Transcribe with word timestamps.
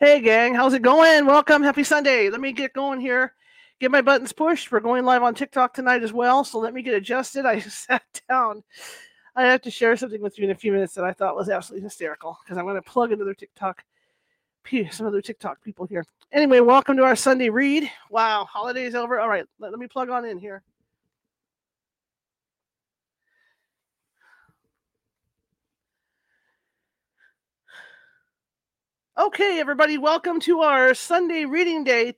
Hey, 0.00 0.20
gang, 0.20 0.56
how's 0.56 0.74
it 0.74 0.82
going? 0.82 1.24
Welcome. 1.24 1.62
Happy 1.62 1.84
Sunday. 1.84 2.28
Let 2.28 2.40
me 2.40 2.50
get 2.50 2.72
going 2.72 3.00
here. 3.00 3.32
Get 3.78 3.92
my 3.92 4.02
buttons 4.02 4.32
pushed. 4.32 4.72
We're 4.72 4.80
going 4.80 5.04
live 5.04 5.22
on 5.22 5.36
TikTok 5.36 5.72
tonight 5.72 6.02
as 6.02 6.12
well. 6.12 6.42
So 6.42 6.58
let 6.58 6.74
me 6.74 6.82
get 6.82 6.94
adjusted. 6.94 7.46
I 7.46 7.60
sat 7.60 8.02
down. 8.28 8.64
I 9.36 9.44
have 9.44 9.62
to 9.62 9.70
share 9.70 9.96
something 9.96 10.20
with 10.20 10.36
you 10.36 10.46
in 10.46 10.50
a 10.50 10.54
few 10.56 10.72
minutes 10.72 10.94
that 10.94 11.04
I 11.04 11.12
thought 11.12 11.36
was 11.36 11.48
absolutely 11.48 11.84
hysterical 11.84 12.36
because 12.42 12.58
I'm 12.58 12.64
going 12.64 12.74
to 12.74 12.82
plug 12.82 13.12
into 13.12 13.24
their 13.24 13.34
TikTok, 13.34 13.84
some 14.90 15.06
other 15.06 15.22
TikTok 15.22 15.62
people 15.62 15.86
here. 15.86 16.04
Anyway, 16.32 16.58
welcome 16.58 16.96
to 16.96 17.04
our 17.04 17.14
Sunday 17.14 17.48
read. 17.48 17.88
Wow, 18.10 18.48
holiday's 18.50 18.96
over. 18.96 19.20
All 19.20 19.28
right, 19.28 19.44
let, 19.60 19.70
let 19.70 19.78
me 19.78 19.86
plug 19.86 20.10
on 20.10 20.24
in 20.24 20.38
here. 20.38 20.64
Okay, 29.16 29.60
everybody, 29.60 29.96
welcome 29.96 30.40
to 30.40 30.62
our 30.62 30.92
Sunday 30.92 31.44
reading 31.44 31.84
day. 31.84 32.16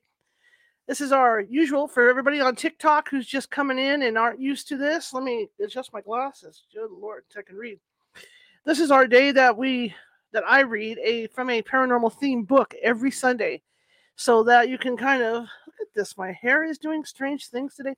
This 0.88 1.02
is 1.02 1.12
our 1.12 1.40
usual 1.40 1.88
for 1.88 2.08
everybody 2.08 2.40
on 2.40 2.56
TikTok 2.56 3.10
who's 3.10 3.26
just 3.26 3.50
coming 3.50 3.78
in 3.78 4.00
and 4.00 4.16
aren't 4.16 4.40
used 4.40 4.66
to 4.68 4.78
this. 4.78 5.12
Let 5.12 5.22
me 5.22 5.46
adjust 5.62 5.92
my 5.92 6.00
glasses. 6.00 6.62
Good 6.72 6.90
Lord, 6.90 7.24
I 7.36 7.42
can 7.42 7.56
read. 7.56 7.78
This 8.64 8.80
is 8.80 8.90
our 8.90 9.06
day 9.06 9.30
that 9.32 9.58
we 9.58 9.94
that 10.32 10.44
I 10.48 10.60
read 10.60 10.98
a 11.04 11.26
from 11.26 11.50
a 11.50 11.60
paranormal 11.60 12.14
theme 12.14 12.44
book 12.44 12.74
every 12.82 13.10
Sunday, 13.10 13.60
so 14.16 14.42
that 14.44 14.70
you 14.70 14.78
can 14.78 14.96
kind 14.96 15.22
of 15.22 15.42
look 15.42 15.76
at 15.82 15.92
this. 15.94 16.16
My 16.16 16.32
hair 16.32 16.64
is 16.64 16.78
doing 16.78 17.04
strange 17.04 17.48
things 17.48 17.74
today, 17.74 17.94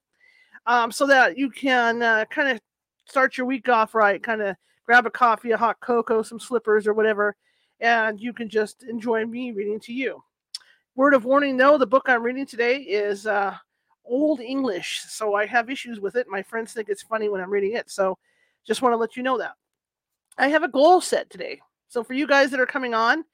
um, 0.66 0.90
so 0.90 1.06
that 1.06 1.38
you 1.38 1.50
can 1.50 2.02
uh, 2.02 2.24
kind 2.30 2.48
of 2.48 2.60
start 3.08 3.38
your 3.38 3.46
week 3.46 3.68
off 3.68 3.94
right. 3.94 4.20
Kind 4.20 4.42
of 4.42 4.56
grab 4.84 5.06
a 5.06 5.10
coffee, 5.10 5.52
a 5.52 5.56
hot 5.56 5.78
cocoa, 5.78 6.22
some 6.22 6.40
slippers, 6.40 6.88
or 6.88 6.94
whatever 6.94 7.36
and 7.80 8.20
you 8.20 8.32
can 8.32 8.48
just 8.48 8.82
enjoy 8.82 9.24
me 9.24 9.52
reading 9.52 9.80
to 9.80 9.92
you. 9.92 10.22
Word 10.94 11.14
of 11.14 11.24
warning 11.24 11.56
though, 11.56 11.78
the 11.78 11.86
book 11.86 12.06
I'm 12.08 12.22
reading 12.22 12.46
today 12.46 12.78
is 12.78 13.26
uh, 13.26 13.56
Old 14.04 14.40
English, 14.40 15.02
so 15.08 15.34
I 15.34 15.46
have 15.46 15.70
issues 15.70 16.00
with 16.00 16.16
it. 16.16 16.26
My 16.28 16.42
friends 16.42 16.72
think 16.72 16.88
it's 16.88 17.02
funny 17.02 17.28
when 17.28 17.40
I'm 17.40 17.50
reading 17.50 17.74
it, 17.74 17.90
so 17.90 18.18
just 18.66 18.82
want 18.82 18.92
to 18.92 18.96
let 18.96 19.16
you 19.16 19.22
know 19.22 19.38
that. 19.38 19.54
I 20.38 20.48
have 20.48 20.62
a 20.62 20.68
goal 20.68 21.00
set 21.00 21.30
today. 21.30 21.60
So 21.88 22.04
for 22.04 22.14
you 22.14 22.26
guys 22.26 22.50
that 22.50 22.60
are 22.60 22.66
coming 22.66 22.94
on, 22.94 23.24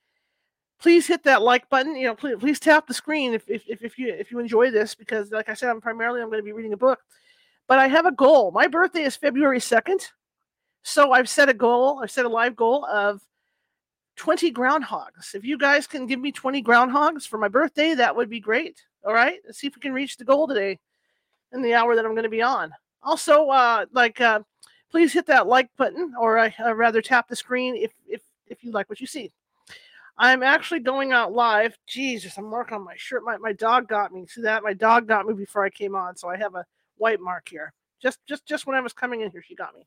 please 0.81 1.06
hit 1.06 1.25
that 1.25 1.42
like 1.42 1.69
button. 1.69 1.97
You 1.97 2.08
know, 2.08 2.14
please, 2.14 2.36
please 2.39 2.61
tap 2.61 2.86
the 2.86 2.95
screen 2.95 3.34
if, 3.34 3.48
if, 3.48 3.62
if 3.67 3.98
you 3.98 4.12
if 4.12 4.31
you 4.31 4.39
enjoy 4.39 4.70
this 4.70 4.95
because, 4.95 5.31
like 5.31 5.48
I 5.48 5.55
said, 5.55 5.70
I'm 5.70 5.81
primarily 5.81 6.20
I'm 6.20 6.29
going 6.29 6.39
to 6.39 6.45
be 6.45 6.53
reading 6.53 6.73
a 6.73 6.79
book, 6.79 7.01
but 7.67 7.79
I 7.79 7.89
have 7.89 8.06
a 8.06 8.12
goal. 8.12 8.53
My 8.53 8.67
birthday 8.67 9.03
is 9.03 9.17
February 9.17 9.61
second, 9.61 10.08
so 10.83 11.12
I've 11.12 11.29
set 11.29 11.48
a 11.48 11.55
goal. 11.55 12.01
I've 12.03 12.11
set 12.11 12.27
a 12.27 12.29
live 12.29 12.56
goal 12.56 12.84
of 12.86 13.23
20 14.17 14.53
groundhogs. 14.53 15.34
If 15.34 15.45
you 15.45 15.59
guys 15.59 15.87
can 15.87 16.07
give 16.07 16.20
me 16.20 16.33
20 16.33 16.62
groundhogs 16.62 17.27
for 17.27 17.39
my 17.39 17.48
birthday, 17.48 17.95
that 17.95 18.15
would 18.15 18.31
be 18.31 18.41
great. 18.41 18.83
All 19.05 19.12
right. 19.12 19.41
Let's 19.45 19.59
see 19.59 19.67
if 19.67 19.75
we 19.75 19.81
can 19.81 19.93
reach 19.93 20.17
the 20.17 20.25
goal 20.25 20.47
today 20.47 20.79
in 21.53 21.62
the 21.62 21.75
hour 21.75 21.97
that 21.97 22.05
I'm 22.05 22.12
going 22.12 22.25
to 22.25 22.29
be 22.29 22.42
on. 22.42 22.73
Also, 23.03 23.48
uh, 23.48 23.87
like, 23.92 24.20
uh, 24.20 24.41
please 24.91 25.12
hit 25.12 25.27
that 25.27 25.47
like 25.47 25.69
button 25.77 26.12
or 26.19 26.39
I 26.39 26.55
uh, 26.65 26.75
rather 26.75 27.03
tap 27.03 27.29
the 27.29 27.37
screen 27.37 27.77
if, 27.77 27.92
if, 28.07 28.23
if 28.47 28.62
you 28.65 28.73
like 28.73 28.89
what 28.89 29.01
you 29.01 29.07
see. 29.07 29.33
I'm 30.17 30.45
actually 30.45 30.81
going 30.81 31.12
out 31.12 31.33
live. 31.33 31.77
Jesus, 31.89 32.39
I'm 32.39 32.48
marking 32.48 32.77
on 32.77 32.85
my 32.85 32.95
shirt. 32.97 33.25
My, 33.25 33.37
my 33.37 33.53
dog 33.53 33.89
got 33.89 34.12
me. 34.12 34.27
See 34.27 34.42
that? 34.42 34.62
My 34.62 34.73
dog 34.73 35.09
got 35.09 35.27
me 35.27 35.35
before 35.35 35.65
I 35.65 35.70
came 35.70 35.97
on. 35.97 36.17
So 36.17 36.29
I 36.29 36.37
have 36.37 36.55
a 36.55 36.65
white 36.97 37.20
mark 37.20 37.48
here. 37.48 37.73
Just, 38.01 38.20
just, 38.27 38.47
just 38.47 38.67
when 38.67 38.77
I 38.77 38.81
was 38.81 38.92
coming 38.92 39.23
in 39.23 39.31
here, 39.31 39.42
she 39.42 39.57
got 39.57 39.75
me 39.75 39.87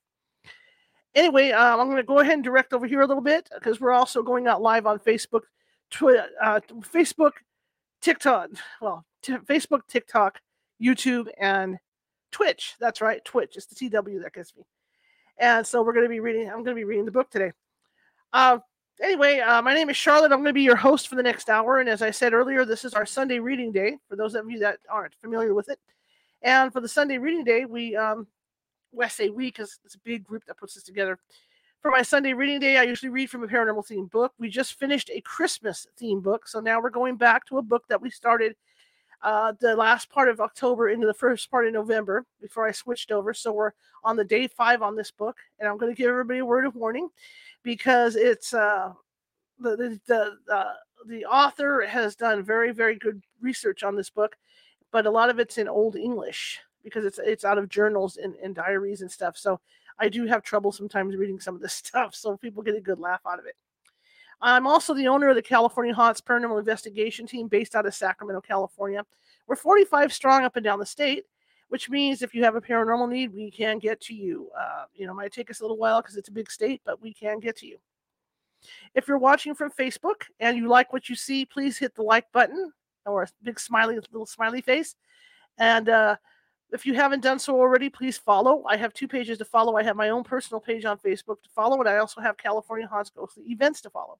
anyway, 1.17 1.51
um, 1.51 1.79
I'm 1.79 1.87
going 1.87 1.97
to 1.97 2.03
go 2.03 2.19
ahead 2.19 2.35
and 2.35 2.43
direct 2.43 2.73
over 2.73 2.85
here 2.85 3.01
a 3.01 3.07
little 3.07 3.23
bit 3.23 3.49
because 3.53 3.81
we're 3.81 3.91
also 3.91 4.21
going 4.21 4.47
out 4.47 4.61
live 4.61 4.85
on 4.85 4.99
Facebook, 4.99 5.41
Twitter, 5.89 6.27
uh, 6.41 6.59
Facebook, 6.93 7.31
TikTok, 8.01 8.51
well, 8.79 9.03
t- 9.21 9.33
Facebook, 9.33 9.81
TikTok, 9.89 10.39
YouTube, 10.81 11.27
and 11.39 11.77
Twitch. 12.31 12.75
That's 12.79 13.01
right, 13.01 13.23
Twitch. 13.25 13.57
It's 13.57 13.65
the 13.65 13.75
TW 13.75 14.21
that 14.21 14.33
gets 14.33 14.55
me. 14.55 14.63
And 15.39 15.65
so 15.65 15.81
we're 15.81 15.93
going 15.93 16.05
to 16.05 16.09
be 16.09 16.19
reading. 16.19 16.47
I'm 16.47 16.63
going 16.63 16.75
to 16.75 16.75
be 16.75 16.83
reading 16.83 17.05
the 17.05 17.11
book 17.11 17.29
today. 17.29 17.51
Uh, 18.31 18.59
anyway, 19.01 19.39
uh, 19.39 19.61
my 19.61 19.73
name 19.73 19.89
is 19.89 19.97
Charlotte. 19.97 20.31
I'm 20.31 20.39
going 20.39 20.45
to 20.45 20.53
be 20.53 20.63
your 20.63 20.75
host 20.75 21.07
for 21.07 21.15
the 21.15 21.23
next 21.23 21.49
hour. 21.49 21.79
And 21.79 21.89
as 21.89 22.01
I 22.01 22.11
said 22.11 22.33
earlier, 22.33 22.65
this 22.65 22.85
is 22.85 22.93
our 22.93 23.05
Sunday 23.05 23.39
reading 23.39 23.71
day 23.71 23.97
for 24.07 24.15
those 24.15 24.35
of 24.35 24.49
you 24.49 24.59
that 24.59 24.79
aren't 24.89 25.15
familiar 25.15 25.53
with 25.53 25.69
it. 25.69 25.79
And 26.43 26.71
for 26.71 26.81
the 26.81 26.87
Sunday 26.87 27.17
reading 27.17 27.43
day, 27.43 27.65
we 27.65 27.95
um, 27.95 28.27
I 29.01 29.07
say 29.07 29.29
we 29.29 29.47
because 29.47 29.79
it's 29.85 29.95
a 29.95 29.99
big 29.99 30.23
group 30.23 30.45
that 30.45 30.57
puts 30.57 30.75
this 30.75 30.83
together. 30.83 31.19
For 31.81 31.91
my 31.91 32.01
Sunday 32.01 32.33
reading 32.33 32.59
day, 32.59 32.77
I 32.77 32.83
usually 32.83 33.09
read 33.09 33.29
from 33.29 33.43
a 33.43 33.47
paranormal 33.47 33.85
theme 33.85 34.07
book. 34.07 34.33
We 34.39 34.49
just 34.49 34.73
finished 34.73 35.11
a 35.13 35.21
Christmas 35.21 35.85
theme 35.97 36.21
book, 36.21 36.47
so 36.47 36.59
now 36.59 36.81
we're 36.81 36.89
going 36.89 37.17
back 37.17 37.45
to 37.47 37.59
a 37.59 37.61
book 37.61 37.83
that 37.87 38.01
we 38.01 38.09
started 38.09 38.55
uh, 39.21 39.53
the 39.59 39.75
last 39.75 40.09
part 40.09 40.29
of 40.29 40.39
October 40.39 40.89
into 40.89 41.07
the 41.07 41.13
first 41.13 41.49
part 41.49 41.67
of 41.67 41.73
November 41.73 42.25
before 42.41 42.67
I 42.67 42.71
switched 42.71 43.11
over. 43.11 43.33
So 43.33 43.51
we're 43.51 43.71
on 44.03 44.15
the 44.15 44.23
day 44.23 44.47
five 44.47 44.81
on 44.81 44.95
this 44.95 45.11
book, 45.11 45.37
and 45.59 45.67
I'm 45.67 45.77
going 45.77 45.91
to 45.91 45.97
give 45.97 46.09
everybody 46.09 46.39
a 46.39 46.45
word 46.45 46.65
of 46.65 46.75
warning 46.75 47.09
because 47.63 48.15
it's 48.15 48.53
uh, 48.53 48.93
the 49.59 49.75
the 49.75 49.99
the, 50.07 50.53
uh, 50.53 50.73
the 51.07 51.25
author 51.25 51.85
has 51.85 52.15
done 52.15 52.43
very 52.43 52.71
very 52.71 52.95
good 52.95 53.21
research 53.41 53.83
on 53.83 53.95
this 53.95 54.09
book, 54.09 54.35
but 54.91 55.05
a 55.05 55.11
lot 55.11 55.29
of 55.29 55.39
it's 55.39 55.57
in 55.57 55.67
Old 55.67 55.95
English 55.95 56.59
because 56.83 57.05
it's 57.05 57.19
it's 57.19 57.45
out 57.45 57.57
of 57.57 57.69
journals 57.69 58.17
and, 58.17 58.35
and 58.35 58.55
diaries 58.55 59.01
and 59.01 59.11
stuff. 59.11 59.37
So 59.37 59.59
I 59.99 60.09
do 60.09 60.25
have 60.25 60.43
trouble 60.43 60.71
sometimes 60.71 61.15
reading 61.15 61.39
some 61.39 61.55
of 61.55 61.61
this 61.61 61.73
stuff. 61.85 62.15
So 62.15 62.37
people 62.37 62.63
get 62.63 62.75
a 62.75 62.81
good 62.81 62.99
laugh 62.99 63.21
out 63.27 63.39
of 63.39 63.45
it. 63.45 63.55
I'm 64.39 64.67
also 64.67 64.93
the 64.93 65.07
owner 65.07 65.29
of 65.29 65.35
the 65.35 65.41
California 65.41 65.93
Haunts 65.93 66.21
Paranormal 66.21 66.59
Investigation 66.59 67.25
Team 67.25 67.47
based 67.47 67.75
out 67.75 67.87
of 67.87 67.95
Sacramento, 67.95 68.41
California. 68.41 69.03
We're 69.47 69.55
45 69.55 70.13
strong 70.13 70.43
up 70.43 70.55
and 70.55 70.63
down 70.63 70.77
the 70.77 70.85
state, 70.85 71.25
which 71.69 71.89
means 71.89 72.21
if 72.21 72.35
you 72.35 72.43
have 72.43 72.55
a 72.55 72.61
paranormal 72.61 73.09
need, 73.09 73.33
we 73.33 73.49
can 73.49 73.79
get 73.79 73.99
to 74.01 74.13
you. 74.13 74.49
Uh, 74.57 74.85
you 74.93 75.07
know, 75.07 75.13
might 75.13 75.31
take 75.31 75.49
us 75.49 75.59
a 75.59 75.63
little 75.63 75.77
while 75.77 76.01
because 76.01 76.17
it's 76.17 76.29
a 76.29 76.33
big 76.33 76.51
state, 76.51 76.81
but 76.85 77.01
we 77.01 77.13
can 77.13 77.39
get 77.39 77.57
to 77.57 77.65
you. 77.65 77.79
If 78.93 79.07
you're 79.07 79.17
watching 79.17 79.55
from 79.55 79.71
Facebook 79.71 80.23
and 80.39 80.57
you 80.57 80.67
like 80.67 80.93
what 80.93 81.09
you 81.09 81.15
see, 81.15 81.45
please 81.45 81.77
hit 81.77 81.95
the 81.95 82.03
like 82.03 82.31
button 82.31 82.71
or 83.05 83.23
a 83.23 83.27
big 83.41 83.59
smiley 83.59 83.95
little 83.95 84.25
smiley 84.25 84.61
face. 84.61 84.95
And 85.57 85.89
uh, 85.89 86.17
if 86.71 86.85
you 86.85 86.93
haven't 86.93 87.21
done 87.21 87.39
so 87.39 87.59
already, 87.59 87.89
please 87.89 88.17
follow. 88.17 88.63
I 88.67 88.75
have 88.77 88.93
two 88.93 89.07
pages 89.07 89.37
to 89.37 89.45
follow. 89.45 89.77
I 89.77 89.83
have 89.83 89.95
my 89.95 90.09
own 90.09 90.23
personal 90.23 90.59
page 90.59 90.85
on 90.85 90.97
Facebook 90.97 91.41
to 91.43 91.49
follow, 91.55 91.79
and 91.79 91.87
I 91.87 91.97
also 91.97 92.19
have 92.21 92.37
California 92.37 92.87
Haunts 92.87 93.09
Ghostly 93.09 93.43
events 93.45 93.81
to 93.81 93.89
follow. 93.89 94.17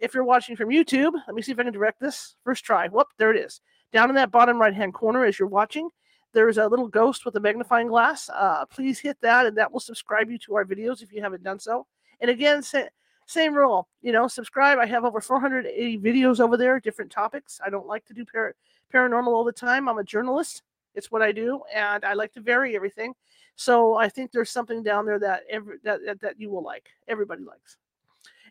If 0.00 0.14
you're 0.14 0.24
watching 0.24 0.56
from 0.56 0.70
YouTube, 0.70 1.12
let 1.26 1.34
me 1.34 1.42
see 1.42 1.52
if 1.52 1.58
I 1.60 1.62
can 1.62 1.72
direct 1.72 2.00
this. 2.00 2.34
First 2.44 2.64
try. 2.64 2.88
Whoop, 2.88 3.08
there 3.18 3.30
it 3.32 3.36
is. 3.38 3.60
Down 3.92 4.08
in 4.08 4.16
that 4.16 4.32
bottom 4.32 4.60
right 4.60 4.74
hand 4.74 4.94
corner 4.94 5.24
as 5.24 5.38
you're 5.38 5.46
watching, 5.46 5.88
there's 6.32 6.58
a 6.58 6.66
little 6.66 6.88
ghost 6.88 7.24
with 7.24 7.36
a 7.36 7.40
magnifying 7.40 7.86
glass. 7.86 8.28
Uh, 8.28 8.64
please 8.66 8.98
hit 8.98 9.16
that, 9.20 9.46
and 9.46 9.56
that 9.56 9.70
will 9.70 9.80
subscribe 9.80 10.30
you 10.30 10.38
to 10.38 10.56
our 10.56 10.64
videos 10.64 11.02
if 11.02 11.12
you 11.12 11.22
haven't 11.22 11.44
done 11.44 11.60
so. 11.60 11.86
And 12.20 12.30
again, 12.30 12.62
sa- 12.62 12.88
same 13.26 13.54
rule. 13.54 13.86
You 14.00 14.10
know, 14.10 14.26
subscribe. 14.26 14.78
I 14.78 14.86
have 14.86 15.04
over 15.04 15.20
480 15.20 15.98
videos 15.98 16.40
over 16.40 16.56
there, 16.56 16.80
different 16.80 17.12
topics. 17.12 17.60
I 17.64 17.70
don't 17.70 17.86
like 17.86 18.04
to 18.06 18.14
do 18.14 18.24
par- 18.24 18.56
paranormal 18.92 19.28
all 19.28 19.44
the 19.44 19.52
time. 19.52 19.88
I'm 19.88 19.98
a 19.98 20.04
journalist. 20.04 20.62
It's 20.94 21.10
what 21.10 21.22
I 21.22 21.32
do, 21.32 21.60
and 21.74 22.04
I 22.04 22.14
like 22.14 22.32
to 22.34 22.40
vary 22.40 22.76
everything. 22.76 23.14
So 23.56 23.94
I 23.94 24.08
think 24.08 24.30
there's 24.30 24.50
something 24.50 24.82
down 24.82 25.06
there 25.06 25.18
that 25.18 25.42
every 25.50 25.78
that 25.84 26.00
that, 26.06 26.20
that 26.20 26.40
you 26.40 26.50
will 26.50 26.62
like. 26.62 26.88
Everybody 27.08 27.44
likes. 27.44 27.76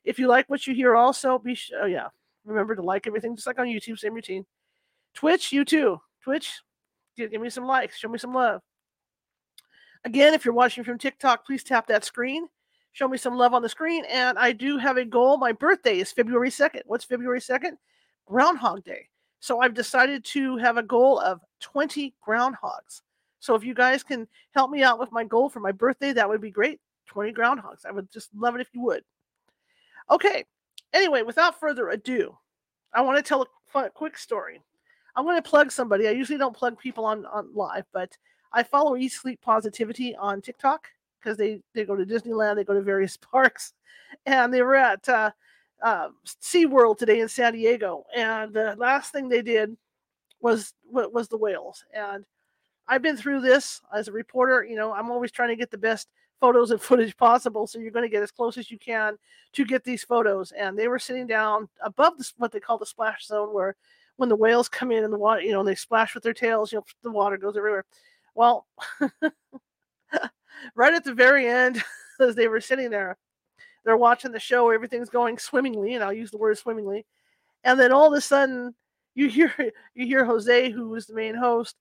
If 0.03 0.17
you 0.19 0.27
like 0.27 0.49
what 0.49 0.65
you 0.65 0.73
hear, 0.73 0.95
also 0.95 1.37
be 1.37 1.55
sh- 1.55 1.71
oh 1.79 1.85
yeah, 1.85 2.07
remember 2.45 2.75
to 2.75 2.81
like 2.81 3.07
everything, 3.07 3.35
just 3.35 3.47
like 3.47 3.59
on 3.59 3.67
YouTube, 3.67 3.99
same 3.99 4.13
routine. 4.13 4.45
Twitch, 5.13 5.51
you 5.51 5.65
too. 5.65 5.99
Twitch, 6.23 6.61
give, 7.17 7.31
give 7.31 7.41
me 7.41 7.49
some 7.49 7.65
likes, 7.65 7.97
show 7.97 8.07
me 8.07 8.17
some 8.17 8.33
love. 8.33 8.61
Again, 10.03 10.33
if 10.33 10.45
you're 10.45 10.53
watching 10.53 10.83
from 10.83 10.97
TikTok, 10.97 11.45
please 11.45 11.63
tap 11.63 11.87
that 11.87 12.03
screen. 12.03 12.47
Show 12.93 13.07
me 13.07 13.17
some 13.17 13.35
love 13.35 13.53
on 13.53 13.61
the 13.61 13.69
screen. 13.69 14.03
And 14.05 14.37
I 14.37 14.51
do 14.51 14.77
have 14.77 14.97
a 14.97 15.05
goal. 15.05 15.37
My 15.37 15.51
birthday 15.51 15.99
is 15.99 16.11
February 16.11 16.49
2nd. 16.49 16.81
What's 16.85 17.05
February 17.05 17.39
2nd? 17.39 17.73
Groundhog 18.25 18.83
Day. 18.83 19.07
So 19.41 19.59
I've 19.59 19.73
decided 19.73 20.23
to 20.25 20.55
have 20.57 20.77
a 20.77 20.83
goal 20.83 21.19
of 21.19 21.41
20 21.61 22.13
groundhogs. 22.25 23.01
So 23.39 23.55
if 23.55 23.63
you 23.63 23.73
guys 23.73 24.03
can 24.03 24.27
help 24.53 24.69
me 24.69 24.83
out 24.83 24.99
with 24.99 25.11
my 25.11 25.23
goal 25.23 25.49
for 25.49 25.59
my 25.59 25.71
birthday, 25.71 26.13
that 26.13 26.29
would 26.29 26.41
be 26.41 26.51
great. 26.51 26.79
20 27.07 27.33
groundhogs. 27.33 27.85
I 27.85 27.91
would 27.91 28.09
just 28.11 28.29
love 28.35 28.53
it 28.53 28.61
if 28.61 28.69
you 28.71 28.81
would. 28.81 29.03
Okay. 30.11 30.45
Anyway, 30.93 31.23
without 31.23 31.59
further 31.59 31.89
ado, 31.89 32.37
I 32.93 33.01
want 33.01 33.17
to 33.17 33.23
tell 33.23 33.47
a 33.73 33.89
quick 33.89 34.15
story. 34.15 34.61
I'm 35.15 35.25
going 35.25 35.41
to 35.41 35.49
plug 35.49 35.71
somebody. 35.71 36.07
I 36.07 36.11
usually 36.11 36.37
don't 36.37 36.55
plug 36.55 36.77
people 36.77 37.03
on, 37.03 37.25
on 37.25 37.49
live, 37.53 37.85
but 37.91 38.15
I 38.53 38.61
follow 38.61 38.95
Eat 38.95 39.11
Sleep 39.11 39.41
Positivity 39.41 40.15
on 40.15 40.41
TikTok 40.41 40.87
because 41.19 41.37
they, 41.37 41.61
they 41.73 41.83
go 41.83 41.95
to 41.95 42.05
Disneyland, 42.05 42.57
they 42.57 42.63
go 42.63 42.75
to 42.75 42.81
various 42.81 43.17
parks, 43.31 43.73
and 44.27 44.53
they 44.53 44.61
were 44.61 44.75
at 44.75 45.09
uh, 45.09 45.31
uh, 45.81 46.09
SeaWorld 46.41 46.97
today 46.97 47.19
in 47.19 47.27
San 47.27 47.53
Diego, 47.53 48.05
and 48.15 48.53
the 48.53 48.75
last 48.77 49.11
thing 49.11 49.29
they 49.29 49.41
did 49.41 49.75
was 50.41 50.73
was 50.89 51.27
the 51.27 51.37
whales. 51.37 51.83
And 51.93 52.25
I've 52.87 53.01
been 53.01 53.17
through 53.17 53.41
this 53.41 53.81
as 53.93 54.07
a 54.07 54.11
reporter. 54.11 54.63
You 54.63 54.75
know, 54.75 54.93
I'm 54.93 55.11
always 55.11 55.31
trying 55.31 55.49
to 55.49 55.55
get 55.55 55.71
the 55.71 55.77
best 55.77 56.09
photos 56.39 56.71
and 56.71 56.81
footage 56.81 57.15
possible. 57.17 57.67
So 57.67 57.79
you're 57.79 57.91
going 57.91 58.05
to 58.05 58.09
get 58.09 58.23
as 58.23 58.31
close 58.31 58.57
as 58.57 58.69
you 58.69 58.77
can 58.77 59.17
to 59.53 59.65
get 59.65 59.83
these 59.83 60.03
photos. 60.03 60.51
And 60.51 60.77
they 60.77 60.87
were 60.87 60.99
sitting 60.99 61.27
down 61.27 61.69
above 61.83 62.13
what 62.37 62.51
they 62.51 62.59
call 62.59 62.77
the 62.77 62.85
splash 62.85 63.25
zone, 63.27 63.53
where 63.53 63.75
when 64.17 64.29
the 64.29 64.35
whales 64.35 64.67
come 64.67 64.91
in 64.91 65.03
and 65.03 65.13
the 65.13 65.17
water, 65.17 65.41
you 65.41 65.51
know, 65.51 65.63
they 65.63 65.75
splash 65.75 66.13
with 66.13 66.23
their 66.23 66.33
tails, 66.33 66.71
you 66.71 66.79
know, 66.79 66.85
the 67.03 67.11
water 67.11 67.37
goes 67.37 67.57
everywhere. 67.57 67.85
Well, 68.35 68.67
right 70.75 70.93
at 70.93 71.03
the 71.03 71.13
very 71.13 71.47
end, 71.47 71.83
as 72.19 72.35
they 72.35 72.47
were 72.47 72.61
sitting 72.61 72.89
there, 72.89 73.17
they're 73.83 73.97
watching 73.97 74.31
the 74.31 74.39
show, 74.39 74.69
everything's 74.69 75.09
going 75.09 75.37
swimmingly, 75.37 75.95
and 75.95 76.03
I'll 76.03 76.13
use 76.13 76.31
the 76.31 76.37
word 76.37 76.57
swimmingly. 76.57 77.05
And 77.63 77.79
then 77.79 77.91
all 77.91 78.11
of 78.11 78.17
a 78.17 78.21
sudden, 78.21 78.75
you 79.15 79.27
hear 79.27 79.53
you 79.95 80.05
hear 80.05 80.25
Jose, 80.25 80.69
who 80.71 80.89
was 80.89 81.07
the 81.07 81.15
main 81.15 81.35
host, 81.35 81.75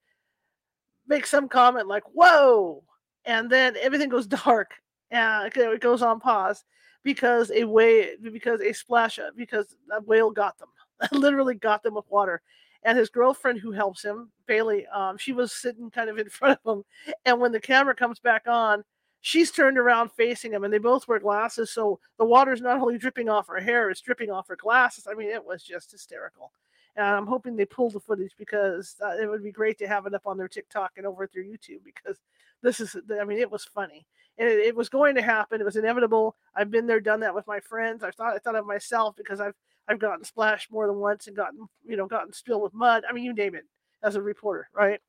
make 1.07 1.25
some 1.25 1.47
comment 1.47 1.87
like 1.87 2.03
"Whoa," 2.13 2.83
and 3.25 3.49
then 3.49 3.75
everything 3.79 4.09
goes 4.09 4.27
dark 4.45 4.71
and 5.11 5.51
it 5.55 5.81
goes 5.81 6.01
on 6.01 6.19
pause 6.19 6.63
because 7.03 7.51
a 7.51 7.63
way 7.65 8.15
because 8.15 8.61
a 8.61 8.73
splash 8.73 9.19
because 9.35 9.75
a 9.91 10.01
whale 10.01 10.31
got 10.31 10.57
them, 10.57 10.69
literally 11.11 11.55
got 11.55 11.83
them 11.83 11.95
with 11.95 12.09
water. 12.09 12.41
And 12.83 12.97
his 12.97 13.09
girlfriend, 13.09 13.59
who 13.59 13.71
helps 13.71 14.03
him, 14.03 14.31
Bailey, 14.47 14.87
um, 14.87 15.15
she 15.15 15.33
was 15.33 15.51
sitting 15.51 15.91
kind 15.91 16.09
of 16.09 16.17
in 16.17 16.29
front 16.29 16.59
of 16.65 16.77
him. 16.77 16.83
And 17.25 17.39
when 17.39 17.51
the 17.51 17.59
camera 17.59 17.93
comes 17.93 18.19
back 18.19 18.47
on, 18.47 18.83
she's 19.21 19.51
turned 19.51 19.77
around 19.77 20.11
facing 20.11 20.51
him, 20.51 20.63
and 20.63 20.73
they 20.73 20.79
both 20.79 21.07
wear 21.07 21.19
glasses, 21.19 21.71
so 21.71 21.99
the 22.17 22.25
water's 22.25 22.61
not 22.61 22.79
only 22.79 22.97
dripping 22.97 23.29
off 23.29 23.47
her 23.47 23.59
hair, 23.59 23.89
it's 23.89 24.01
dripping 24.01 24.31
off 24.31 24.47
her 24.47 24.55
glasses. 24.55 25.07
I 25.09 25.13
mean, 25.13 25.29
it 25.29 25.45
was 25.45 25.63
just 25.63 25.91
hysterical. 25.91 26.51
And 26.95 27.05
I'm 27.05 27.27
hoping 27.27 27.55
they 27.55 27.65
pull 27.65 27.89
the 27.89 27.99
footage 27.99 28.33
because 28.37 28.95
uh, 29.01 29.15
it 29.21 29.29
would 29.29 29.43
be 29.43 29.51
great 29.51 29.77
to 29.77 29.87
have 29.87 30.05
it 30.05 30.13
up 30.13 30.27
on 30.27 30.37
their 30.37 30.49
TikTok 30.49 30.91
and 30.97 31.05
over 31.05 31.23
at 31.23 31.31
their 31.31 31.43
YouTube 31.43 31.83
because 31.85 32.17
this 32.61 32.81
is, 32.81 32.97
I 33.19 33.23
mean, 33.23 33.37
it 33.39 33.49
was 33.49 33.63
funny 33.63 34.05
and 34.37 34.49
it, 34.49 34.59
it 34.59 34.75
was 34.75 34.89
going 34.89 35.15
to 35.15 35.21
happen. 35.21 35.61
It 35.61 35.63
was 35.63 35.77
inevitable. 35.77 36.35
I've 36.53 36.69
been 36.69 36.87
there, 36.87 36.99
done 36.99 37.21
that 37.21 37.33
with 37.33 37.47
my 37.47 37.61
friends. 37.61 38.03
I 38.03 38.11
thought, 38.11 38.35
I 38.35 38.39
thought 38.39 38.55
of 38.55 38.65
myself 38.65 39.15
because 39.15 39.39
I've, 39.39 39.55
I've 39.87 39.99
gotten 39.99 40.25
splashed 40.25 40.69
more 40.71 40.85
than 40.85 40.97
once 40.97 41.27
and 41.27 41.35
gotten, 41.35 41.67
you 41.85 41.95
know, 41.95 42.07
gotten 42.07 42.33
spilled 42.33 42.61
with 42.61 42.73
mud. 42.73 43.03
I 43.09 43.13
mean, 43.13 43.23
you 43.23 43.33
name 43.33 43.55
it 43.55 43.65
as 44.03 44.15
a 44.15 44.21
reporter, 44.21 44.67
right? 44.73 44.99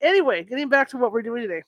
Anyway, 0.00 0.44
getting 0.44 0.68
back 0.68 0.88
to 0.90 0.96
what 0.96 1.12
we're 1.12 1.22
doing 1.22 1.42
today. 1.42 1.62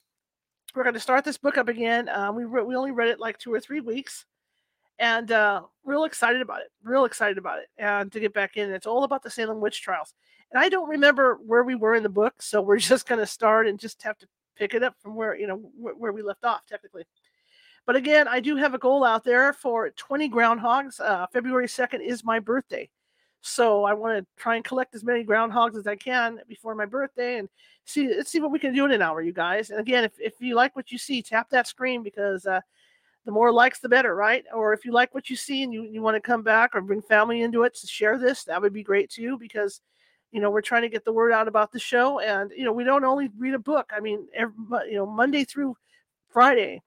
We're 0.75 0.84
going 0.84 0.94
to 0.94 1.00
start 1.00 1.25
this 1.25 1.38
book 1.38 1.58
up 1.58 1.69
again. 1.69 2.08
Um, 2.08 2.37
we, 2.37 2.44
re- 2.44 2.62
we 2.62 2.76
only 2.76 2.93
read 2.93 3.08
it 3.08 3.20
like 3.20 3.38
two 3.38 3.52
or 3.52 3.61
three 3.61 3.81
weeks 3.81 4.25
and 5.00 5.32
uh, 5.32 5.62
real 5.84 6.05
excited 6.05 6.43
about 6.43 6.61
it. 6.61 6.70
Real 6.84 7.06
excited 7.06 7.38
about 7.38 7.58
it, 7.58 7.69
and 7.78 8.12
to 8.12 8.20
get 8.20 8.34
back 8.34 8.56
in. 8.56 8.70
It's 8.70 8.87
all 8.87 9.02
about 9.02 9.22
the 9.22 9.31
Salem 9.31 9.61
witch 9.61 9.81
trials, 9.81 10.14
and 10.52 10.62
I 10.62 10.69
don't 10.69 10.88
remember 10.88 11.40
where 11.44 11.64
we 11.64 11.75
were 11.75 11.94
in 11.94 12.02
the 12.02 12.08
book, 12.08 12.40
so 12.43 12.61
we're 12.61 12.78
just 12.93 13.08
going 13.08 13.19
to 13.19 13.26
start 13.26 13.67
and 13.67 13.81
just 13.81 14.02
have 14.02 14.19
to 14.19 14.28
pick 14.56 14.75
it 14.75 14.82
up 14.82 14.94
from 15.00 15.17
where 15.17 15.34
you 15.37 15.46
know 15.46 15.56
where, 15.76 15.94
where 15.94 16.12
we 16.12 16.22
left 16.22 16.44
off 16.44 16.61
technically. 16.69 17.05
But 17.87 17.96
again, 17.96 18.28
I 18.28 18.40
do 18.40 18.56
have 18.56 18.75
a 18.75 18.78
goal 18.78 19.02
out 19.02 19.25
there 19.25 19.55
for 19.55 19.88
20 19.90 20.28
groundhogs. 20.28 21.00
Uh, 21.00 21.26
February 21.32 21.66
2nd 21.66 22.06
is 22.06 22.23
my 22.23 22.38
birthday. 22.38 22.88
So 23.42 23.84
I 23.84 23.94
want 23.94 24.19
to 24.19 24.26
try 24.42 24.56
and 24.56 24.64
collect 24.64 24.94
as 24.94 25.02
many 25.02 25.25
groundhogs 25.25 25.76
as 25.76 25.87
I 25.87 25.96
can 25.96 26.40
before 26.48 26.75
my 26.75 26.84
birthday 26.84 27.38
and 27.38 27.48
see 27.84 28.08
let's 28.14 28.31
see 28.31 28.40
what 28.40 28.50
we 28.50 28.58
can 28.58 28.75
do 28.75 28.84
in 28.84 28.92
an 28.92 29.02
hour, 29.02 29.22
you 29.22 29.32
guys. 29.32 29.70
And 29.70 29.81
again, 29.81 30.04
if, 30.04 30.12
if 30.19 30.34
you 30.40 30.54
like 30.54 30.76
what 30.76 30.92
you 30.92 30.98
see, 30.98 31.22
tap 31.22 31.48
that 31.50 31.66
screen 31.66 32.02
because 32.02 32.46
uh, 32.46 32.60
the 33.25 33.32
more 33.32 33.52
likes 33.52 33.81
the 33.81 33.88
better 33.88 34.14
right? 34.14 34.44
Or 34.54 34.72
if 34.72 34.84
you 34.84 34.92
like 34.92 35.14
what 35.14 35.31
you 35.31 35.37
see 35.37 35.62
and 35.62 35.72
you, 35.72 35.84
you 35.84 36.02
want 36.02 36.16
to 36.16 36.20
come 36.20 36.42
back 36.42 36.75
or 36.75 36.81
bring 36.81 37.02
family 37.02 37.42
into 37.42 37.62
it 37.62 37.75
to 37.76 37.87
share 37.87 38.19
this 38.19 38.44
that 38.44 38.60
would 38.60 38.72
be 38.72 38.82
great 38.82 39.10
too 39.10 39.38
because 39.38 39.81
you 40.32 40.40
know 40.40 40.50
we're 40.50 40.60
trying 40.60 40.82
to 40.82 40.88
get 40.88 41.04
the 41.04 41.12
word 41.12 41.32
out 41.32 41.48
about 41.48 41.72
the 41.72 41.78
show 41.78 42.20
and 42.20 42.52
you 42.56 42.64
know 42.64 42.72
we 42.72 42.84
don't 42.84 43.04
only 43.04 43.31
read 43.38 43.54
a 43.54 43.58
book. 43.58 43.90
I 43.94 44.00
mean 44.00 44.26
every, 44.34 44.54
you 44.90 44.96
know 44.96 45.06
monday 45.06 45.44
through 45.44 45.76
friday 46.28 46.82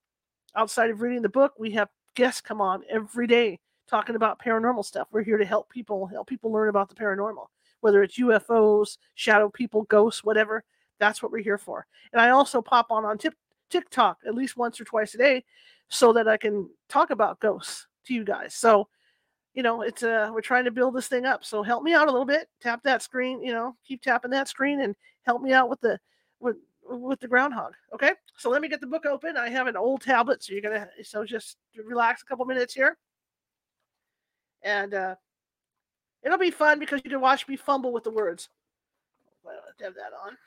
outside 0.55 0.89
of 0.89 1.01
reading 1.01 1.21
the 1.21 1.29
book 1.29 1.53
we 1.57 1.71
have 1.71 1.89
guests 2.15 2.41
come 2.41 2.61
on 2.61 2.83
every 2.89 3.27
day 3.27 3.59
talking 3.93 4.15
about 4.15 4.39
paranormal 4.39 4.83
stuff 4.83 5.07
we're 5.11 5.23
here 5.23 5.37
to 5.37 5.45
help 5.45 5.69
people 5.69 6.07
help 6.07 6.27
people 6.27 6.51
learn 6.51 6.69
about 6.69 6.89
the 6.89 6.95
paranormal 6.95 7.45
whether 7.81 8.01
it's 8.01 8.17
ufos 8.17 8.97
shadow 9.13 9.49
people 9.49 9.83
ghosts 9.83 10.23
whatever 10.23 10.63
that's 10.99 11.21
what 11.21 11.31
we're 11.31 11.43
here 11.43 11.59
for 11.59 11.85
and 12.11 12.19
i 12.19 12.31
also 12.31 12.59
pop 12.59 12.87
on 12.89 13.05
on 13.05 13.17
tip, 13.17 13.35
tiktok 13.69 14.17
at 14.25 14.33
least 14.33 14.57
once 14.57 14.81
or 14.81 14.83
twice 14.83 15.13
a 15.13 15.17
day 15.17 15.43
so 15.93 16.11
that 16.13 16.27
I 16.27 16.37
can 16.37 16.69
talk 16.89 17.11
about 17.11 17.39
ghosts 17.39 17.87
to 18.07 18.13
you 18.13 18.23
guys. 18.23 18.55
So, 18.55 18.87
you 19.53 19.61
know, 19.61 19.83
it's 19.83 20.01
uh 20.01 20.31
we're 20.33 20.41
trying 20.41 20.65
to 20.65 20.71
build 20.71 20.95
this 20.95 21.07
thing 21.07 21.25
up. 21.25 21.45
So 21.45 21.61
help 21.61 21.83
me 21.83 21.93
out 21.93 22.07
a 22.07 22.11
little 22.11 22.25
bit. 22.25 22.49
Tap 22.61 22.81
that 22.83 23.03
screen, 23.03 23.43
you 23.43 23.53
know, 23.53 23.75
keep 23.87 24.01
tapping 24.01 24.31
that 24.31 24.47
screen 24.47 24.81
and 24.81 24.95
help 25.23 25.41
me 25.41 25.53
out 25.53 25.69
with 25.69 25.81
the 25.81 25.99
with 26.39 26.57
with 26.83 27.19
the 27.19 27.27
groundhog. 27.27 27.73
Okay. 27.93 28.11
So 28.37 28.49
let 28.49 28.61
me 28.61 28.69
get 28.69 28.81
the 28.81 28.87
book 28.87 29.05
open. 29.05 29.37
I 29.37 29.49
have 29.49 29.67
an 29.67 29.77
old 29.77 30.01
tablet, 30.01 30.43
so 30.43 30.53
you're 30.53 30.63
gonna 30.63 30.89
so 31.03 31.23
just 31.23 31.57
relax 31.85 32.23
a 32.23 32.25
couple 32.25 32.45
minutes 32.45 32.73
here. 32.73 32.97
And 34.63 34.93
uh 34.93 35.15
it'll 36.23 36.37
be 36.37 36.51
fun 36.51 36.79
because 36.79 37.01
you 37.03 37.09
can 37.09 37.21
watch 37.21 37.47
me 37.47 37.55
fumble 37.55 37.91
with 37.91 38.03
the 38.03 38.11
words. 38.11 38.49
I 39.45 39.83
have 39.83 39.95
that 39.95 40.11
on. 40.25 40.37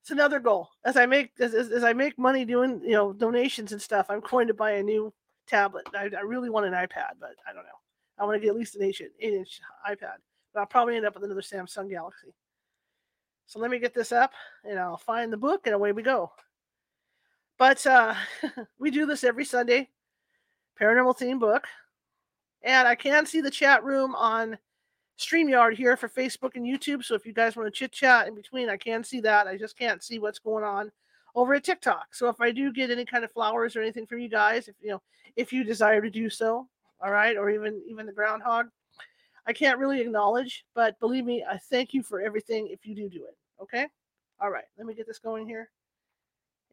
It's 0.00 0.10
another 0.10 0.40
goal. 0.40 0.70
As 0.84 0.96
i 0.96 1.06
make 1.06 1.30
as, 1.38 1.54
as, 1.54 1.84
i 1.84 1.92
make 1.92 2.18
money 2.18 2.44
doing 2.44 2.80
you 2.82 2.92
know 2.92 3.12
donations 3.12 3.72
and 3.72 3.80
stuff 3.80 4.06
i'm 4.08 4.20
going 4.20 4.48
to 4.48 4.54
buy 4.54 4.72
a 4.72 4.82
new 4.82 5.12
tablet. 5.46 5.84
I, 5.94 6.10
I 6.16 6.22
really 6.22 6.50
want 6.50 6.66
an 6.66 6.72
ipad 6.72 7.14
but 7.20 7.36
i 7.48 7.52
don't 7.52 7.64
know. 7.64 7.80
I 8.18 8.24
want 8.24 8.36
to 8.36 8.40
get 8.40 8.50
at 8.50 8.56
least 8.56 8.76
an 8.76 8.82
8 8.82 9.12
inch 9.20 9.60
ipad 9.88 10.18
but 10.52 10.60
i'll 10.60 10.66
probably 10.66 10.96
end 10.96 11.06
up 11.06 11.14
with 11.14 11.24
another 11.24 11.40
samsung 11.40 11.88
galaxy. 11.90 12.34
So 13.46 13.60
let 13.60 13.70
me 13.70 13.78
get 13.78 13.94
this 13.94 14.10
up 14.10 14.32
and 14.64 14.78
i'll 14.78 14.96
find 14.96 15.32
the 15.32 15.36
book 15.36 15.66
and 15.66 15.74
away 15.74 15.92
we 15.92 16.02
go. 16.02 16.32
But 17.58 17.86
uh 17.86 18.14
we 18.78 18.90
do 18.90 19.06
this 19.06 19.22
every 19.22 19.44
sunday 19.44 19.88
paranormal 20.82 21.16
theme 21.16 21.38
book 21.38 21.66
and 22.62 22.88
i 22.88 22.94
can 22.94 23.24
see 23.24 23.40
the 23.40 23.50
chat 23.50 23.84
room 23.84 24.14
on 24.14 24.58
StreamYard 25.18 25.74
here 25.74 25.96
for 25.96 26.08
Facebook 26.08 26.56
and 26.56 26.66
YouTube. 26.66 27.04
So 27.04 27.14
if 27.14 27.24
you 27.24 27.32
guys 27.32 27.54
want 27.54 27.66
to 27.66 27.70
chit 27.70 27.92
chat 27.92 28.26
in 28.26 28.34
between, 28.34 28.68
I 28.68 28.76
can 28.76 29.04
see 29.04 29.20
that. 29.20 29.46
I 29.46 29.56
just 29.56 29.78
can't 29.78 30.02
see 30.02 30.18
what's 30.18 30.38
going 30.38 30.64
on 30.64 30.90
over 31.34 31.54
at 31.54 31.64
TikTok. 31.64 32.14
So 32.14 32.28
if 32.28 32.40
I 32.40 32.50
do 32.50 32.72
get 32.72 32.90
any 32.90 33.04
kind 33.04 33.24
of 33.24 33.32
flowers 33.32 33.76
or 33.76 33.82
anything 33.82 34.06
from 34.06 34.18
you 34.18 34.28
guys, 34.28 34.68
if 34.68 34.74
you 34.80 34.90
know, 34.90 35.02
if 35.36 35.52
you 35.52 35.64
desire 35.64 36.00
to 36.00 36.10
do 36.10 36.28
so, 36.28 36.68
all 37.00 37.12
right, 37.12 37.36
or 37.36 37.50
even 37.50 37.82
even 37.88 38.06
the 38.06 38.12
groundhog, 38.12 38.66
I 39.46 39.52
can't 39.52 39.78
really 39.78 40.00
acknowledge, 40.00 40.64
but 40.74 40.98
believe 41.00 41.24
me, 41.24 41.44
I 41.48 41.56
thank 41.56 41.94
you 41.94 42.02
for 42.02 42.20
everything 42.20 42.68
if 42.68 42.86
you 42.86 42.94
do 42.94 43.08
do 43.08 43.24
it. 43.24 43.36
Okay, 43.60 43.86
all 44.40 44.50
right, 44.50 44.64
let 44.76 44.86
me 44.86 44.94
get 44.94 45.06
this 45.06 45.18
going 45.18 45.46
here, 45.46 45.70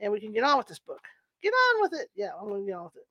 and 0.02 0.12
we 0.12 0.20
can 0.20 0.34
get 0.34 0.44
on 0.44 0.58
with 0.58 0.68
this 0.68 0.80
book. 0.80 1.02
Get 1.42 1.54
on 1.54 1.82
with 1.82 1.94
it. 1.94 2.10
Yeah, 2.16 2.32
I'm 2.40 2.50
to 2.50 2.66
get 2.66 2.76
on 2.76 2.86
with 2.86 2.98
it. 2.98 3.08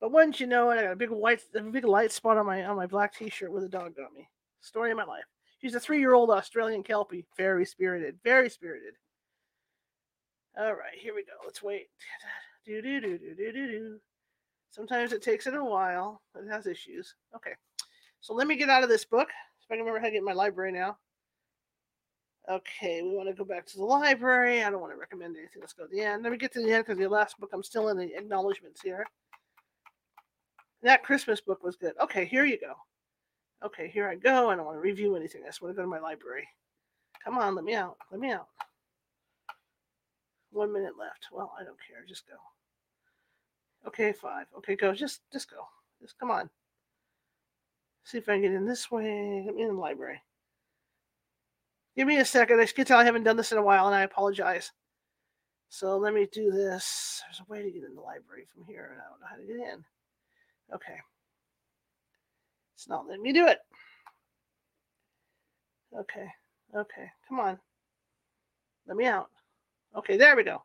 But 0.00 0.12
once 0.12 0.40
you 0.40 0.46
know 0.46 0.70
it, 0.70 0.78
I 0.78 0.82
got 0.82 0.92
a 0.92 0.96
big 0.96 1.10
white, 1.10 1.42
a 1.54 1.60
big 1.60 1.84
light 1.84 2.10
spot 2.10 2.38
on 2.38 2.46
my 2.46 2.64
on 2.64 2.76
my 2.76 2.86
black 2.86 3.14
T-shirt 3.14 3.52
where 3.52 3.60
the 3.60 3.68
dog 3.68 3.94
got 3.96 4.14
me. 4.14 4.28
Story 4.60 4.90
of 4.90 4.96
my 4.96 5.04
life. 5.04 5.24
She's 5.60 5.74
a 5.74 5.80
three-year-old 5.80 6.30
Australian 6.30 6.82
Kelpie, 6.82 7.26
very 7.36 7.66
spirited, 7.66 8.18
very 8.24 8.48
spirited. 8.48 8.94
All 10.58 10.72
right, 10.72 10.96
here 10.98 11.14
we 11.14 11.22
go. 11.22 11.32
Let's 11.44 11.62
wait. 11.62 11.88
Do 12.66 12.82
do 12.82 13.00
do 13.00 13.18
do 13.18 13.34
do 13.34 13.52
do 13.52 13.66
do. 13.66 13.98
Sometimes 14.70 15.14
it 15.14 15.22
takes 15.22 15.46
it 15.46 15.54
a 15.54 15.64
while. 15.64 16.20
It 16.36 16.46
has 16.50 16.66
issues. 16.66 17.14
Okay, 17.34 17.52
so 18.20 18.34
let 18.34 18.46
me 18.46 18.54
get 18.54 18.68
out 18.68 18.82
of 18.82 18.90
this 18.90 19.04
book. 19.06 19.28
If 19.62 19.70
I 19.70 19.76
can 19.76 19.80
remember 19.80 19.98
how 19.98 20.06
to 20.06 20.12
get 20.12 20.22
my 20.22 20.34
library 20.34 20.70
now. 20.70 20.98
Okay, 22.50 23.00
we 23.02 23.16
want 23.16 23.30
to 23.30 23.34
go 23.34 23.44
back 23.44 23.64
to 23.66 23.78
the 23.78 23.84
library. 23.84 24.62
I 24.62 24.70
don't 24.70 24.82
want 24.82 24.92
to 24.92 24.98
recommend 24.98 25.36
anything. 25.36 25.60
Let's 25.60 25.72
go 25.72 25.84
to 25.84 25.90
the 25.90 26.02
end. 26.02 26.22
Let 26.22 26.32
me 26.32 26.38
get 26.38 26.52
to 26.52 26.62
the 26.62 26.70
end 26.70 26.84
because 26.84 26.98
the 26.98 27.08
last 27.08 27.40
book 27.40 27.50
I'm 27.54 27.62
still 27.62 27.88
in 27.88 27.96
the 27.96 28.14
acknowledgments 28.14 28.82
here. 28.82 29.06
That 30.82 31.02
Christmas 31.02 31.40
book 31.40 31.62
was 31.62 31.76
good. 31.76 31.92
Okay, 32.00 32.24
here 32.24 32.44
you 32.44 32.58
go. 32.58 32.74
Okay, 33.62 33.88
here 33.88 34.08
I 34.08 34.14
go. 34.14 34.48
I 34.48 34.56
don't 34.56 34.64
want 34.64 34.76
to 34.76 34.80
review 34.80 35.16
anything. 35.16 35.42
I 35.44 35.48
just 35.48 35.60
want 35.60 35.74
to 35.74 35.76
go 35.76 35.82
to 35.82 35.88
my 35.88 35.98
library. 35.98 36.48
Come 37.22 37.36
on, 37.36 37.54
let 37.54 37.64
me 37.64 37.74
out. 37.74 37.96
Let 38.10 38.20
me 38.20 38.30
out. 38.30 38.48
One 40.52 40.72
minute 40.72 40.94
left. 40.98 41.28
Well, 41.30 41.52
I 41.60 41.64
don't 41.64 41.76
care. 41.86 42.04
Just 42.08 42.26
go. 42.26 42.36
Okay, 43.86 44.12
five. 44.12 44.46
Okay, 44.58 44.74
go. 44.74 44.94
Just 44.94 45.20
just 45.32 45.50
go. 45.50 45.66
Just 46.00 46.18
come 46.18 46.30
on. 46.30 46.48
See 48.04 48.18
if 48.18 48.28
I 48.28 48.32
can 48.32 48.42
get 48.42 48.52
in 48.52 48.66
this 48.66 48.90
way. 48.90 49.42
Get 49.44 49.54
me 49.54 49.62
in 49.62 49.68
the 49.68 49.74
library. 49.74 50.22
Give 51.96 52.08
me 52.08 52.18
a 52.18 52.24
second. 52.24 52.60
I 52.60 52.66
can 52.66 52.84
tell 52.86 52.98
I 52.98 53.04
haven't 53.04 53.24
done 53.24 53.36
this 53.36 53.52
in 53.52 53.58
a 53.58 53.62
while, 53.62 53.86
and 53.86 53.94
I 53.94 54.02
apologize. 54.02 54.72
So 55.68 55.98
let 55.98 56.14
me 56.14 56.26
do 56.32 56.50
this. 56.50 57.22
There's 57.26 57.40
a 57.46 57.52
way 57.52 57.62
to 57.62 57.70
get 57.70 57.84
in 57.84 57.94
the 57.94 58.00
library 58.00 58.46
from 58.52 58.64
here, 58.64 58.90
and 58.92 59.00
I 59.00 59.04
don't 59.08 59.20
know 59.20 59.26
how 59.28 59.36
to 59.36 59.44
get 59.44 59.72
in. 59.72 59.84
Okay. 60.74 60.98
It's 62.74 62.88
not 62.88 63.06
letting 63.06 63.22
me 63.22 63.32
do 63.32 63.46
it. 63.46 63.58
Okay. 65.98 66.26
Okay. 66.74 67.10
Come 67.28 67.40
on. 67.40 67.58
Let 68.86 68.96
me 68.96 69.06
out. 69.06 69.28
Okay, 69.96 70.16
there 70.16 70.36
we 70.36 70.44
go. 70.44 70.62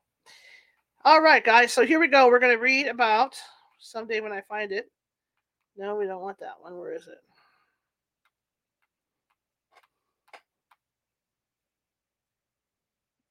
All 1.04 1.22
right, 1.22 1.44
guys. 1.44 1.72
So 1.74 1.86
here 1.86 2.00
we 2.00 2.08
go. 2.08 2.28
We're 2.28 2.40
going 2.40 2.56
to 2.56 2.62
read 2.62 2.88
about 2.88 3.36
someday 3.80 4.20
when 4.20 4.32
I 4.32 4.42
find 4.42 4.72
it. 4.72 4.90
No, 5.78 5.96
we 5.96 6.06
don't 6.06 6.22
want 6.22 6.40
that 6.40 6.56
one. 6.60 6.78
Where 6.78 6.94
is 6.94 7.08
it? 7.08 7.20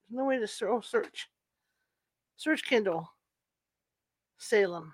There's 0.09 0.19
no 0.19 0.25
way 0.25 0.39
to 0.39 0.47
ser- 0.47 0.71
oh, 0.71 0.81
search. 0.81 1.29
Search 2.37 2.65
Kindle. 2.65 3.11
Salem. 4.39 4.93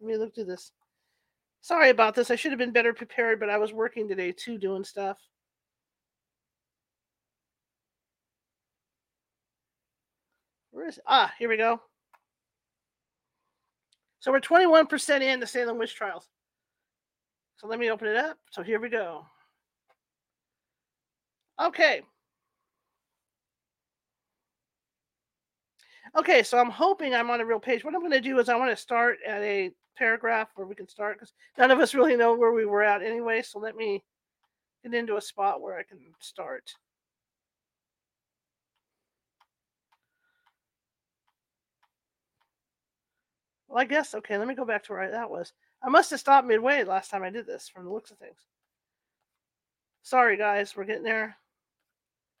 Let 0.00 0.08
me 0.08 0.16
look 0.16 0.34
through 0.34 0.44
this. 0.44 0.72
Sorry 1.62 1.90
about 1.90 2.16
this. 2.16 2.30
I 2.30 2.36
should 2.36 2.50
have 2.50 2.58
been 2.58 2.72
better 2.72 2.92
prepared, 2.92 3.38
but 3.38 3.48
I 3.48 3.56
was 3.56 3.72
working 3.72 4.08
today 4.08 4.32
too, 4.32 4.58
doing 4.58 4.82
stuff. 4.82 5.16
Where 10.72 10.88
is 10.88 10.98
Ah, 11.06 11.32
here 11.38 11.48
we 11.48 11.56
go. 11.56 11.80
So 14.18 14.32
we're 14.32 14.40
21% 14.40 15.22
in 15.22 15.40
the 15.40 15.46
Salem 15.46 15.78
witch 15.78 15.94
trials. 15.94 16.28
So 17.56 17.68
let 17.68 17.78
me 17.78 17.90
open 17.90 18.08
it 18.08 18.16
up. 18.16 18.38
So 18.50 18.62
here 18.62 18.80
we 18.80 18.88
go. 18.88 19.26
Okay. 21.60 22.02
Okay, 26.16 26.42
so 26.42 26.58
I'm 26.58 26.70
hoping 26.70 27.14
I'm 27.14 27.30
on 27.30 27.40
a 27.40 27.46
real 27.46 27.60
page. 27.60 27.84
What 27.84 27.94
I'm 27.94 28.00
going 28.00 28.12
to 28.12 28.20
do 28.20 28.38
is 28.40 28.48
I 28.48 28.56
want 28.56 28.70
to 28.70 28.76
start 28.76 29.18
at 29.26 29.42
a 29.42 29.70
paragraph 29.96 30.48
where 30.54 30.66
we 30.66 30.74
can 30.74 30.88
start 30.88 31.16
because 31.16 31.32
none 31.58 31.70
of 31.70 31.80
us 31.80 31.94
really 31.94 32.16
know 32.16 32.34
where 32.34 32.52
we 32.52 32.66
were 32.66 32.82
at 32.82 33.02
anyway. 33.02 33.42
So 33.42 33.58
let 33.58 33.76
me 33.76 34.02
get 34.82 34.94
into 34.94 35.16
a 35.16 35.20
spot 35.20 35.60
where 35.60 35.78
I 35.78 35.82
can 35.82 35.98
start. 36.20 36.74
Well, 43.68 43.80
I 43.80 43.86
guess, 43.86 44.14
okay, 44.14 44.36
let 44.36 44.46
me 44.46 44.54
go 44.54 44.66
back 44.66 44.84
to 44.84 44.92
where 44.92 45.10
that 45.10 45.30
was. 45.30 45.54
I 45.82 45.88
must 45.88 46.10
have 46.10 46.20
stopped 46.20 46.46
midway 46.46 46.84
last 46.84 47.10
time 47.10 47.22
I 47.22 47.30
did 47.30 47.46
this 47.46 47.68
from 47.68 47.84
the 47.84 47.90
looks 47.90 48.10
of 48.10 48.18
things. 48.18 48.46
Sorry, 50.02 50.36
guys, 50.36 50.76
we're 50.76 50.84
getting 50.84 51.02
there. 51.02 51.36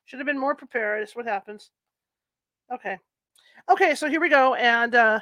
Should 0.04 0.18
have 0.18 0.26
been 0.26 0.38
more 0.38 0.54
prepared. 0.54 1.00
That's 1.00 1.16
what 1.16 1.26
happens. 1.26 1.70
Okay. 2.72 2.98
Okay, 3.70 3.94
so 3.94 4.08
here 4.08 4.20
we 4.20 4.28
go. 4.28 4.54
And 4.54 4.94
uh, 4.94 5.20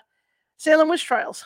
Salem 0.56 0.88
Witch 0.88 1.04
Trials. 1.04 1.44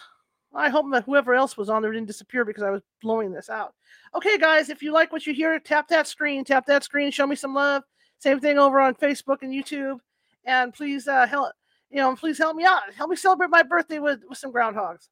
I 0.55 0.69
hope 0.69 0.87
that 0.93 1.05
whoever 1.05 1.35
else 1.35 1.57
was 1.57 1.69
on 1.69 1.83
there 1.83 1.93
didn't 1.93 2.07
disappear 2.07 2.45
because 2.45 2.63
I 2.63 2.71
was 2.71 2.83
blowing 3.03 3.33
this 3.33 3.51
out. 3.51 3.75
Okay, 4.15 4.39
guys, 4.39 4.71
if 4.71 4.83
you 4.83 4.93
like 4.93 5.13
what 5.13 5.27
you 5.27 5.35
hear, 5.35 5.59
tap 5.59 5.89
that 5.89 6.07
screen, 6.07 6.45
tap 6.45 6.67
that 6.67 6.85
screen, 6.85 7.11
show 7.11 7.27
me 7.27 7.35
some 7.35 7.55
love. 7.55 7.83
Same 8.19 8.39
thing 8.39 8.59
over 8.59 8.81
on 8.81 8.95
Facebook 8.95 9.39
and 9.43 9.53
YouTube. 9.53 9.99
And 10.45 10.73
please 10.73 11.09
uh, 11.09 11.27
help, 11.27 11.53
you 11.91 11.97
know, 11.97 12.15
please 12.15 12.39
help 12.39 12.57
me 12.57 12.65
out. 12.65 12.83
Help 12.97 13.11
me 13.11 13.17
celebrate 13.17 13.51
my 13.51 13.63
birthday 13.63 13.99
with, 13.99 14.21
with 14.29 14.39
some 14.39 14.53
groundhogs. 14.53 15.09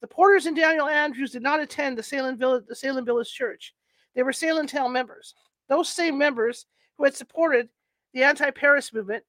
The 0.00 0.06
Porters 0.06 0.46
and 0.46 0.56
Daniel 0.56 0.88
Andrews 0.88 1.32
did 1.32 1.42
not 1.42 1.60
attend 1.60 1.98
the 1.98 2.02
Salem 2.02 2.38
Village, 2.38 2.64
the 2.68 2.76
Salem 2.76 3.04
Village 3.04 3.32
Church. 3.32 3.74
They 4.14 4.22
were 4.22 4.32
Salem 4.32 4.66
Town 4.66 4.92
members. 4.92 5.34
Those 5.68 5.88
same 5.88 6.16
members 6.16 6.66
who 6.96 7.04
had 7.04 7.14
supported 7.14 7.68
the 8.14 8.22
anti-Parris 8.22 8.92
movement. 8.92 9.24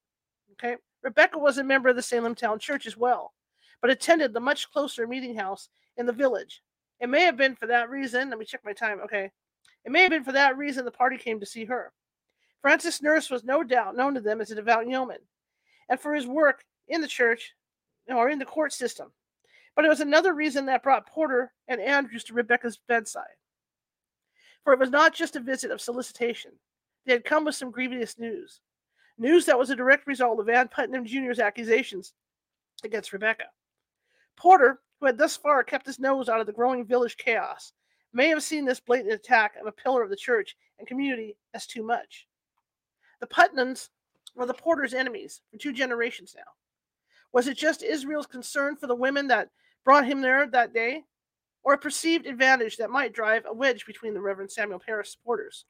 Okay, 0.53 0.77
Rebecca 1.03 1.37
was 1.37 1.57
a 1.57 1.63
member 1.63 1.89
of 1.89 1.97
the 1.97 2.01
Salem 2.01 2.35
Town 2.35 2.59
Church 2.59 2.85
as 2.85 2.95
well 2.95 3.33
but 3.81 3.91
attended 3.91 4.33
the 4.33 4.39
much 4.39 4.71
closer 4.71 5.07
meeting 5.07 5.35
house 5.35 5.69
in 5.97 6.05
the 6.05 6.13
village. 6.13 6.61
It 6.99 7.09
may 7.09 7.23
have 7.23 7.37
been 7.37 7.55
for 7.55 7.67
that 7.67 7.89
reason. 7.89 8.29
Let 8.29 8.39
me 8.39 8.45
check 8.45 8.61
my 8.65 8.73
time. 8.73 8.99
Okay. 9.01 9.29
It 9.85 9.91
may 9.91 10.01
have 10.01 10.09
been 10.09 10.23
for 10.23 10.31
that 10.31 10.57
reason 10.57 10.83
the 10.83 10.91
party 10.91 11.17
came 11.17 11.39
to 11.39 11.45
see 11.45 11.65
her. 11.65 11.93
Francis 12.61 13.01
Nurse 13.01 13.29
was 13.29 13.43
no 13.43 13.63
doubt 13.63 13.95
known 13.95 14.15
to 14.15 14.21
them 14.21 14.41
as 14.41 14.51
a 14.51 14.55
devout 14.55 14.87
yeoman 14.87 15.19
and 15.89 15.99
for 15.99 16.13
his 16.13 16.27
work 16.27 16.63
in 16.87 17.01
the 17.01 17.07
church 17.07 17.53
or 18.07 18.29
in 18.29 18.39
the 18.39 18.45
court 18.45 18.73
system. 18.73 19.11
But 19.75 19.85
it 19.85 19.89
was 19.89 19.99
another 19.99 20.33
reason 20.33 20.65
that 20.65 20.83
brought 20.83 21.07
Porter 21.07 21.53
and 21.67 21.79
Andrews 21.79 22.23
to 22.25 22.33
Rebecca's 22.33 22.79
bedside. 22.87 23.23
For 24.63 24.73
it 24.73 24.79
was 24.79 24.89
not 24.89 25.13
just 25.13 25.35
a 25.35 25.39
visit 25.39 25.71
of 25.71 25.79
solicitation, 25.79 26.51
they 27.05 27.13
had 27.13 27.23
come 27.23 27.45
with 27.45 27.55
some 27.55 27.71
grievous 27.71 28.17
news. 28.17 28.59
News 29.17 29.45
that 29.45 29.57
was 29.57 29.69
a 29.69 29.75
direct 29.75 30.07
result 30.07 30.39
of 30.39 30.49
Ann 30.49 30.67
Putnam 30.67 31.05
Jr.'s 31.05 31.39
accusations 31.39 32.13
against 32.83 33.13
Rebecca. 33.13 33.45
Porter, 34.37 34.79
who 34.99 35.07
had 35.07 35.17
thus 35.17 35.35
far 35.35 35.63
kept 35.63 35.85
his 35.85 35.99
nose 35.99 36.29
out 36.29 36.39
of 36.39 36.47
the 36.47 36.53
growing 36.53 36.85
village 36.85 37.17
chaos, 37.17 37.73
may 38.13 38.29
have 38.29 38.43
seen 38.43 38.65
this 38.65 38.79
blatant 38.79 39.11
attack 39.11 39.55
of 39.59 39.67
a 39.67 39.71
pillar 39.71 40.01
of 40.03 40.09
the 40.09 40.15
church 40.15 40.55
and 40.79 40.87
community 40.87 41.35
as 41.53 41.67
too 41.67 41.83
much. 41.83 42.27
The 43.19 43.27
Putnams 43.27 43.89
were 44.35 44.45
the 44.45 44.53
Porter's 44.53 44.93
enemies 44.93 45.41
for 45.51 45.57
two 45.57 45.73
generations 45.73 46.35
now. 46.37 46.51
Was 47.33 47.47
it 47.47 47.57
just 47.57 47.83
Israel's 47.83 48.27
concern 48.27 48.77
for 48.77 48.87
the 48.87 48.95
women 48.95 49.27
that 49.27 49.49
brought 49.83 50.05
him 50.05 50.21
there 50.21 50.47
that 50.47 50.73
day, 50.73 51.03
or 51.63 51.73
a 51.73 51.77
perceived 51.77 52.25
advantage 52.25 52.77
that 52.77 52.89
might 52.89 53.13
drive 53.13 53.43
a 53.45 53.53
wedge 53.53 53.85
between 53.85 54.13
the 54.13 54.21
Reverend 54.21 54.51
Samuel 54.51 54.79
Parris 54.79 55.11
supporters? 55.11 55.65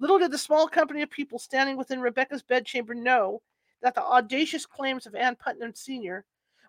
Little 0.00 0.18
did 0.18 0.30
the 0.30 0.38
small 0.38 0.68
company 0.68 1.02
of 1.02 1.10
people 1.10 1.38
standing 1.38 1.76
within 1.76 2.00
Rebecca's 2.00 2.42
bedchamber 2.42 2.94
know 2.94 3.42
that 3.82 3.94
the 3.94 4.02
audacious 4.02 4.66
claims 4.66 5.06
of 5.06 5.14
Ann 5.14 5.36
Putnam 5.36 5.74
Sr 5.74 6.24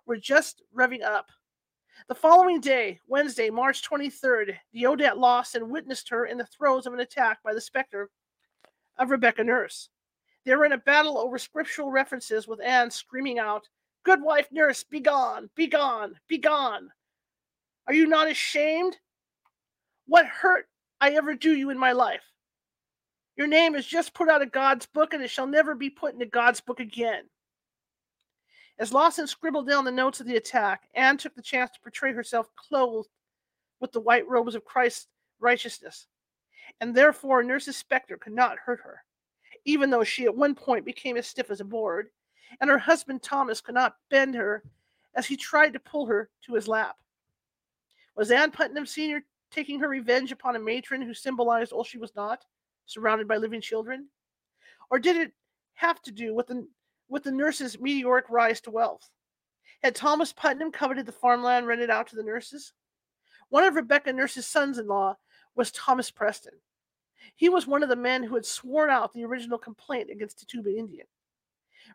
were 0.09 0.17
just 0.17 0.63
revving 0.75 1.03
up. 1.03 1.29
The 2.07 2.15
following 2.15 2.59
day, 2.59 2.99
Wednesday, 3.07 3.51
March 3.51 3.87
23rd, 3.87 4.55
Deodat 4.75 5.17
Lawson 5.17 5.69
witnessed 5.69 6.09
her 6.09 6.25
in 6.25 6.39
the 6.39 6.47
throes 6.47 6.87
of 6.87 6.93
an 6.93 6.99
attack 6.99 7.43
by 7.43 7.53
the 7.53 7.61
specter 7.61 8.09
of 8.97 9.11
Rebecca 9.11 9.43
Nurse. 9.43 9.89
They 10.45 10.55
were 10.55 10.65
in 10.65 10.71
a 10.71 10.79
battle 10.79 11.19
over 11.19 11.37
scriptural 11.37 11.91
references, 11.91 12.47
with 12.47 12.59
Anne 12.59 12.89
screaming 12.89 13.37
out, 13.37 13.69
Good 14.03 14.23
wife, 14.23 14.47
nurse, 14.51 14.83
be 14.83 14.99
gone, 14.99 15.51
be 15.55 15.67
gone, 15.67 16.15
be 16.27 16.39
gone. 16.39 16.89
Are 17.85 17.93
you 17.93 18.07
not 18.07 18.31
ashamed? 18.31 18.97
What 20.07 20.25
hurt 20.25 20.67
I 20.99 21.11
ever 21.11 21.35
do 21.35 21.53
you 21.53 21.69
in 21.69 21.77
my 21.77 21.91
life? 21.91 22.23
Your 23.35 23.47
name 23.47 23.75
is 23.75 23.85
just 23.85 24.15
put 24.15 24.27
out 24.27 24.41
of 24.41 24.51
God's 24.51 24.87
book, 24.87 25.13
and 25.13 25.21
it 25.21 25.29
shall 25.29 25.45
never 25.45 25.75
be 25.75 25.91
put 25.91 26.13
into 26.13 26.25
God's 26.25 26.61
book 26.61 26.79
again. 26.79 27.25
As 28.79 28.93
Lawson 28.93 29.27
scribbled 29.27 29.67
down 29.67 29.83
the 29.83 29.91
notes 29.91 30.21
of 30.21 30.25
the 30.25 30.37
attack, 30.37 30.87
Anne 30.95 31.17
took 31.17 31.35
the 31.35 31.41
chance 31.41 31.69
to 31.71 31.81
portray 31.81 32.13
herself 32.13 32.49
clothed 32.55 33.09
with 33.81 33.91
the 33.91 33.99
white 33.99 34.25
robes 34.27 34.55
of 34.55 34.63
Christ's 34.63 35.07
righteousness, 35.41 36.07
and 36.79 36.95
therefore 36.95 37.43
Nurse's 37.43 37.75
specter 37.75 38.15
could 38.15 38.31
not 38.33 38.57
hurt 38.57 38.79
her, 38.79 39.03
even 39.65 39.89
though 39.89 40.05
she 40.05 40.23
at 40.23 40.35
one 40.35 40.55
point 40.55 40.85
became 40.85 41.17
as 41.17 41.27
stiff 41.27 41.51
as 41.51 41.59
a 41.59 41.65
board, 41.65 42.09
and 42.61 42.69
her 42.69 42.77
husband 42.77 43.21
Thomas 43.21 43.59
could 43.59 43.75
not 43.75 43.97
bend 44.09 44.33
her 44.35 44.63
as 45.13 45.25
he 45.25 45.35
tried 45.35 45.73
to 45.73 45.79
pull 45.79 46.05
her 46.05 46.29
to 46.43 46.53
his 46.53 46.69
lap. 46.69 46.97
Was 48.15 48.31
Anne 48.31 48.51
Putnam 48.51 48.85
Sr. 48.85 49.23
taking 49.51 49.81
her 49.81 49.89
revenge 49.89 50.31
upon 50.31 50.55
a 50.55 50.59
matron 50.59 51.01
who 51.01 51.13
symbolized 51.13 51.73
all 51.73 51.83
she 51.83 51.97
was 51.97 52.15
not, 52.15 52.45
surrounded 52.85 53.27
by 53.27 53.35
living 53.35 53.59
children? 53.59 54.07
Or 54.89 54.99
did 54.99 55.17
it 55.17 55.33
have 55.73 56.01
to 56.03 56.11
do 56.11 56.33
with 56.33 56.47
the 56.47 56.65
with 57.09 57.23
the 57.23 57.31
nurses' 57.31 57.79
meteoric 57.79 58.25
rise 58.29 58.61
to 58.61 58.71
wealth. 58.71 59.09
Had 59.83 59.95
Thomas 59.95 60.31
Putnam 60.31 60.71
coveted 60.71 61.05
the 61.05 61.11
farmland 61.11 61.67
rented 61.67 61.89
out 61.89 62.07
to 62.07 62.15
the 62.15 62.23
nurses? 62.23 62.73
One 63.49 63.63
of 63.63 63.75
Rebecca 63.75 64.13
Nurse's 64.13 64.45
sons 64.45 64.77
in 64.77 64.87
law 64.87 65.17
was 65.55 65.71
Thomas 65.71 66.11
Preston. 66.11 66.53
He 67.35 67.49
was 67.49 67.67
one 67.67 67.83
of 67.83 67.89
the 67.89 67.95
men 67.95 68.23
who 68.23 68.35
had 68.35 68.45
sworn 68.45 68.89
out 68.89 69.11
the 69.13 69.25
original 69.25 69.57
complaint 69.57 70.09
against 70.11 70.39
the 70.39 70.45
Tituba 70.45 70.77
Indian. 70.77 71.07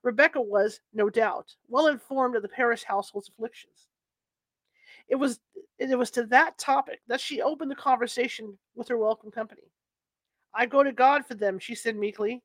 Rebecca 0.02 0.40
was, 0.40 0.80
no 0.92 1.08
doubt, 1.08 1.54
well 1.68 1.86
informed 1.86 2.36
of 2.36 2.42
the 2.42 2.48
Parris 2.48 2.82
household's 2.82 3.28
afflictions. 3.28 3.88
It 5.08 5.16
was 5.16 5.40
it 5.78 5.96
was 5.98 6.10
to 6.12 6.24
that 6.26 6.56
topic 6.58 7.00
that 7.08 7.20
she 7.20 7.42
opened 7.42 7.70
the 7.70 7.76
conversation 7.76 8.56
with 8.74 8.88
her 8.88 8.96
welcome 8.96 9.30
company. 9.30 9.70
I 10.54 10.66
go 10.66 10.82
to 10.82 10.92
God 10.92 11.26
for 11.26 11.34
them, 11.34 11.58
she 11.58 11.74
said 11.74 11.96
meekly 11.96 12.42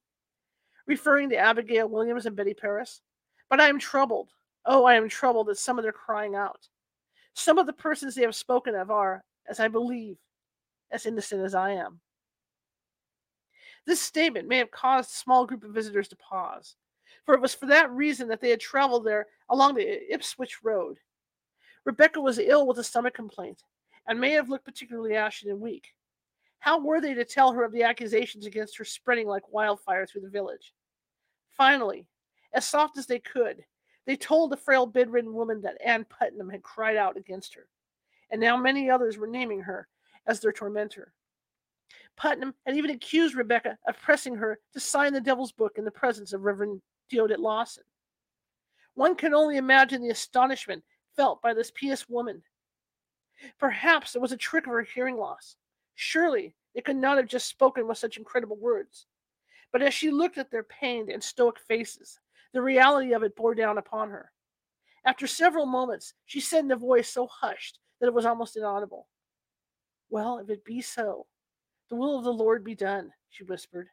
referring 0.89 1.29
to 1.29 1.37
Abigail 1.37 1.87
Williams 1.87 2.25
and 2.25 2.35
Betty 2.35 2.55
Parris. 2.55 3.01
But 3.47 3.61
I 3.61 3.69
am 3.69 3.79
troubled. 3.79 4.31
Oh, 4.65 4.85
I 4.85 4.95
am 4.95 5.07
troubled 5.07 5.49
at 5.49 5.57
some 5.57 5.77
of 5.77 5.83
their 5.83 5.93
crying 5.93 6.35
out. 6.35 6.67
Some 7.35 7.59
of 7.59 7.67
the 7.67 7.73
persons 7.73 8.15
they 8.15 8.23
have 8.23 8.35
spoken 8.35 8.73
of 8.73 8.89
are, 8.89 9.23
as 9.47 9.59
I 9.59 9.67
believe, 9.67 10.17
as 10.91 11.05
innocent 11.05 11.45
as 11.45 11.53
I 11.53 11.71
am. 11.71 12.01
This 13.85 14.01
statement 14.01 14.47
may 14.47 14.57
have 14.57 14.71
caused 14.71 15.11
a 15.11 15.17
small 15.17 15.45
group 15.45 15.63
of 15.63 15.73
visitors 15.73 16.07
to 16.09 16.15
pause, 16.17 16.75
for 17.23 17.35
it 17.35 17.41
was 17.41 17.53
for 17.53 17.67
that 17.67 17.91
reason 17.91 18.27
that 18.27 18.41
they 18.41 18.49
had 18.49 18.59
traveled 18.59 19.05
there 19.05 19.27
along 19.49 19.75
the 19.75 20.13
Ipswich 20.13 20.57
Road. 20.63 20.97
Rebecca 21.85 22.19
was 22.19 22.39
ill 22.39 22.67
with 22.67 22.79
a 22.79 22.83
stomach 22.83 23.13
complaint 23.13 23.61
and 24.07 24.19
may 24.19 24.31
have 24.31 24.49
looked 24.49 24.65
particularly 24.65 25.15
ashen 25.15 25.51
and 25.51 25.61
weak. 25.61 25.93
How 26.59 26.79
were 26.79 26.99
they 26.99 27.13
to 27.13 27.25
tell 27.25 27.53
her 27.53 27.63
of 27.63 27.71
the 27.71 27.83
accusations 27.83 28.47
against 28.47 28.77
her 28.77 28.85
spreading 28.85 29.27
like 29.27 29.53
wildfire 29.53 30.05
through 30.05 30.21
the 30.21 30.29
village? 30.29 30.73
Finally, 31.59 32.07
as 32.53 32.65
soft 32.65 32.97
as 32.97 33.05
they 33.05 33.19
could, 33.19 33.65
they 34.05 34.15
told 34.15 34.49
the 34.49 34.55
frail 34.55 34.85
bedridden 34.85 35.33
woman 35.33 35.59
that 35.59 35.77
Ann 35.85 36.05
Putnam 36.05 36.49
had 36.49 36.63
cried 36.63 36.95
out 36.95 37.17
against 37.17 37.53
her, 37.53 37.67
and 38.31 38.39
now 38.39 38.55
many 38.55 38.89
others 38.89 39.17
were 39.17 39.27
naming 39.27 39.59
her 39.59 39.89
as 40.25 40.39
their 40.39 40.53
tormentor. 40.53 41.11
Putnam 42.15 42.53
had 42.65 42.77
even 42.77 42.91
accused 42.91 43.35
Rebecca 43.35 43.77
of 43.85 43.99
pressing 43.99 44.35
her 44.35 44.57
to 44.71 44.79
sign 44.79 45.11
the 45.11 45.19
devil's 45.19 45.51
book 45.51 45.73
in 45.77 45.83
the 45.83 45.91
presence 45.91 46.31
of 46.31 46.43
Reverend 46.43 46.81
Deodat 47.11 47.39
Lawson. 47.39 47.83
One 48.93 49.15
can 49.15 49.33
only 49.33 49.57
imagine 49.57 50.01
the 50.01 50.11
astonishment 50.11 50.81
felt 51.17 51.41
by 51.41 51.53
this 51.53 51.71
pious 51.71 52.07
woman. 52.07 52.41
Perhaps 53.59 54.15
it 54.15 54.21
was 54.21 54.31
a 54.31 54.37
trick 54.37 54.65
of 54.65 54.71
her 54.71 54.83
hearing 54.83 55.17
loss. 55.17 55.57
Surely 55.95 56.55
they 56.73 56.79
could 56.79 56.95
not 56.95 57.17
have 57.17 57.27
just 57.27 57.47
spoken 57.49 57.85
with 57.85 57.97
such 57.97 58.15
incredible 58.15 58.55
words. 58.55 59.07
But 59.71 59.81
as 59.81 59.93
she 59.93 60.09
looked 60.09 60.37
at 60.37 60.51
their 60.51 60.63
pained 60.63 61.09
and 61.09 61.23
stoic 61.23 61.59
faces, 61.59 62.19
The 62.53 62.61
reality 62.61 63.13
of 63.13 63.23
it 63.23 63.35
bore 63.35 63.53
down 63.53 63.77
upon 63.77 64.09
her. 64.09 64.31
After 65.05 65.27
several 65.27 65.65
moments, 65.65 66.13
she 66.25 66.39
said 66.39 66.65
in 66.65 66.71
a 66.71 66.75
voice 66.75 67.09
so 67.09 67.27
hushed 67.27 67.79
that 67.99 68.07
it 68.07 68.13
was 68.13 68.25
almost 68.25 68.57
inaudible, 68.57 69.07
Well, 70.09 70.39
if 70.39 70.49
it 70.49 70.65
be 70.65 70.81
so, 70.81 71.27
the 71.89 71.95
will 71.95 72.17
of 72.17 72.23
the 72.23 72.33
Lord 72.33 72.63
be 72.63 72.75
done, 72.75 73.13
she 73.29 73.43
whispered. 73.43 73.89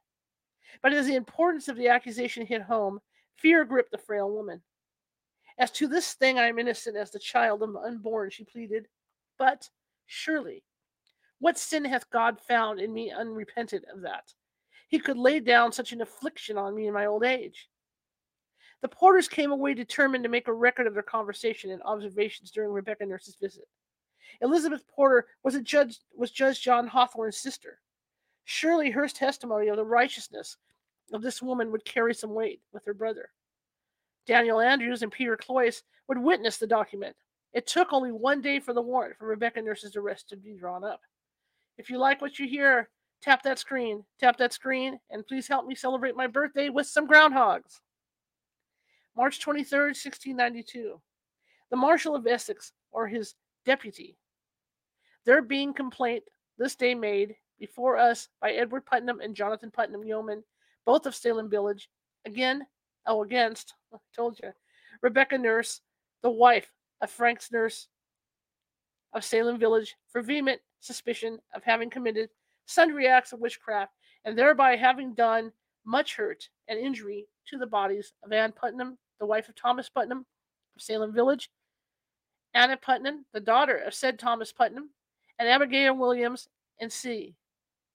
But 0.83 0.92
as 0.92 1.06
the 1.06 1.14
importance 1.14 1.68
of 1.68 1.76
the 1.76 1.88
accusation 1.88 2.47
hit 2.47 2.62
home, 2.62 3.00
fear 3.37 3.64
gripped 3.64 3.90
the 3.92 3.99
frail 3.99 4.30
woman. 4.30 4.62
As 5.59 5.71
to 5.73 5.87
this 5.87 6.14
thing, 6.14 6.38
I 6.38 6.49
am 6.49 6.59
innocent 6.59 6.97
as 6.97 7.11
the 7.11 7.18
child 7.18 7.62
of 7.62 7.76
unborn, 7.76 8.30
she 8.30 8.45
pleaded. 8.45 8.88
But 9.38 9.71
surely, 10.06 10.64
what 11.38 11.59
sin 11.59 11.85
hath 11.85 12.11
God 12.11 12.40
found 12.40 12.80
in 12.80 12.92
me 12.92 13.11
unrepented 13.11 13.85
of 13.92 14.02
that? 14.02 14.35
He 14.88 14.99
could 14.99 15.19
lay 15.19 15.40
down 15.40 15.73
such 15.73 15.93
an 15.93 16.00
affliction 16.00 16.57
on 16.57 16.75
me 16.75 16.87
in 16.87 16.95
my 16.95 17.07
old 17.07 17.25
age. 17.25 17.69
The 18.83 18.88
porters 18.88 19.28
came 19.28 19.50
away 19.50 19.75
determined 19.75 20.25
to 20.25 20.31
make 20.31 20.49
a 20.49 20.52
record 20.52 20.87
of 20.87 20.95
their 20.95 21.02
conversation 21.02 21.71
and 21.71 21.83
observations 21.83 22.50
during 22.50 22.71
Rebecca 22.71 23.05
Nurse's 23.07 23.37
visit. 23.37 23.64
Elizabeth 24.40 24.87
Porter 24.88 25.26
was 25.43 25.55
a 25.55 25.62
judge 25.62 25.99
was 26.14 26.31
Judge 26.31 26.61
John 26.61 26.88
Hathorne's 26.88 27.38
sister. 27.38 27.81
Surely 28.45 28.90
her 28.90 29.09
testimony 29.09 29.69
of 29.69 29.76
the 29.76 29.85
righteousness 29.85 30.57
of 31.12 31.23
this 31.23 31.43
woman 31.43 31.73
would 31.73 31.85
carry 31.85 32.14
some 32.14 32.35
weight 32.35 32.61
with 32.73 32.85
her 32.85 32.95
brother. 32.95 33.31
Daniel 34.26 34.61
Andrews 34.61 35.02
and 35.02 35.12
Peter 35.12 35.37
Cloyce 35.37 35.83
would 36.09 36.19
witness 36.19 36.59
the 36.59 36.66
document. 36.66 37.16
It 37.52 37.66
took 37.66 37.93
only 37.93 38.12
one 38.12 38.40
day 38.40 38.61
for 38.61 38.75
the 38.75 38.83
warrant 38.83 39.16
for 39.16 39.26
Rebecca 39.26 39.62
Nurse's 39.62 39.97
arrest 39.97 40.28
to 40.28 40.37
be 40.37 40.55
drawn 40.55 40.85
up. 40.85 41.00
If 41.78 41.88
you 41.90 41.99
like 41.99 42.21
what 42.21 42.38
you 42.38 42.47
hear, 42.47 42.88
tap 43.23 43.42
that 43.42 43.58
screen, 43.58 44.04
tap 44.20 44.37
that 44.38 44.52
screen, 44.52 44.99
and 45.11 45.26
please 45.26 45.49
help 45.49 45.66
me 45.66 45.75
celebrate 45.75 46.16
my 46.16 46.26
birthday 46.26 46.68
with 46.68 46.87
some 46.87 47.08
groundhogs. 47.08 47.80
March 49.16 49.40
23rd, 49.40 49.94
1692. 49.96 51.00
The 51.70 51.76
Marshal 51.76 52.14
of 52.14 52.26
Essex, 52.26 52.73
or 52.92 53.08
his 53.08 53.35
deputy, 53.64 54.16
there 55.25 55.42
being 55.42 55.73
complaint 55.75 56.23
this 56.58 56.76
day 56.76 56.94
made 56.94 57.35
before 57.58 57.96
us 57.96 58.28
by 58.40 58.52
Edward 58.52 58.87
Putnam 58.87 59.20
and 59.20 59.35
Jonathan 59.35 59.70
Putnam 59.70 60.04
Yeoman, 60.04 60.44
both 60.85 61.06
of 61.06 61.14
Salem 61.14 61.50
Village, 61.50 61.88
again, 62.25 62.66
oh, 63.06 63.23
against, 63.23 63.75
I 63.94 63.99
told 64.14 64.38
you, 64.42 64.52
Rebecca 65.02 65.37
Nurse, 65.37 65.80
the 66.23 66.30
wife 66.30 66.70
of 67.00 67.11
Frank's 67.11 67.50
nurse 67.50 67.88
of 69.12 69.25
Salem 69.25 69.58
Village, 69.58 69.96
for 70.08 70.23
vehement 70.23 70.61
suspicion 70.80 71.38
of 71.54 71.64
having 71.64 71.90
committed 71.90 72.30
sundry 72.66 73.06
acts 73.08 73.32
of 73.32 73.40
witchcraft 73.40 73.92
and 74.25 74.37
thereby 74.37 74.76
having 74.76 75.14
done 75.14 75.52
much 75.85 76.16
hurt 76.16 76.49
and 76.68 76.78
injury 76.78 77.26
to 77.46 77.58
the 77.58 77.66
bodies 77.66 78.12
of 78.23 78.32
Ann 78.32 78.52
Putnam, 78.52 78.99
the 79.18 79.26
wife 79.26 79.49
of 79.49 79.54
Thomas 79.54 79.88
Putnam 79.88 80.26
of 80.75 80.82
Salem 80.82 81.12
Village, 81.12 81.50
Anna 82.54 82.76
Putnam, 82.76 83.25
the 83.32 83.40
daughter 83.40 83.76
of 83.76 83.94
said 83.94 84.18
Thomas 84.18 84.52
Putnam, 84.52 84.90
and 85.38 85.49
Abigail 85.49 85.96
Williams 85.96 86.49
and 86.80 86.92
C. 86.92 87.35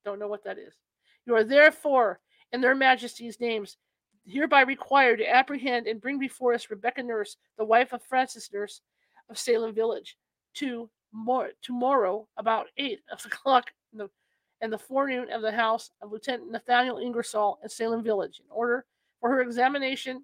Don't 0.05 0.19
know 0.19 0.27
what 0.27 0.43
that 0.43 0.57
is. 0.57 0.73
You 1.25 1.35
are 1.35 1.43
therefore, 1.43 2.19
in 2.51 2.61
their 2.61 2.75
majesties' 2.75 3.39
names, 3.39 3.77
hereby 4.25 4.61
required 4.61 5.17
to 5.17 5.29
apprehend 5.29 5.87
and 5.87 6.01
bring 6.01 6.19
before 6.19 6.53
us 6.53 6.69
Rebecca 6.69 7.03
Nurse, 7.03 7.37
the 7.57 7.65
wife 7.65 7.93
of 7.93 8.03
Francis 8.03 8.51
Nurse 8.53 8.81
of 9.29 9.37
Salem 9.37 9.73
Village, 9.73 10.17
to 10.55 10.89
more 11.11 11.49
tomorrow 11.61 12.27
about 12.37 12.67
eight 12.77 13.01
of 13.11 13.23
o'clock 13.25 13.71
in 13.91 13.99
the, 13.99 14.09
in 14.61 14.69
the 14.69 14.77
forenoon 14.77 15.31
of 15.31 15.41
the 15.41 15.51
house 15.51 15.91
of 16.01 16.11
Lieutenant 16.11 16.51
Nathaniel 16.51 16.97
Ingersoll 16.97 17.59
in 17.63 17.69
Salem 17.69 18.03
Village, 18.03 18.39
in 18.39 18.51
order 18.51 18.85
for 19.19 19.29
her 19.29 19.41
examination 19.41 20.23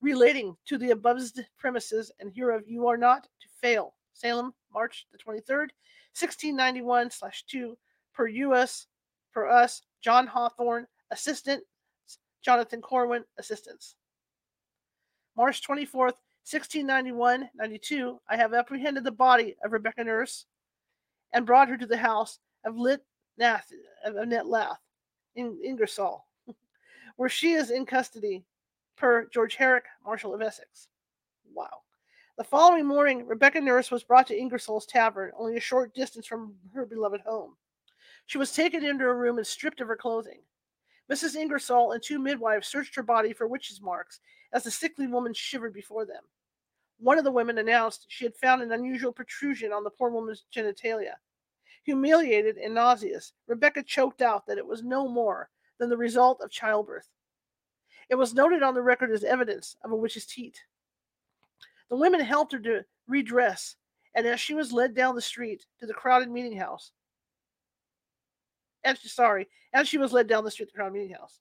relating 0.00 0.56
to 0.66 0.78
the 0.78 0.90
above 0.90 1.20
premises, 1.58 2.10
and 2.18 2.32
hereof 2.34 2.62
you 2.66 2.88
are 2.88 2.96
not 2.96 3.24
to 3.40 3.48
fail. 3.60 3.94
Salem, 4.12 4.52
March 4.72 5.06
the 5.12 5.18
23rd, 5.18 5.70
1691 6.18 7.10
slash 7.10 7.44
2, 7.46 7.76
per 8.12 8.26
US, 8.26 8.86
per 9.32 9.48
us, 9.48 9.82
John 10.02 10.26
Hawthorne, 10.26 10.86
assistant, 11.10 11.62
Jonathan 12.42 12.82
Corwin, 12.82 13.24
assistants. 13.38 13.94
March 15.36 15.62
24th, 15.62 16.18
1691 16.44 17.48
92, 17.54 18.20
I 18.28 18.36
have 18.36 18.52
apprehended 18.52 19.04
the 19.04 19.12
body 19.12 19.56
of 19.64 19.72
Rebecca 19.72 20.02
Nurse 20.02 20.46
and 21.32 21.46
brought 21.46 21.68
her 21.68 21.76
to 21.76 21.86
the 21.86 21.96
house 21.96 22.40
of 22.64 22.76
Lit 22.76 23.04
Nath, 23.38 23.70
of 24.04 24.16
Annette 24.16 24.46
Lath 24.46 24.80
in 25.36 25.58
Ingersoll, 25.64 26.26
where 27.16 27.28
she 27.28 27.52
is 27.52 27.70
in 27.70 27.86
custody 27.86 28.44
per 28.96 29.26
George 29.26 29.56
Herrick, 29.56 29.84
Marshal 30.04 30.34
of 30.34 30.42
Essex. 30.42 30.88
Wow. 31.52 31.82
The 32.38 32.44
following 32.44 32.86
morning, 32.86 33.26
Rebecca 33.26 33.60
Nurse 33.60 33.90
was 33.90 34.04
brought 34.04 34.26
to 34.28 34.38
Ingersoll's 34.38 34.86
Tavern, 34.86 35.32
only 35.36 35.56
a 35.56 35.60
short 35.60 35.94
distance 35.94 36.26
from 36.26 36.54
her 36.74 36.86
beloved 36.86 37.20
home. 37.20 37.56
She 38.26 38.38
was 38.38 38.52
taken 38.52 38.84
into 38.84 39.04
a 39.04 39.14
room 39.14 39.38
and 39.38 39.46
stripped 39.46 39.80
of 39.80 39.88
her 39.88 39.96
clothing. 39.96 40.40
Mrs. 41.10 41.34
Ingersoll 41.34 41.92
and 41.92 42.02
two 42.02 42.18
midwives 42.18 42.68
searched 42.68 42.94
her 42.94 43.02
body 43.02 43.32
for 43.32 43.46
witches' 43.46 43.82
marks 43.82 44.20
as 44.52 44.64
the 44.64 44.70
sickly 44.70 45.06
woman 45.06 45.34
shivered 45.34 45.74
before 45.74 46.06
them. 46.06 46.22
One 46.98 47.18
of 47.18 47.24
the 47.24 47.32
women 47.32 47.58
announced 47.58 48.06
she 48.08 48.24
had 48.24 48.36
found 48.36 48.62
an 48.62 48.72
unusual 48.72 49.12
protrusion 49.12 49.72
on 49.72 49.84
the 49.84 49.90
poor 49.90 50.10
woman's 50.10 50.44
genitalia. 50.54 51.14
Humiliated 51.84 52.58
and 52.58 52.74
nauseous, 52.74 53.32
Rebecca 53.46 53.82
choked 53.82 54.22
out 54.22 54.46
that 54.46 54.58
it 54.58 54.66
was 54.66 54.82
no 54.82 55.08
more 55.08 55.50
than 55.78 55.88
the 55.88 55.96
result 55.96 56.40
of 56.40 56.50
childbirth. 56.50 57.08
It 58.08 58.14
was 58.14 58.34
noted 58.34 58.62
on 58.62 58.74
the 58.74 58.82
record 58.82 59.10
as 59.10 59.24
evidence 59.24 59.76
of 59.84 59.90
a 59.90 59.96
witch's 59.96 60.26
teat. 60.26 60.60
The 61.88 61.96
women 61.96 62.20
helped 62.20 62.52
her 62.52 62.58
to 62.60 62.84
redress, 63.08 63.76
and 64.14 64.26
as 64.26 64.40
she 64.40 64.54
was 64.54 64.72
led 64.72 64.94
down 64.94 65.14
the 65.14 65.20
street 65.20 65.66
to 65.80 65.86
the 65.86 65.94
crowded 65.94 66.30
meeting 66.30 66.56
house, 66.56 66.92
and 68.84 68.98
she, 68.98 69.08
sorry, 69.08 69.48
as 69.72 69.88
she 69.88 69.98
was 69.98 70.12
led 70.12 70.26
down 70.26 70.44
the 70.44 70.50
street 70.50 70.66
to 70.66 70.72
the 70.72 70.76
crowded 70.76 70.94
meeting 70.94 71.14
house, 71.16 71.40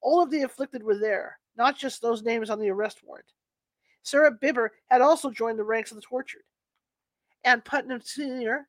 all 0.00 0.22
of 0.22 0.30
the 0.30 0.42
afflicted 0.42 0.82
were 0.82 0.98
there, 0.98 1.38
not 1.56 1.76
just 1.76 2.00
those 2.00 2.22
names 2.22 2.50
on 2.50 2.58
the 2.60 2.70
arrest 2.70 3.00
warrant. 3.04 3.32
Sarah 4.02 4.30
Bibber 4.30 4.72
had 4.86 5.00
also 5.00 5.30
joined 5.30 5.58
the 5.58 5.64
ranks 5.64 5.90
of 5.90 5.96
the 5.96 6.02
tortured. 6.02 6.44
Ann 7.44 7.60
Putnam 7.60 8.00
Sr. 8.00 8.68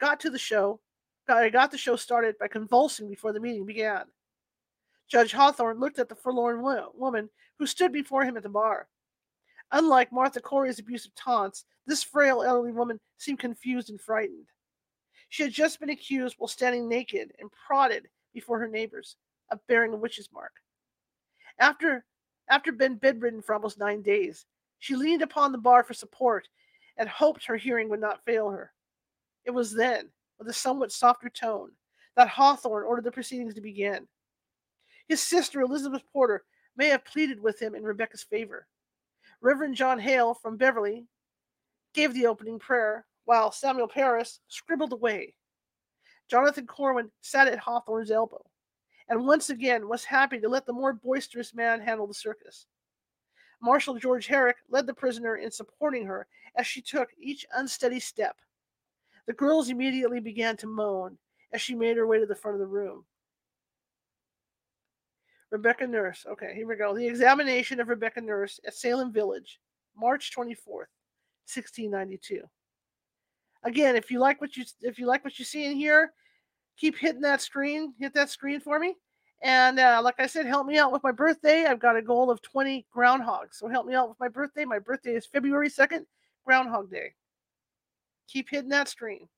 got 0.00 0.20
to 0.20 0.30
the 0.30 0.38
show, 0.38 0.80
got, 1.26 1.50
got 1.52 1.70
the 1.70 1.78
show 1.78 1.96
started 1.96 2.36
by 2.38 2.48
convulsing 2.48 3.08
before 3.08 3.32
the 3.32 3.40
meeting 3.40 3.66
began. 3.66 4.04
Judge 5.08 5.32
Hawthorne 5.32 5.78
looked 5.78 5.98
at 5.98 6.08
the 6.08 6.14
forlorn 6.14 6.62
woman 6.94 7.30
who 7.58 7.66
stood 7.66 7.92
before 7.92 8.24
him 8.24 8.36
at 8.36 8.42
the 8.42 8.48
bar. 8.48 8.88
Unlike 9.72 10.12
Martha 10.12 10.40
Corey's 10.40 10.78
abusive 10.78 11.14
taunts, 11.14 11.64
this 11.86 12.02
frail 12.02 12.42
elderly 12.42 12.72
woman 12.72 13.00
seemed 13.18 13.38
confused 13.38 13.90
and 13.90 14.00
frightened. 14.00 14.46
She 15.28 15.42
had 15.42 15.52
just 15.52 15.80
been 15.80 15.90
accused 15.90 16.36
while 16.38 16.48
standing 16.48 16.88
naked 16.88 17.32
and 17.38 17.50
prodded 17.66 18.08
before 18.32 18.58
her 18.60 18.68
neighbors 18.68 19.16
of 19.50 19.66
bearing 19.66 19.92
a 19.92 19.96
witch's 19.96 20.28
mark. 20.32 20.52
After 21.58 22.04
after 22.48 22.70
being 22.70 22.94
bedridden 22.94 23.42
for 23.42 23.54
almost 23.54 23.78
nine 23.78 24.02
days, 24.02 24.46
she 24.78 24.94
leaned 24.94 25.22
upon 25.22 25.50
the 25.50 25.58
bar 25.58 25.82
for 25.82 25.94
support 25.94 26.48
and 26.96 27.08
hoped 27.08 27.44
her 27.46 27.56
hearing 27.56 27.88
would 27.88 28.00
not 28.00 28.24
fail 28.24 28.50
her. 28.50 28.72
It 29.46 29.54
was 29.54 29.72
then, 29.72 30.10
with 30.38 30.48
a 30.48 30.52
somewhat 30.52 30.92
softer 30.92 31.30
tone, 31.30 31.70
that 32.16 32.28
Hawthorne 32.28 32.84
ordered 32.84 33.04
the 33.04 33.12
proceedings 33.12 33.54
to 33.54 33.60
begin. 33.60 34.08
His 35.08 35.22
sister, 35.22 35.60
Elizabeth 35.60 36.02
Porter, 36.12 36.44
may 36.76 36.88
have 36.88 37.04
pleaded 37.04 37.40
with 37.40 37.60
him 37.60 37.74
in 37.74 37.84
Rebecca's 37.84 38.24
favor. 38.24 38.66
Reverend 39.40 39.76
John 39.76 40.00
Hale 40.00 40.34
from 40.34 40.56
Beverly 40.56 41.06
gave 41.94 42.12
the 42.12 42.26
opening 42.26 42.58
prayer, 42.58 43.06
while 43.24 43.52
Samuel 43.52 43.88
Parris 43.88 44.40
scribbled 44.48 44.92
away. 44.92 45.34
Jonathan 46.28 46.66
Corwin 46.66 47.10
sat 47.20 47.46
at 47.46 47.58
Hawthorne's 47.58 48.10
elbow, 48.10 48.44
and 49.08 49.26
once 49.26 49.50
again 49.50 49.88
was 49.88 50.04
happy 50.04 50.40
to 50.40 50.48
let 50.48 50.66
the 50.66 50.72
more 50.72 50.92
boisterous 50.92 51.54
man 51.54 51.80
handle 51.80 52.06
the 52.06 52.14
circus. 52.14 52.66
Marshal 53.62 53.94
George 53.94 54.26
Herrick 54.26 54.56
led 54.68 54.86
the 54.86 54.94
prisoner 54.94 55.36
in 55.36 55.50
supporting 55.50 56.04
her 56.04 56.26
as 56.56 56.66
she 56.66 56.82
took 56.82 57.10
each 57.18 57.46
unsteady 57.54 58.00
step. 58.00 58.36
The 59.26 59.32
girls 59.32 59.68
immediately 59.68 60.20
began 60.20 60.56
to 60.58 60.66
moan 60.66 61.18
as 61.52 61.60
she 61.60 61.74
made 61.74 61.96
her 61.96 62.06
way 62.06 62.18
to 62.20 62.26
the 62.26 62.34
front 62.34 62.54
of 62.54 62.60
the 62.60 62.66
room. 62.66 63.04
Rebecca 65.50 65.86
Nurse. 65.86 66.26
Okay, 66.28 66.52
here 66.54 66.66
we 66.66 66.76
go. 66.76 66.94
The 66.94 67.06
examination 67.06 67.80
of 67.80 67.88
Rebecca 67.88 68.20
Nurse 68.20 68.60
at 68.66 68.74
Salem 68.74 69.12
Village, 69.12 69.60
March 69.96 70.32
24th, 70.36 70.90
1692. 71.46 72.42
Again, 73.62 73.96
if 73.96 74.10
you 74.10 74.18
like 74.18 74.40
what 74.40 74.56
you 74.56 74.64
if 74.82 74.98
you 74.98 75.06
like 75.06 75.24
what 75.24 75.38
you 75.38 75.44
see 75.44 75.64
in 75.64 75.76
here, 75.76 76.12
keep 76.76 76.96
hitting 76.96 77.22
that 77.22 77.40
screen. 77.40 77.94
Hit 77.98 78.14
that 78.14 78.30
screen 78.30 78.60
for 78.60 78.78
me. 78.78 78.96
And 79.42 79.78
uh, 79.78 80.00
like 80.02 80.18
I 80.18 80.26
said, 80.26 80.46
help 80.46 80.66
me 80.66 80.78
out 80.78 80.92
with 80.92 81.02
my 81.02 81.12
birthday. 81.12 81.66
I've 81.66 81.80
got 81.80 81.96
a 81.96 82.02
goal 82.02 82.30
of 82.30 82.42
20 82.42 82.86
groundhogs. 82.94 83.54
So 83.54 83.68
help 83.68 83.86
me 83.86 83.94
out 83.94 84.08
with 84.08 84.18
my 84.18 84.28
birthday. 84.28 84.64
My 84.64 84.78
birthday 84.78 85.14
is 85.14 85.26
February 85.26 85.68
2nd, 85.68 86.04
Groundhog 86.44 86.90
Day. 86.90 87.12
Keep 88.28 88.50
hitting 88.50 88.70
that 88.70 88.88
screen. 88.88 89.28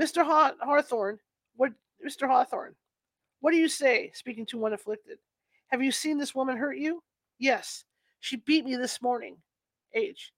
Mr. 0.00 0.24
Hawthorne, 0.24 1.18
what 1.56 1.72
Mr. 2.06 2.26
Hawthorne, 2.26 2.74
what 3.40 3.50
do 3.50 3.58
you 3.58 3.68
say, 3.68 4.10
speaking 4.14 4.46
to 4.46 4.58
one 4.58 4.72
afflicted? 4.72 5.18
Have 5.68 5.82
you 5.82 5.90
seen 5.90 6.18
this 6.18 6.34
woman 6.34 6.56
hurt 6.56 6.76
you? 6.76 7.02
Yes. 7.38 7.84
She 8.20 8.36
beat 8.36 8.64
me 8.64 8.76
this 8.76 9.02
morning. 9.02 9.36
H. 9.94 10.32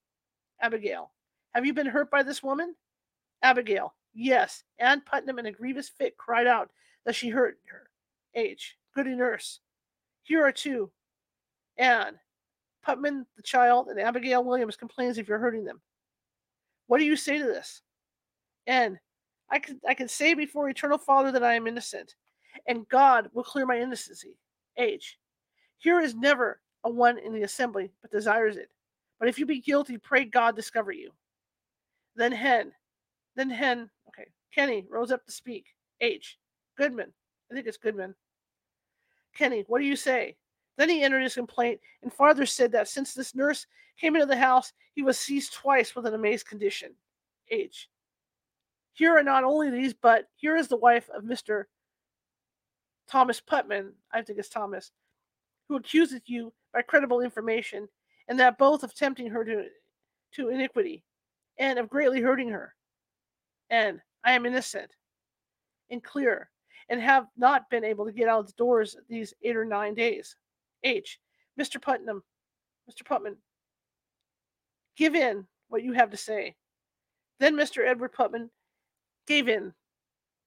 Abigail. 0.60 1.10
Have 1.54 1.66
you 1.66 1.74
been 1.74 1.86
hurt 1.86 2.10
by 2.10 2.22
this 2.22 2.42
woman? 2.42 2.74
Abigail. 3.42 3.94
Yes. 4.14 4.64
Ann 4.78 5.02
Putnam, 5.02 5.38
in 5.38 5.46
a 5.46 5.52
grievous 5.52 5.88
fit, 5.88 6.16
cried 6.16 6.46
out 6.46 6.70
that 7.04 7.14
she 7.14 7.28
hurt 7.28 7.58
her. 7.66 7.90
H. 8.34 8.76
Goody 8.94 9.14
nurse. 9.14 9.60
Here 10.22 10.42
are 10.44 10.52
two. 10.52 10.90
Anne. 11.76 12.18
Putnam, 12.82 13.26
the 13.36 13.42
child, 13.42 13.88
and 13.88 14.00
Abigail 14.00 14.42
Williams 14.44 14.76
complains 14.76 15.18
if 15.18 15.28
you're 15.28 15.38
hurting 15.38 15.64
them. 15.64 15.80
What 16.86 16.98
do 16.98 17.04
you 17.04 17.16
say 17.16 17.38
to 17.38 17.44
this? 17.44 17.82
N. 18.66 18.98
I 19.50 19.58
can 19.58 19.80
I 19.86 19.94
can 19.94 20.08
say 20.08 20.34
before 20.34 20.68
eternal 20.68 20.98
Father 20.98 21.30
that 21.32 21.44
I 21.44 21.54
am 21.54 21.66
innocent, 21.66 22.14
and 22.66 22.88
God 22.88 23.28
will 23.32 23.44
clear 23.44 23.66
my 23.66 23.78
innocency. 23.78 24.36
H. 24.76 25.18
Here 25.78 26.00
is 26.00 26.14
never 26.14 26.60
a 26.84 26.90
one 26.90 27.18
in 27.18 27.32
the 27.32 27.42
assembly, 27.42 27.90
but 28.02 28.10
desires 28.10 28.56
it. 28.56 28.70
But 29.18 29.28
if 29.28 29.38
you 29.38 29.46
be 29.46 29.60
guilty, 29.60 29.98
pray 29.98 30.24
God 30.24 30.56
discover 30.56 30.92
you. 30.92 31.12
Then 32.16 32.32
Hen. 32.32 32.72
Then 33.36 33.50
Hen. 33.50 33.90
Okay. 34.08 34.28
Kenny 34.54 34.86
rose 34.88 35.10
up 35.10 35.24
to 35.26 35.32
speak. 35.32 35.66
H. 36.00 36.38
Goodman. 36.76 37.12
I 37.50 37.54
think 37.54 37.66
it's 37.66 37.76
Goodman. 37.76 38.14
Kenny, 39.34 39.64
what 39.66 39.80
do 39.80 39.84
you 39.84 39.96
say? 39.96 40.36
Then 40.76 40.88
he 40.88 41.02
entered 41.02 41.22
his 41.22 41.34
complaint 41.34 41.80
and 42.02 42.12
farther 42.12 42.46
said 42.46 42.72
that 42.72 42.88
since 42.88 43.14
this 43.14 43.34
nurse 43.34 43.66
came 43.98 44.16
into 44.16 44.26
the 44.26 44.36
house, 44.36 44.72
he 44.94 45.02
was 45.02 45.18
seized 45.18 45.54
twice 45.54 45.94
with 45.94 46.06
an 46.06 46.14
amazed 46.14 46.46
condition. 46.46 46.94
H. 47.50 47.88
Here 48.92 49.16
are 49.16 49.22
not 49.22 49.44
only 49.44 49.70
these, 49.70 49.94
but 49.94 50.28
here 50.36 50.56
is 50.56 50.68
the 50.68 50.76
wife 50.76 51.08
of 51.10 51.24
Mr. 51.24 51.64
Thomas 53.08 53.40
Putman, 53.40 53.92
I 54.12 54.22
think 54.22 54.38
it's 54.38 54.48
Thomas, 54.48 54.92
who 55.68 55.78
accuseth 55.78 56.22
you 56.26 56.52
by 56.72 56.82
credible 56.82 57.20
information, 57.20 57.88
and 58.28 58.38
that 58.40 58.58
both 58.58 58.82
of 58.82 58.94
tempting 58.94 59.28
her 59.30 59.44
to, 59.44 59.66
to 60.32 60.48
iniquity, 60.48 61.04
and 61.58 61.78
of 61.78 61.90
greatly 61.90 62.20
hurting 62.20 62.48
her. 62.48 62.74
And 63.70 64.00
I 64.24 64.32
am 64.32 64.46
innocent 64.46 64.90
and 65.90 66.02
clear, 66.02 66.50
and 66.88 67.00
have 67.00 67.26
not 67.36 67.68
been 67.70 67.84
able 67.84 68.06
to 68.06 68.12
get 68.12 68.28
out 68.28 68.40
of 68.40 68.46
the 68.46 68.52
doors 68.56 68.96
these 69.08 69.34
eight 69.42 69.56
or 69.56 69.64
nine 69.64 69.94
days. 69.94 70.36
H. 70.84 71.18
Mr. 71.58 71.80
Putnam, 71.80 72.22
Mr. 72.88 73.02
Putman, 73.02 73.36
give 74.96 75.14
in 75.14 75.46
what 75.68 75.82
you 75.82 75.92
have 75.92 76.10
to 76.10 76.16
say. 76.16 76.54
Then 77.40 77.56
Mr. 77.56 77.86
Edward 77.86 78.14
Putman 78.14 78.50
gave 79.26 79.48
in 79.48 79.72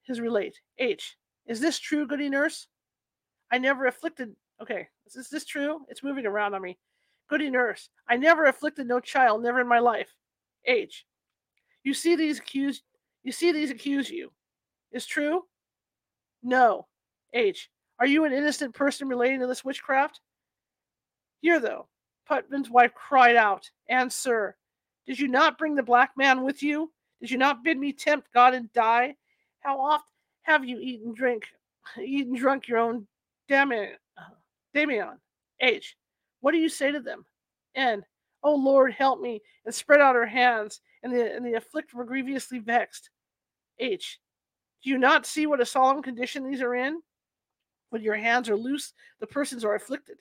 his 0.04 0.22
relate. 0.22 0.60
H. 0.78 1.18
Is 1.48 1.60
this 1.60 1.80
true, 1.80 2.08
goody 2.08 2.30
nurse? 2.30 2.68
I 3.52 3.58
never 3.58 3.88
afflicted. 3.88 4.36
Okay, 4.62 4.88
is 5.06 5.30
this 5.30 5.46
true? 5.46 5.82
It's 5.90 6.04
moving 6.04 6.26
around 6.26 6.54
on 6.54 6.62
me. 6.62 6.78
Goody 7.30 7.50
nurse, 7.50 7.90
I 8.08 8.16
never 8.16 8.46
afflicted 8.46 8.88
no 8.88 9.00
child, 9.00 9.44
never 9.44 9.60
in 9.60 9.68
my 9.68 9.80
life. 9.80 10.16
H. 10.66 11.06
You 11.84 11.94
see 11.94 12.16
these 12.16 12.40
accused. 12.40 12.84
You 13.24 13.32
see 13.32 13.52
these 13.52 13.72
accuse 13.72 14.10
you. 14.10 14.32
Is 14.92 15.06
true? 15.06 15.44
No. 16.44 16.88
H. 17.34 17.70
Are 18.00 18.08
you 18.08 18.26
an 18.26 18.34
innocent 18.34 18.74
person 18.74 19.08
relating 19.08 19.40
to 19.42 19.48
this 19.48 19.66
witchcraft? 19.66 20.22
Here, 21.48 21.62
though, 21.62 21.88
Putman's 22.30 22.70
wife 22.70 22.94
cried 22.94 23.38
out, 23.38 23.72
And, 23.88 24.12
sir, 24.12 24.54
did 25.06 25.18
you 25.18 25.30
not 25.30 25.58
bring 25.58 25.76
the 25.76 25.82
black 25.82 26.12
man 26.18 26.44
with 26.44 26.62
you? 26.62 26.92
Did 27.22 27.32
you 27.32 27.38
not 27.38 27.64
bid 27.64 27.78
me 27.78 27.94
tempt 27.94 28.34
God 28.34 28.54
and 28.54 28.70
die? 28.74 29.16
How 29.62 29.80
oft 29.80 30.04
have 30.42 30.66
you 30.66 30.78
eaten, 30.78 31.14
drink, 31.14 31.46
eaten, 31.98 32.36
drunk 32.36 32.68
your 32.68 32.80
own 32.80 33.08
Damian? 33.48 33.96
Damian. 34.74 35.20
H. 35.62 35.96
What 36.42 36.52
do 36.52 36.58
you 36.58 36.68
say 36.68 36.92
to 36.92 37.00
them? 37.00 37.24
N. 37.76 38.04
Oh 38.44 38.56
Lord, 38.56 38.92
help 38.92 39.22
me, 39.22 39.42
and 39.64 39.74
spread 39.74 40.02
out 40.02 40.16
her 40.16 40.28
hands, 40.28 40.82
and 41.02 41.14
the 41.14 41.34
and 41.34 41.46
the 41.46 41.54
afflicted 41.54 41.96
were 41.96 42.04
grievously 42.04 42.60
vexed. 42.60 43.10
H. 43.80 44.20
Do 44.84 44.90
you 44.90 44.98
not 44.98 45.26
see 45.26 45.46
what 45.46 45.62
a 45.62 45.66
solemn 45.66 46.04
condition 46.04 46.44
these 46.44 46.62
are 46.62 46.76
in? 46.76 47.02
When 47.92 48.02
your 48.02 48.16
hands 48.16 48.50
are 48.50 48.58
loose, 48.58 48.92
the 49.22 49.28
persons 49.28 49.64
are 49.64 49.76
afflicted. 49.76 50.18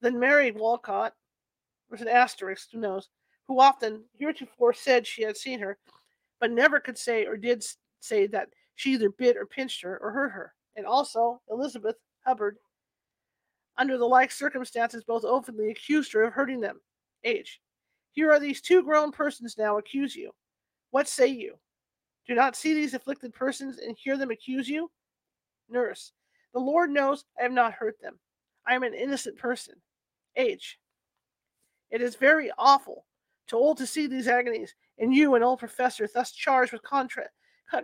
Then 0.00 0.18
Mary 0.18 0.50
Walcott, 0.50 1.14
there's 1.88 2.02
an 2.02 2.08
asterisk, 2.08 2.68
who 2.72 2.78
knows, 2.78 3.08
who 3.48 3.60
often 3.60 4.04
heretofore 4.18 4.74
said 4.74 5.06
she 5.06 5.22
had 5.22 5.36
seen 5.36 5.60
her, 5.60 5.78
but 6.40 6.50
never 6.50 6.80
could 6.80 6.98
say 6.98 7.24
or 7.26 7.36
did 7.36 7.64
say 8.00 8.26
that 8.26 8.48
she 8.74 8.92
either 8.92 9.10
bit 9.10 9.36
or 9.36 9.46
pinched 9.46 9.82
her 9.82 9.98
or 10.02 10.10
hurt 10.10 10.30
her. 10.30 10.54
And 10.76 10.84
also 10.84 11.40
Elizabeth 11.50 11.96
Hubbard, 12.26 12.58
under 13.78 13.98
the 13.98 14.04
like 14.04 14.30
circumstances, 14.30 15.04
both 15.04 15.24
openly 15.24 15.70
accused 15.70 16.12
her 16.12 16.22
of 16.22 16.32
hurting 16.32 16.60
them. 16.60 16.80
H. 17.24 17.60
Here 18.12 18.30
are 18.30 18.40
these 18.40 18.60
two 18.60 18.82
grown 18.82 19.12
persons 19.12 19.56
now 19.58 19.78
accuse 19.78 20.14
you. 20.14 20.32
What 20.90 21.08
say 21.08 21.26
you? 21.26 21.54
Do 22.26 22.34
not 22.34 22.56
see 22.56 22.74
these 22.74 22.94
afflicted 22.94 23.34
persons 23.34 23.78
and 23.78 23.96
hear 23.96 24.16
them 24.16 24.30
accuse 24.30 24.68
you? 24.68 24.90
Nurse. 25.68 26.12
The 26.52 26.60
Lord 26.60 26.90
knows 26.90 27.24
I 27.38 27.42
have 27.42 27.52
not 27.52 27.74
hurt 27.74 28.00
them. 28.00 28.18
I 28.66 28.74
am 28.74 28.82
an 28.82 28.94
innocent 28.94 29.36
person. 29.36 29.74
H. 30.36 30.78
It 31.90 32.02
is 32.02 32.16
very 32.16 32.50
awful 32.58 33.06
too 33.46 33.56
old 33.56 33.78
to 33.78 33.86
see 33.86 34.06
these 34.06 34.28
agonies, 34.28 34.74
and 34.98 35.14
you, 35.14 35.34
an 35.34 35.42
old 35.42 35.58
professor, 35.58 36.08
thus 36.12 36.32
charged 36.32 36.72
with 36.72 36.82
contra- 36.82 37.30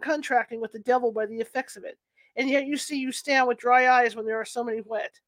contracting 0.01 0.61
with 0.61 0.73
the 0.73 0.81
devil 0.81 1.13
by 1.13 1.27
the 1.27 1.39
effects 1.39 1.77
of 1.77 1.85
it, 1.85 1.99
and 2.37 2.49
yet 2.49 2.67
you 2.67 2.77
see 2.77 2.99
you 2.99 3.13
stand 3.13 3.47
with 3.47 3.59
dry 3.59 3.89
eyes 3.89 4.17
when 4.17 4.27
there 4.27 4.41
are 4.41 4.45
so 4.45 4.65
many 4.65 4.81
wet. 4.85 5.21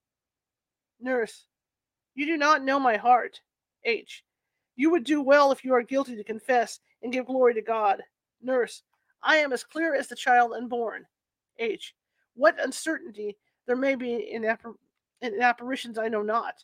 Nurse, 1.01 1.47
you 2.15 2.27
do 2.27 2.37
not 2.37 2.65
know 2.65 2.79
my 2.79 2.97
heart. 2.97 3.41
H. 3.85 4.25
You 4.77 4.91
would 4.91 5.05
do 5.05 5.21
well 5.21 5.53
if 5.53 5.65
you 5.65 5.75
are 5.75 5.83
guilty 5.83 6.17
to 6.17 6.25
confess 6.25 6.81
and 7.03 7.13
give 7.13 7.27
glory 7.27 7.55
to 7.55 7.63
God. 7.63 8.03
Nurse, 8.43 8.83
I 9.23 9.37
am 9.37 9.53
as 9.53 9.63
clear 9.63 9.95
as 9.95 10.09
the 10.09 10.17
child 10.17 10.53
unborn. 10.53 11.07
H. 11.59 11.95
What 12.35 12.63
uncertainty 12.63 13.37
there 13.67 13.77
may 13.77 13.95
be 13.95 14.33
in, 14.33 14.43
appar- 14.43 14.75
in 15.21 15.41
apparitions 15.41 15.99
I 15.99 16.09
know 16.09 16.23
not. 16.23 16.55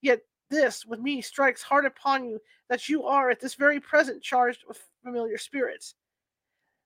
Yet 0.00 0.20
this 0.50 0.86
with 0.86 1.00
me 1.00 1.20
strikes 1.20 1.62
hard 1.62 1.84
upon 1.84 2.24
you 2.24 2.40
that 2.68 2.88
you 2.88 3.04
are 3.04 3.30
at 3.30 3.40
this 3.40 3.54
very 3.54 3.80
present 3.80 4.22
charged 4.22 4.64
with 4.66 4.80
familiar 5.04 5.38
spirits. 5.38 5.94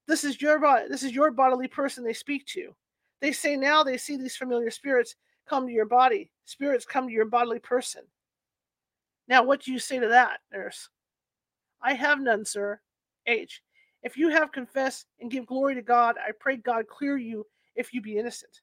This 0.09 0.25
is 0.25 0.41
your 0.41 0.59
body, 0.59 0.87
this 0.89 1.03
is 1.03 1.15
your 1.15 1.31
bodily 1.31 1.69
person 1.69 2.05
they 2.05 2.13
speak 2.13 2.47
to. 2.47 2.75
They 3.21 3.33
say 3.33 3.57
now 3.57 3.85
they 3.85 3.97
see 3.97 4.17
these 4.17 4.37
familiar 4.37 4.71
spirits 4.71 5.15
come 5.49 5.67
to 5.67 5.73
your 5.73 5.87
body. 5.87 6.31
Spirits 6.45 6.85
come 6.85 7.07
to 7.07 7.13
your 7.13 7.25
bodily 7.25 7.61
person. 7.61 8.03
Now, 9.29 9.45
what 9.45 9.63
do 9.63 9.73
you 9.73 9.79
say 9.79 9.99
to 10.01 10.09
that, 10.09 10.41
nurse? 10.53 10.89
I 11.83 11.95
have 11.95 12.21
none, 12.21 12.45
sir. 12.45 12.81
H. 13.27 13.63
If 14.03 14.17
you 14.17 14.31
have 14.31 14.51
confessed 14.51 15.07
and 15.21 15.31
give 15.31 15.47
glory 15.47 15.77
to 15.77 15.83
God, 15.83 16.17
I 16.19 16.33
pray 16.39 16.57
God 16.57 16.89
clear 16.89 17.17
you 17.17 17.47
if 17.77 17.95
you 17.95 18.01
be 18.01 18.19
innocent. 18.19 18.62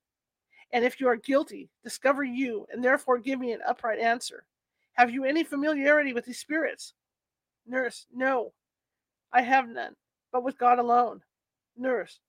And 0.72 0.86
if 0.86 1.00
you 1.00 1.08
are 1.08 1.16
guilty, 1.16 1.70
discover 1.84 2.24
you, 2.24 2.66
and 2.72 2.84
therefore 2.84 3.18
give 3.18 3.40
me 3.40 3.52
an 3.54 3.62
upright 3.68 4.00
answer. 4.00 4.46
Have 4.94 5.10
you 5.10 5.24
any 5.24 5.44
familiarity 5.44 6.14
with 6.14 6.26
these 6.26 6.40
spirits? 6.40 6.94
Nurse, 7.68 8.06
no, 8.14 8.54
I 9.32 9.42
have 9.42 9.70
none, 9.70 9.96
but 10.32 10.44
with 10.44 10.58
God 10.58 10.80
alone. 10.80 11.22
Nurse, 11.78 12.20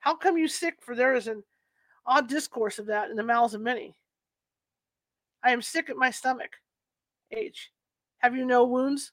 how 0.00 0.16
come 0.16 0.36
you 0.36 0.48
sick? 0.48 0.76
For 0.80 0.96
there 0.96 1.14
is 1.14 1.28
an 1.28 1.44
odd 2.06 2.28
discourse 2.28 2.78
of 2.78 2.86
that 2.86 3.10
in 3.10 3.16
the 3.16 3.22
mouths 3.22 3.54
of 3.54 3.60
many. 3.60 3.94
I 5.44 5.50
am 5.52 5.62
sick 5.62 5.90
at 5.90 5.96
my 5.96 6.10
stomach. 6.10 6.50
H. 7.30 7.70
Have 8.18 8.36
you 8.36 8.44
no 8.44 8.64
wounds? 8.64 9.12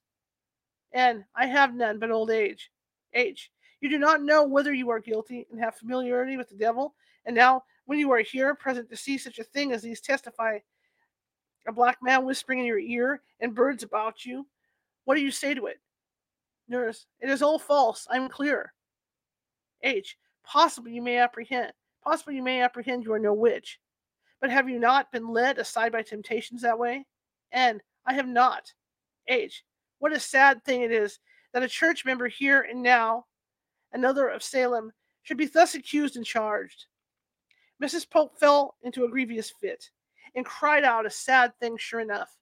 N. 0.93 1.25
I 1.35 1.45
have 1.45 1.75
none 1.75 1.99
but 1.99 2.11
old 2.11 2.31
age. 2.31 2.71
H. 3.13 3.51
You 3.81 3.89
do 3.89 3.99
not 3.99 4.23
know 4.23 4.43
whether 4.43 4.73
you 4.73 4.89
are 4.89 4.99
guilty 4.99 5.47
and 5.51 5.59
have 5.59 5.75
familiarity 5.75 6.37
with 6.37 6.49
the 6.49 6.55
devil, 6.55 6.95
and 7.29 7.35
now, 7.35 7.61
when 7.85 7.99
you 7.99 8.11
are 8.11 8.21
here 8.21 8.55
present 8.55 8.89
to 8.89 8.97
see 8.97 9.15
such 9.15 9.37
a 9.37 9.43
thing 9.43 9.71
as 9.71 9.83
these 9.83 10.01
testify 10.01 10.57
a 11.67 11.71
black 11.71 11.99
man 12.01 12.25
whispering 12.25 12.57
in 12.57 12.65
your 12.65 12.79
ear, 12.79 13.21
and 13.39 13.53
birds 13.53 13.83
about 13.83 14.25
you. 14.25 14.47
What 15.05 15.13
do 15.13 15.21
you 15.21 15.29
say 15.29 15.53
to 15.53 15.67
it? 15.67 15.79
Nurse, 16.67 17.05
it 17.19 17.29
is 17.29 17.43
all 17.43 17.59
false. 17.59 18.07
I 18.09 18.17
am 18.17 18.29
clear. 18.29 18.73
H, 19.83 20.17
possibly 20.43 20.91
you 20.91 21.03
may 21.03 21.19
apprehend, 21.19 21.71
possibly 22.03 22.35
you 22.35 22.41
may 22.41 22.63
apprehend 22.63 23.03
you 23.03 23.13
are 23.13 23.19
no 23.19 23.35
witch. 23.35 23.79
But 24.41 24.49
have 24.49 24.67
you 24.67 24.79
not 24.79 25.11
been 25.11 25.27
led 25.27 25.59
aside 25.59 25.91
by 25.91 26.01
temptations 26.01 26.63
that 26.63 26.79
way? 26.79 27.05
N, 27.51 27.79
I 28.07 28.13
have 28.15 28.27
not. 28.27 28.73
H, 29.27 29.63
what 29.99 30.13
a 30.13 30.19
sad 30.19 30.65
thing 30.65 30.81
it 30.81 30.91
is 30.91 31.19
that 31.53 31.61
a 31.61 31.67
church 31.67 32.05
member 32.05 32.27
here 32.27 32.61
and 32.61 32.81
now, 32.81 33.27
another 33.93 34.29
of 34.29 34.41
Salem, 34.41 34.91
should 35.21 35.37
be 35.37 35.45
thus 35.45 35.75
accused 35.75 36.15
and 36.15 36.25
charged. 36.25 36.87
Mrs. 37.81 38.09
Pope 38.09 38.37
fell 38.39 38.75
into 38.83 39.05
a 39.05 39.09
grievous 39.09 39.49
fit 39.49 39.89
and 40.35 40.45
cried 40.45 40.83
out 40.83 41.05
a 41.05 41.09
sad 41.09 41.53
thing 41.59 41.77
sure 41.77 41.99
enough. 41.99 42.35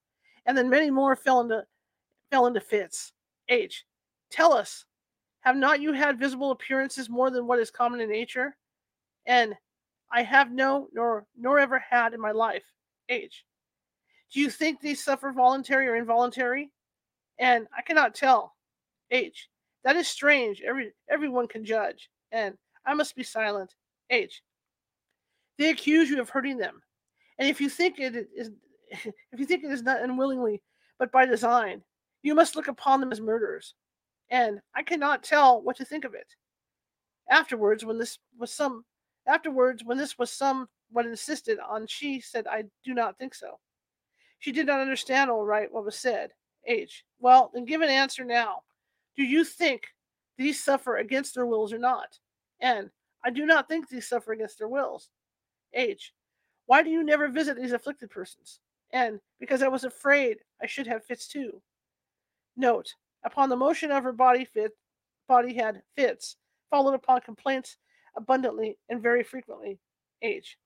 And 0.45 0.58
then 0.58 0.69
many 0.69 0.89
more 0.89 1.15
fell 1.15 1.41
into 1.41 1.65
fell 2.32 2.47
into 2.47 2.60
fits. 2.60 3.13
H. 3.50 3.86
Tell 4.30 4.54
us, 4.54 4.86
have 5.41 5.56
not 5.56 5.82
you 5.82 5.93
had 5.93 6.19
visible 6.19 6.52
appearances 6.52 7.10
more 7.10 7.30
than 7.30 7.47
what 7.47 7.60
is 7.60 7.71
common 7.71 8.02
in 8.02 8.10
nature? 8.10 8.58
N. 9.26 9.56
I 10.12 10.23
have 10.23 10.52
no 10.52 10.88
nor 10.93 11.26
nor 11.38 11.60
ever 11.60 11.80
had 11.80 12.13
in 12.13 12.19
my 12.19 12.32
life. 12.32 12.63
H. 13.10 13.45
Do 14.34 14.41
you 14.41 14.50
think 14.50 14.82
these 14.82 15.04
suffer 15.04 15.32
voluntary 15.32 15.88
or 15.88 15.95
involuntary? 15.95 16.71
And 17.39 17.67
I 17.78 17.82
cannot 17.82 18.15
tell. 18.15 18.56
H. 19.12 19.47
That 19.84 19.95
is 19.95 20.08
strange. 20.08 20.62
Every 20.62 20.91
everyone 21.10 21.47
can 21.47 21.63
judge. 21.63 22.10
And 22.32 22.58
I 22.86 22.93
must 22.93 23.15
be 23.15 23.23
silent. 23.23 23.76
H. 24.10 24.41
They 25.58 25.70
accuse 25.70 26.10
you 26.10 26.22
of 26.22 26.30
hurting 26.30 26.58
them. 26.58 26.82
And 27.39 27.48
if 27.48 27.62
you 27.62 27.70
think 27.70 28.00
it 28.00 28.28
is 28.36 28.52
if 28.91 29.39
you 29.39 29.46
think 29.46 29.63
it 29.63 29.72
is 29.72 29.84
not 29.84 30.02
unwillingly, 30.02 30.62
but 31.00 31.12
by 31.12 31.26
design, 31.26 31.82
you 32.24 32.34
must 32.34 32.56
look 32.56 32.67
upon 32.67 33.00
them 33.00 33.12
as 33.12 33.22
murderers. 33.22 33.74
And 34.30 34.60
I 34.76 34.84
cannot 34.84 35.24
tell 35.24 35.62
what 35.62 35.78
to 35.78 35.86
think 35.86 36.06
of 36.06 36.13
it. 36.13 36.28
Afterwards, 37.30 37.86
when 37.86 37.98
this 37.98 38.20
was 38.38 38.52
some 38.52 38.86
afterwards, 39.28 39.84
when 39.84 39.98
this 39.98 40.17
was 40.17 40.32
somewhat 40.32 41.06
insisted 41.06 41.60
on, 41.60 41.88
she 41.88 42.20
said, 42.22 42.48
I 42.48 42.63
do 42.84 42.93
not 42.93 43.17
think 43.17 43.36
so. 43.36 43.60
She 44.39 44.52
did 44.52 44.67
not 44.67 44.80
understand 44.80 45.30
all 45.30 45.46
right 45.46 45.72
what 45.72 45.86
was 45.86 45.96
said. 45.96 46.32
H. 46.65 47.04
Well, 47.20 47.52
then 47.54 47.65
give 47.65 47.82
an 47.82 47.89
answer 47.89 48.24
now. 48.24 48.62
Do 49.15 49.24
you 49.24 49.43
think 49.43 49.88
these 50.38 50.63
suffer 50.63 50.98
against 50.98 51.34
their 51.34 51.46
wills 51.46 51.74
or 51.74 51.80
not? 51.80 52.20
N. 52.62 52.91
I 53.24 53.30
do 53.30 53.46
not 53.46 53.67
think 53.67 53.88
these 53.88 54.08
suffer 54.08 54.34
against 54.34 54.58
their 54.58 54.67
wills. 54.67 55.10
H. 55.74 56.14
Why 56.66 56.84
do 56.84 56.90
you 56.90 57.04
never 57.04 57.28
visit 57.28 57.58
these 57.58 57.72
afflicted 57.72 58.10
persons? 58.10 58.60
N. 58.92 59.20
Because 59.40 59.62
I 59.62 59.68
was 59.68 59.84
afraid 59.84 60.38
I 60.62 60.66
should 60.66 60.88
have 60.88 61.06
fits 61.06 61.28
too. 61.28 61.62
Note: 62.56 62.94
Upon 63.24 63.50
the 63.50 63.56
motion 63.56 63.92
of 63.92 64.04
her 64.04 64.14
body 64.14 64.46
fit 64.46 64.72
body 65.28 65.54
had 65.54 65.82
fits, 65.96 66.38
followed 66.70 66.94
upon 66.94 67.22
complaints 67.22 67.78
abundantly 68.16 68.78
and 68.90 69.02
very 69.02 69.24
frequently. 69.24 69.80
H. 70.22 70.58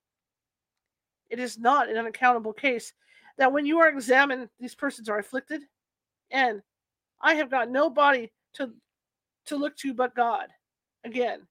It 1.30 1.40
is 1.40 1.58
not 1.58 1.90
an 1.90 1.98
unaccountable 1.98 2.54
case 2.54 2.94
that 3.38 3.52
when 3.52 3.66
you 3.66 3.80
are 3.80 3.90
examined, 3.90 4.50
these 4.60 4.76
persons 4.76 5.10
are 5.10 5.20
afflicted. 5.20 5.62
N. 6.30 6.62
I 7.22 7.36
have 7.36 7.50
got 7.50 7.70
no 7.70 7.90
body 7.90 8.32
to 8.54 8.72
to 9.46 9.56
look 9.56 9.76
to 9.78 9.94
but 9.94 10.16
God. 10.16 10.48
Again, 11.04 11.48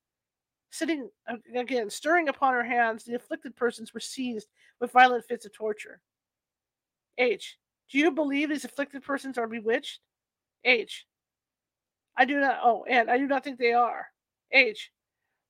sitting 0.71 1.11
uh, 1.29 1.37
again, 1.55 1.91
stirring 1.91 2.29
upon 2.29 2.55
her 2.55 2.65
hands, 2.65 3.05
the 3.05 3.15
afflicted 3.15 3.57
persons 3.57 3.93
were 3.93 4.01
seized 4.01 4.49
with 4.81 4.93
violent 4.93 5.25
fits 5.25 5.47
of 5.47 5.53
torture. 5.53 6.01
H. 7.19 7.59
Do 7.91 7.99
you 7.99 8.11
believe 8.11 8.49
these 8.49 8.65
afflicted 8.65 9.03
persons 9.03 9.37
are 9.37 9.49
bewitched? 9.49 10.01
H. 10.65 11.07
I 12.17 12.25
do 12.25 12.41
not. 12.41 12.59
Oh, 12.63 12.85
and 12.89 13.11
I 13.11 13.19
do 13.19 13.27
not 13.27 13.45
think 13.45 13.59
they 13.59 13.73
are. 13.73 14.07
H. 14.53 14.91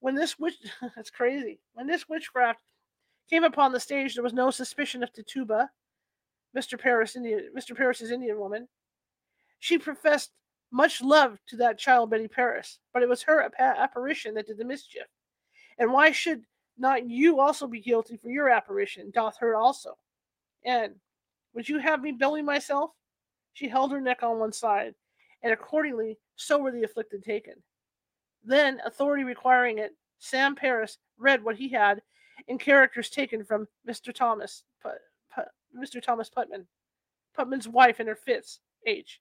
When 0.01 0.15
this 0.15 0.39
witch, 0.39 0.55
that's 0.97 1.11
crazy. 1.11 1.61
When 1.75 1.87
this 1.87 2.09
witchcraft 2.09 2.61
came 3.29 3.45
upon 3.45 3.73
the 3.73 3.81
stage, 3.81 4.15
there 4.15 4.25
was 4.25 4.33
no 4.33 4.51
suspicion 4.51 5.03
of 5.03 5.13
Tituba, 5.13 5.69
Mr. 6.57 6.79
Parris, 6.79 7.17
Indian, 7.17 7.51
Mr. 7.57 7.77
Parris's 7.77 8.11
Indian 8.11 8.39
woman. 8.39 8.67
She 9.59 9.79
professed 9.79 10.33
much 10.73 11.03
love 11.03 11.39
to 11.49 11.57
that 11.57 11.79
child 11.79 12.11
Betty 12.11 12.29
Parris, 12.29 12.79
but 12.93 13.03
it 13.03 13.09
was 13.09 13.23
her 13.23 13.51
apparition 13.59 14.35
that 14.35 14.47
did 14.47 14.59
the 14.59 14.65
mischief. 14.65 15.07
And 15.79 15.93
why 15.93 16.13
should 16.13 16.43
not 16.79 17.09
you 17.09 17.41
also 17.41 17.67
be 17.67 17.81
guilty 17.81 18.17
for 18.17 18.29
your 18.29 18.49
apparition? 18.49 19.11
Doth 19.11 19.37
her 19.39 19.57
also. 19.57 19.97
And 20.65 20.95
would 21.55 21.69
you 21.69 21.79
have 21.79 22.03
me 22.03 22.13
belly 22.13 22.43
myself? 22.43 22.91
She 23.55 23.69
held 23.69 23.91
her 23.93 24.01
neck 24.01 24.23
on 24.23 24.39
one 24.39 24.53
side, 24.53 24.95
and 25.43 25.53
accordingly 25.53 26.19
so 26.37 26.59
were 26.59 26.71
the 26.71 26.85
afflicted 26.85 27.25
taken. 27.25 27.55
Then, 28.45 28.81
authority 28.87 29.25
requiring 29.25 29.79
it, 29.79 29.97
Sam 30.19 30.55
Parris 30.55 30.99
read 31.19 31.43
what 31.43 31.57
he 31.57 31.69
had 31.69 32.01
in 32.47 32.59
characters 32.59 33.11
taken 33.11 33.45
from 33.45 33.67
Mr. 33.89 34.15
Thomas, 34.15 34.63
Put, 34.83 34.95
Put, 35.35 35.47
Mr. 35.77 36.01
Thomas 36.03 36.31
Putman, 36.31 36.65
Putman's 37.37 37.69
wife 37.69 38.01
in 38.01 38.07
her 38.07 38.17
fits. 38.17 38.61
H. 38.87 39.21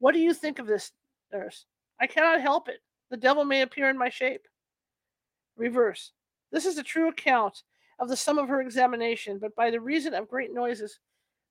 What 0.00 0.12
do 0.12 0.18
you 0.18 0.34
think 0.34 0.58
of 0.58 0.66
this, 0.66 0.90
nurse? 1.32 1.66
I 2.00 2.06
cannot 2.06 2.40
help 2.40 2.68
it. 2.68 2.80
The 3.10 3.16
devil 3.16 3.44
may 3.44 3.62
appear 3.62 3.88
in 3.88 3.98
my 3.98 4.08
shape. 4.08 4.42
Reverse. 5.56 6.12
This 6.50 6.66
is 6.66 6.78
a 6.78 6.82
true 6.82 7.08
account 7.08 7.62
of 7.98 8.08
the 8.08 8.16
sum 8.16 8.38
of 8.38 8.48
her 8.48 8.60
examination, 8.60 9.38
but 9.38 9.54
by 9.54 9.70
the 9.70 9.80
reason 9.80 10.14
of 10.14 10.28
great 10.28 10.52
noises 10.52 10.98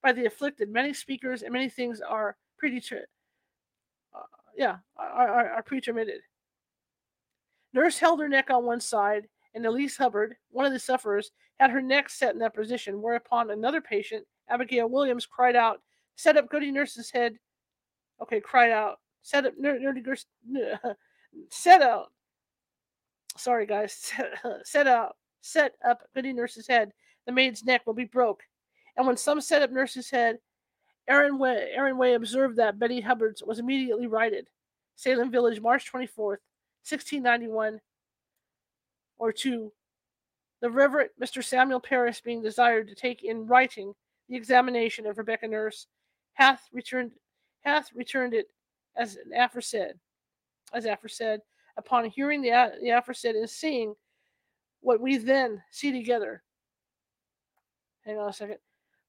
by 0.01 0.11
the 0.13 0.25
afflicted, 0.25 0.69
many 0.69 0.93
speakers 0.93 1.43
and 1.43 1.53
many 1.53 1.69
things 1.69 2.01
are 2.01 2.37
pretty, 2.57 2.81
uh, 4.15 4.19
yeah, 4.57 4.77
are, 4.97 5.27
are, 5.27 5.49
are 5.51 5.63
pretermitted. 5.63 6.21
Nurse 7.73 7.99
held 7.99 8.19
her 8.19 8.29
neck 8.29 8.49
on 8.49 8.65
one 8.65 8.79
side, 8.79 9.27
and 9.53 9.65
Elise 9.65 9.97
Hubbard, 9.97 10.35
one 10.51 10.65
of 10.65 10.71
the 10.71 10.79
sufferers, 10.79 11.31
had 11.59 11.69
her 11.71 11.81
neck 11.81 12.09
set 12.09 12.33
in 12.33 12.39
that 12.39 12.55
position, 12.55 13.01
whereupon 13.01 13.51
another 13.51 13.81
patient, 13.81 14.25
Abigail 14.49 14.89
Williams, 14.89 15.25
cried 15.25 15.55
out, 15.55 15.81
Set 16.15 16.35
up 16.35 16.49
Goody 16.49 16.71
Nurse's 16.71 17.11
head. 17.11 17.37
Okay, 18.21 18.41
cried 18.41 18.71
out, 18.71 18.99
Set 19.21 19.45
up 19.45 19.53
Nerdy 19.57 20.05
Nurse, 20.05 20.25
set 21.49 21.81
out. 21.81 22.07
Sorry, 23.37 23.65
guys, 23.65 24.11
set, 24.63 24.87
out, 24.87 25.15
set 25.41 25.75
up 25.85 26.01
Goody 26.13 26.33
Nurse's 26.33 26.67
head. 26.67 26.91
The 27.25 27.31
maid's 27.31 27.63
neck 27.63 27.85
will 27.85 27.93
be 27.93 28.05
broke. 28.05 28.43
And 28.97 29.05
when 29.05 29.17
some 29.17 29.39
set 29.39 29.61
up 29.61 29.71
Nurse's 29.71 30.09
head, 30.09 30.39
Aaron 31.07 31.37
Way, 31.37 31.69
Aaron 31.73 31.97
Way 31.97 32.15
observed 32.15 32.57
that 32.57 32.79
Betty 32.79 33.01
Hubbard's 33.01 33.43
was 33.43 33.59
immediately 33.59 34.07
righted. 34.07 34.47
Salem 34.95 35.31
Village, 35.31 35.61
March 35.61 35.91
24th, 35.91 36.41
1691 36.87 37.79
or 39.17 39.31
2, 39.31 39.71
the 40.61 40.69
Reverend 40.69 41.09
Mr. 41.21 41.43
Samuel 41.43 41.79
Parris 41.79 42.19
being 42.19 42.41
desired 42.41 42.87
to 42.87 42.95
take 42.95 43.23
in 43.23 43.47
writing 43.47 43.93
the 44.27 44.35
examination 44.35 45.05
of 45.05 45.17
Rebecca 45.17 45.47
Nurse, 45.47 45.87
hath 46.33 46.67
returned 46.73 47.11
hath 47.61 47.89
returned 47.93 48.33
it 48.33 48.47
as 48.95 49.17
aforesaid, 49.35 49.93
as 50.73 50.85
aforesaid, 50.85 51.41
upon 51.77 52.05
hearing 52.05 52.41
the, 52.41 52.49
the 52.81 52.89
aforesaid 52.89 53.35
and 53.35 53.49
seeing 53.49 53.93
what 54.81 55.01
we 55.01 55.17
then 55.17 55.61
see 55.71 55.91
together. 55.91 56.43
Hang 58.05 58.17
on 58.17 58.29
a 58.29 58.33
second. 58.33 58.57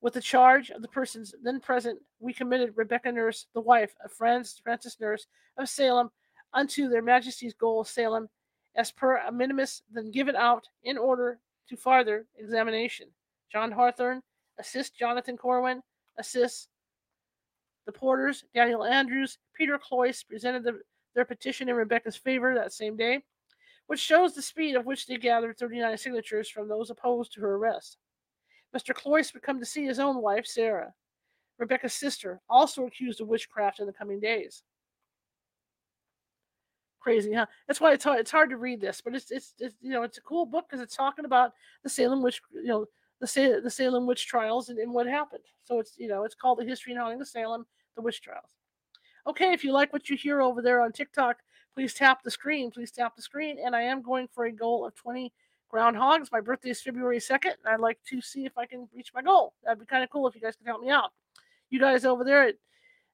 With 0.01 0.15
the 0.15 0.21
charge 0.21 0.71
of 0.71 0.83
the 0.83 0.89
persons 0.89 1.35
then 1.43 1.61
present, 1.61 1.99
we 2.21 2.33
committed 2.33 2.73
Rebecca 2.75 3.13
Nurse, 3.13 3.47
the 3.55 3.61
wife 3.61 3.95
of 4.05 4.13
Francis, 4.13 4.97
Nurse 5.01 5.27
of 5.59 5.69
Salem, 5.69 6.11
unto 6.55 6.89
their 6.89 7.03
majesties' 7.03 7.55
goal 7.55 7.85
Salem, 7.85 8.29
as 8.77 8.91
per 8.91 9.19
a 9.19 9.31
minimus 9.31 9.83
then 9.93 10.11
given 10.11 10.37
out 10.37 10.67
in 10.85 10.97
order 10.97 11.39
to 11.69 11.77
farther 11.77 12.27
examination. 12.39 13.09
John 13.53 13.71
Hawthorne, 13.71 14.23
assist 14.59 14.97
Jonathan 14.97 15.37
Corwin, 15.37 15.83
assist 16.19 16.69
the 17.87 17.93
porters, 17.93 18.45
Daniel 18.55 18.85
Andrews, 18.85 19.39
Peter 19.55 19.79
Cloyce 19.79 20.23
presented 20.23 20.65
the, 20.65 20.81
their 21.15 21.25
petition 21.25 21.69
in 21.69 21.77
Rebecca's 21.77 22.17
favor 22.17 22.55
that 22.55 22.73
same 22.73 22.97
day, 22.97 23.23
which 23.87 24.01
shows 24.01 24.35
the 24.35 24.43
speed 24.43 24.77
of 24.77 24.87
which 24.87 25.07
they 25.07 25.17
gathered 25.17 25.59
39 25.59 25.97
signatures 25.99 26.49
from 26.49 26.69
those 26.69 26.91
opposed 26.91 27.33
to 27.33 27.41
her 27.41 27.57
arrest. 27.57 27.99
Mr. 28.77 28.95
Cloyce 28.95 29.35
would 29.35 29.43
come 29.43 29.59
to 29.59 29.67
see 29.67 29.85
his 29.85 29.99
own 29.99 30.23
wife, 30.23 30.47
Sarah, 30.47 30.93
Rebecca's 31.59 31.95
sister, 31.95 32.41
also 32.49 32.87
accused 32.87 33.21
of 33.21 33.29
witchcraft 33.29 33.81
in 33.81 33.87
the 33.87 33.93
coming 33.93 34.21
days 34.21 34.63
crazy, 37.01 37.33
huh? 37.33 37.47
That's 37.67 37.81
why 37.81 37.93
it's 37.93 38.05
hard, 38.05 38.21
it's 38.21 38.31
hard 38.31 38.51
to 38.51 38.57
read 38.57 38.81
this, 38.81 39.01
but 39.01 39.15
it's, 39.15 39.31
it's, 39.31 39.55
it's 39.59 39.75
you 39.81 39.91
know 39.91 40.03
it's 40.03 40.19
a 40.19 40.23
cool 40.23 40.47
book 40.47 40.67
because 40.69 40.83
it's 40.83 40.97
talking 40.97 41.25
about 41.25 41.53
the 41.83 41.89
Salem 41.89 42.23
witch 42.23 42.41
you 42.53 42.65
know 42.65 42.87
the 43.21 43.61
the 43.63 43.71
Salem 43.71 44.07
witch 44.07 44.27
trials 44.27 44.69
and, 44.69 44.79
and 44.79 44.93
what 44.93 45.07
happened. 45.07 45.45
So 45.65 45.79
it's 45.79 45.95
you 45.99 46.09
know 46.09 46.25
it's 46.25 46.35
called 46.35 46.59
the 46.59 46.65
history 46.65 46.93
and 46.93 47.01
haunting 47.01 47.21
of 47.21 47.29
Salem, 47.29 47.67
the 47.97 48.03
witch 48.03 48.23
trials. 48.23 48.51
Okay, 49.27 49.53
if 49.53 49.63
you 49.63 49.73
like 49.73 49.93
what 49.93 50.09
you 50.09 50.17
hear 50.17 50.41
over 50.41 50.63
there 50.63 50.81
on 50.81 50.93
TikTok, 50.93 51.39
please 51.75 51.95
tap 51.95 52.23
the 52.23 52.31
screen. 52.31 52.71
Please 52.71 52.91
tap 52.91 53.15
the 53.15 53.23
screen, 53.23 53.59
and 53.63 53.77
I 53.77 53.83
am 53.83 54.03
going 54.03 54.29
for 54.33 54.47
a 54.47 54.53
goal 54.53 54.87
of 54.87 54.95
20 54.95 55.33
groundhogs. 55.73 56.33
My 56.33 56.41
birthday 56.41 56.71
is 56.71 56.81
February 56.81 57.19
2nd, 57.19 57.45
and 57.45 57.75
I'd 57.75 57.81
like 57.81 57.99
to 58.09 58.21
see 58.21 58.47
if 58.47 58.57
I 58.57 58.67
can 58.67 58.89
reach 58.95 59.13
my 59.15 59.23
goal. 59.23 59.55
That'd 59.63 59.81
be 59.81 59.87
kind 59.87 60.03
of 60.03 60.11
cool 60.11 60.27
if 60.27 60.35
you 60.35 60.41
guys 60.41 60.57
could 60.57 60.67
help 60.67 60.81
me 60.81 60.91
out. 60.91 61.11
You 61.69 61.79
guys 61.79 62.05
over 62.05 62.25
there 62.25 62.45
at 62.45 62.55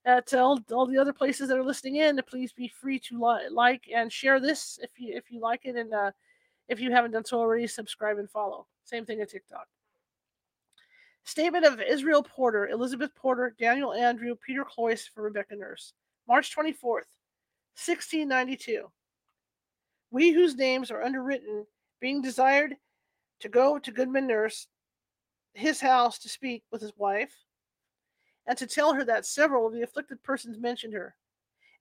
at 0.07 0.33
all, 0.35 0.61
all 0.71 0.87
the 0.87 0.99
other 0.99 1.13
places 1.13 1.49
that 1.49 1.59
are 1.59 1.65
listening 1.65 1.97
in. 1.97 2.21
Please 2.29 2.53
be 2.53 2.69
free 2.69 3.01
to 3.01 3.19
li- 3.21 3.49
like 3.51 3.83
and 3.93 4.13
share 4.13 4.39
this 4.39 4.79
if 4.81 4.91
you 4.97 5.15
if 5.17 5.31
you 5.31 5.41
like 5.41 5.63
it, 5.65 5.75
and 5.75 5.93
uh, 5.93 6.13
if 6.69 6.81
you 6.81 6.93
haven't 6.93 7.11
done 7.11 7.25
so 7.25 7.41
already, 7.41 7.67
subscribe 7.67 8.19
and 8.19 8.31
follow. 8.31 8.67
Same 8.85 9.05
thing 9.05 9.21
at 9.21 9.31
TikTok. 9.31 9.67
Statement 11.27 11.67
of 11.67 11.81
Israel 11.81 12.23
Porter, 12.23 12.69
Elizabeth 12.69 13.13
Porter, 13.17 13.55
Daniel 13.59 13.93
Andrew, 13.93 14.37
Peter 14.37 14.65
Cloyce 14.65 15.11
for 15.13 15.23
Rebecca 15.23 15.57
Nurse, 15.57 15.93
March 16.29 16.55
24th, 16.55 17.11
1692. 17.75 18.87
We 20.13 20.31
whose 20.31 20.55
names 20.55 20.93
are 20.93 21.03
underwritten, 21.03 21.67
being 22.01 22.23
desired 22.23 22.77
to 23.41 23.49
go 23.49 23.77
to 23.77 23.91
Goodman 23.91 24.29
Nurse, 24.29 24.69
his 25.53 25.81
house 25.81 26.21
to 26.21 26.29
speak 26.29 26.63
with 26.71 26.81
his 26.81 26.93
wife, 26.97 27.35
and 28.47 28.57
to 28.57 28.67
tell 28.69 28.95
her 28.95 29.05
that 29.05 29.27
several 29.27 29.67
of 29.67 29.73
the 29.73 29.83
afflicted 29.83 30.23
persons 30.23 30.59
mentioned 30.61 30.95
her. 30.95 31.17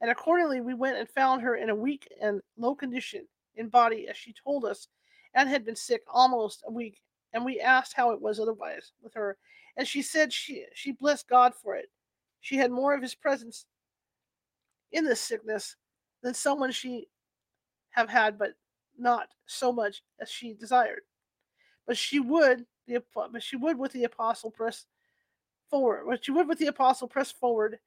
And 0.02 0.10
accordingly, 0.10 0.60
we 0.60 0.74
went 0.74 0.98
and 0.98 1.08
found 1.08 1.44
her 1.44 1.56
in 1.56 1.70
a 1.70 1.76
weak 1.76 2.08
and 2.20 2.42
low 2.58 2.74
condition 2.74 3.28
in 3.56 3.70
body, 3.70 4.08
as 4.10 4.18
she 4.18 4.34
told 4.34 4.66
us, 4.66 4.88
and 5.36 5.48
had 5.48 5.64
been 5.64 5.76
sick 5.76 6.02
almost 6.08 6.64
a 6.66 6.72
week, 6.72 7.00
and 7.36 7.44
we 7.44 7.60
asked 7.60 7.94
how 7.94 8.12
it 8.12 8.22
was 8.22 8.40
otherwise 8.40 8.94
with 9.04 9.14
her, 9.14 9.38
and 9.78 9.86
she 9.86 10.02
said 10.02 10.32
she 10.32 10.66
she 10.74 10.94
blessed 10.94 11.28
God 11.28 11.54
for 11.54 11.76
it. 11.76 11.90
She 12.40 12.56
had 12.56 12.72
more 12.72 12.96
of 12.96 13.02
His 13.02 13.14
presence 13.14 13.66
in 14.94 15.04
this 15.04 15.20
sickness 15.20 15.76
than 16.24 16.34
someone 16.34 16.72
she 16.72 17.08
have 17.92 18.10
had, 18.10 18.40
but 18.40 18.54
not 18.98 19.28
so 19.46 19.74
much 19.74 20.02
as 20.20 20.30
she 20.30 20.54
desired. 20.54 21.02
But 21.86 21.98
she 21.98 22.20
would 22.20 22.66
the 22.88 23.04
but 23.14 23.44
she 23.44 23.58
would 23.58 23.78
with 23.78 23.92
the 23.92 24.06
apostle 24.06 24.50
press 24.50 24.86
forward. 25.70 26.06
But 26.08 26.24
she 26.24 26.32
would 26.32 26.48
with 26.48 26.58
the 26.58 26.68
apostle 26.68 27.10
press 27.10 27.32
forward 27.32 27.80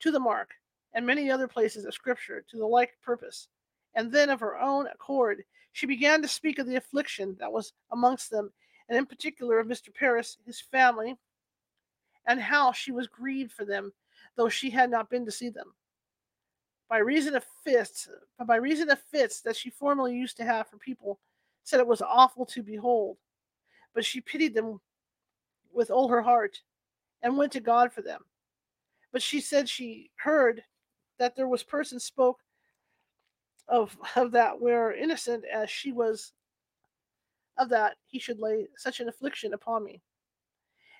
to 0.00 0.10
the 0.10 0.20
mark 0.20 0.50
and 0.94 1.06
many 1.06 1.30
other 1.30 1.46
places 1.46 1.84
of 1.84 1.94
Scripture 1.94 2.44
to 2.50 2.56
the 2.58 2.66
like 2.66 2.90
purpose. 3.04 3.46
And 3.94 4.10
then 4.10 4.30
of 4.30 4.40
her 4.40 4.58
own 4.58 4.88
accord 4.88 5.44
she 5.76 5.86
began 5.86 6.22
to 6.22 6.28
speak 6.28 6.58
of 6.58 6.66
the 6.66 6.76
affliction 6.76 7.36
that 7.38 7.52
was 7.52 7.74
amongst 7.92 8.30
them, 8.30 8.50
and 8.88 8.96
in 8.98 9.06
particular 9.06 9.58
of 9.58 9.66
Mr. 9.66 9.92
Parris, 9.92 10.38
his 10.46 10.60
family, 10.60 11.16
and 12.26 12.40
how 12.40 12.72
she 12.72 12.92
was 12.92 13.06
grieved 13.06 13.52
for 13.52 13.64
them, 13.64 13.92
though 14.36 14.48
she 14.48 14.70
had 14.70 14.90
not 14.90 15.10
been 15.10 15.24
to 15.24 15.30
see 15.30 15.48
them. 15.48 15.74
By 16.88 16.98
reason 16.98 17.34
of 17.34 17.44
fits, 17.64 18.08
by 18.46 18.56
reason 18.56 18.90
of 18.90 19.00
fits 19.00 19.40
that 19.40 19.56
she 19.56 19.70
formerly 19.70 20.14
used 20.14 20.36
to 20.36 20.44
have 20.44 20.68
for 20.68 20.76
people, 20.76 21.18
said 21.64 21.80
it 21.80 21.86
was 21.86 22.02
awful 22.02 22.46
to 22.46 22.62
behold. 22.62 23.16
But 23.94 24.04
she 24.04 24.20
pitied 24.20 24.54
them 24.54 24.80
with 25.72 25.90
all 25.90 26.08
her 26.08 26.22
heart, 26.22 26.60
and 27.22 27.36
went 27.36 27.52
to 27.52 27.60
God 27.60 27.92
for 27.92 28.02
them. 28.02 28.22
But 29.12 29.22
she 29.22 29.40
said 29.40 29.68
she 29.68 30.10
heard 30.16 30.62
that 31.18 31.34
there 31.34 31.48
was 31.48 31.62
persons 31.62 32.04
spoke 32.04 32.40
of, 33.68 33.96
of 34.16 34.30
that 34.32 34.60
where 34.60 34.92
innocent 34.92 35.44
as 35.44 35.70
she 35.70 35.92
was 35.92 36.32
of 37.58 37.68
that 37.70 37.96
he 38.06 38.18
should 38.18 38.38
lay 38.38 38.66
such 38.76 39.00
an 39.00 39.08
affliction 39.08 39.54
upon 39.54 39.84
me 39.84 40.00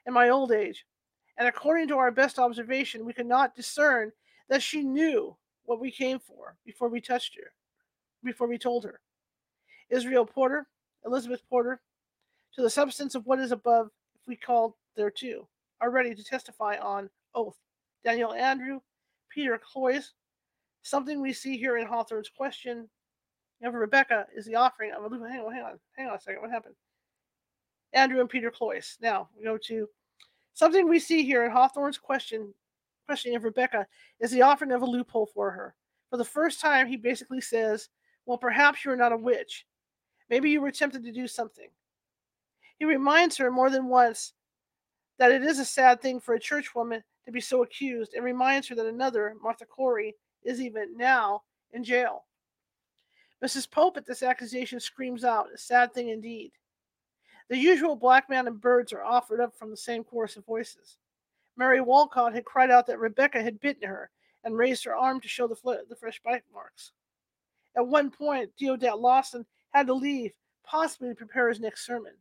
in 0.06 0.12
my 0.12 0.28
old 0.28 0.52
age. 0.52 0.84
And 1.38 1.48
according 1.48 1.88
to 1.88 1.98
our 1.98 2.10
best 2.10 2.38
observation, 2.38 3.04
we 3.04 3.12
could 3.12 3.26
not 3.26 3.54
discern 3.54 4.12
that 4.48 4.62
she 4.62 4.82
knew 4.82 5.36
what 5.64 5.80
we 5.80 5.90
came 5.90 6.18
for 6.18 6.56
before 6.64 6.88
we 6.88 7.00
touched 7.00 7.36
her, 7.36 7.52
before 8.24 8.46
we 8.46 8.58
told 8.58 8.84
her. 8.84 9.00
Israel 9.90 10.24
Porter, 10.24 10.66
Elizabeth 11.04 11.42
Porter, 11.48 11.80
to 12.54 12.62
the 12.62 12.70
substance 12.70 13.14
of 13.14 13.26
what 13.26 13.38
is 13.38 13.52
above, 13.52 13.90
if 14.18 14.26
we 14.26 14.36
called 14.36 14.74
thereto, 14.96 15.46
are 15.80 15.90
ready 15.90 16.14
to 16.14 16.24
testify 16.24 16.76
on 16.78 17.10
oath. 17.34 17.56
Daniel 18.02 18.32
Andrew, 18.32 18.80
Peter 19.28 19.58
Cloyes, 19.58 20.12
something 20.82 21.20
we 21.20 21.32
see 21.32 21.58
here 21.58 21.76
in 21.76 21.86
Hawthorne's 21.86 22.30
question 22.30 22.88
of 23.62 23.74
Rebecca 23.74 24.26
is 24.34 24.44
the 24.44 24.54
offering 24.54 24.92
of 24.92 25.04
a 25.04 25.08
loop, 25.08 25.22
hang 25.28 25.40
on, 25.40 25.52
hang 25.52 25.62
on, 25.62 25.78
hang 25.96 26.08
on 26.08 26.16
a 26.16 26.20
second, 26.20 26.42
what 26.42 26.50
happened? 26.50 26.74
Andrew 27.92 28.20
and 28.20 28.28
Peter 28.28 28.50
Cloyes. 28.50 28.98
Now 29.00 29.28
we 29.36 29.44
go 29.44 29.58
to 29.66 29.88
something 30.54 30.88
we 30.88 30.98
see 30.98 31.24
here 31.24 31.44
in 31.44 31.50
Hawthorne's 31.50 31.98
question 31.98 32.52
questioning 33.06 33.36
of 33.36 33.44
Rebecca 33.44 33.86
is 34.20 34.30
the 34.30 34.42
offering 34.42 34.72
of 34.72 34.82
a 34.82 34.86
loophole 34.86 35.26
for 35.26 35.50
her. 35.50 35.74
For 36.10 36.16
the 36.16 36.24
first 36.24 36.60
time, 36.60 36.86
he 36.86 36.96
basically 36.96 37.40
says, 37.40 37.88
Well, 38.26 38.38
perhaps 38.38 38.84
you 38.84 38.90
are 38.90 38.96
not 38.96 39.12
a 39.12 39.16
witch. 39.16 39.66
Maybe 40.28 40.50
you 40.50 40.60
were 40.60 40.72
tempted 40.72 41.04
to 41.04 41.12
do 41.12 41.26
something. 41.26 41.68
He 42.78 42.84
reminds 42.84 43.36
her 43.36 43.50
more 43.50 43.70
than 43.70 43.86
once 43.86 44.34
that 45.18 45.32
it 45.32 45.42
is 45.42 45.58
a 45.58 45.64
sad 45.64 46.02
thing 46.02 46.20
for 46.20 46.34
a 46.34 46.40
churchwoman 46.40 47.02
to 47.24 47.32
be 47.32 47.40
so 47.40 47.62
accused 47.62 48.14
and 48.14 48.24
reminds 48.24 48.68
her 48.68 48.74
that 48.74 48.86
another, 48.86 49.34
Martha 49.42 49.64
Corey, 49.64 50.14
is 50.42 50.60
even 50.60 50.96
now 50.96 51.42
in 51.72 51.82
jail. 51.82 52.24
Mrs. 53.46 53.70
Pope 53.70 53.96
at 53.96 54.04
this 54.04 54.24
accusation 54.24 54.80
screams 54.80 55.22
out, 55.22 55.52
A 55.54 55.56
sad 55.56 55.94
thing 55.94 56.08
indeed. 56.08 56.50
The 57.48 57.56
usual 57.56 57.94
black 57.94 58.28
man 58.28 58.48
and 58.48 58.60
birds 58.60 58.92
are 58.92 59.04
offered 59.04 59.40
up 59.40 59.56
from 59.56 59.70
the 59.70 59.76
same 59.76 60.02
chorus 60.02 60.36
of 60.36 60.44
voices. 60.44 60.98
Mary 61.56 61.80
Walcott 61.80 62.34
had 62.34 62.44
cried 62.44 62.72
out 62.72 62.88
that 62.88 62.98
Rebecca 62.98 63.40
had 63.40 63.60
bitten 63.60 63.88
her 63.88 64.10
and 64.42 64.58
raised 64.58 64.84
her 64.84 64.96
arm 64.96 65.20
to 65.20 65.28
show 65.28 65.46
the, 65.46 65.54
fl- 65.54 65.74
the 65.88 65.94
fresh 65.94 66.20
bite 66.24 66.42
marks. 66.52 66.90
At 67.76 67.86
one 67.86 68.10
point, 68.10 68.50
Deodat 68.60 69.00
Lawson 69.00 69.46
had 69.70 69.86
to 69.86 69.94
leave, 69.94 70.32
possibly 70.64 71.10
to 71.10 71.14
prepare 71.14 71.48
his 71.48 71.60
next 71.60 71.86
sermon. 71.86 72.14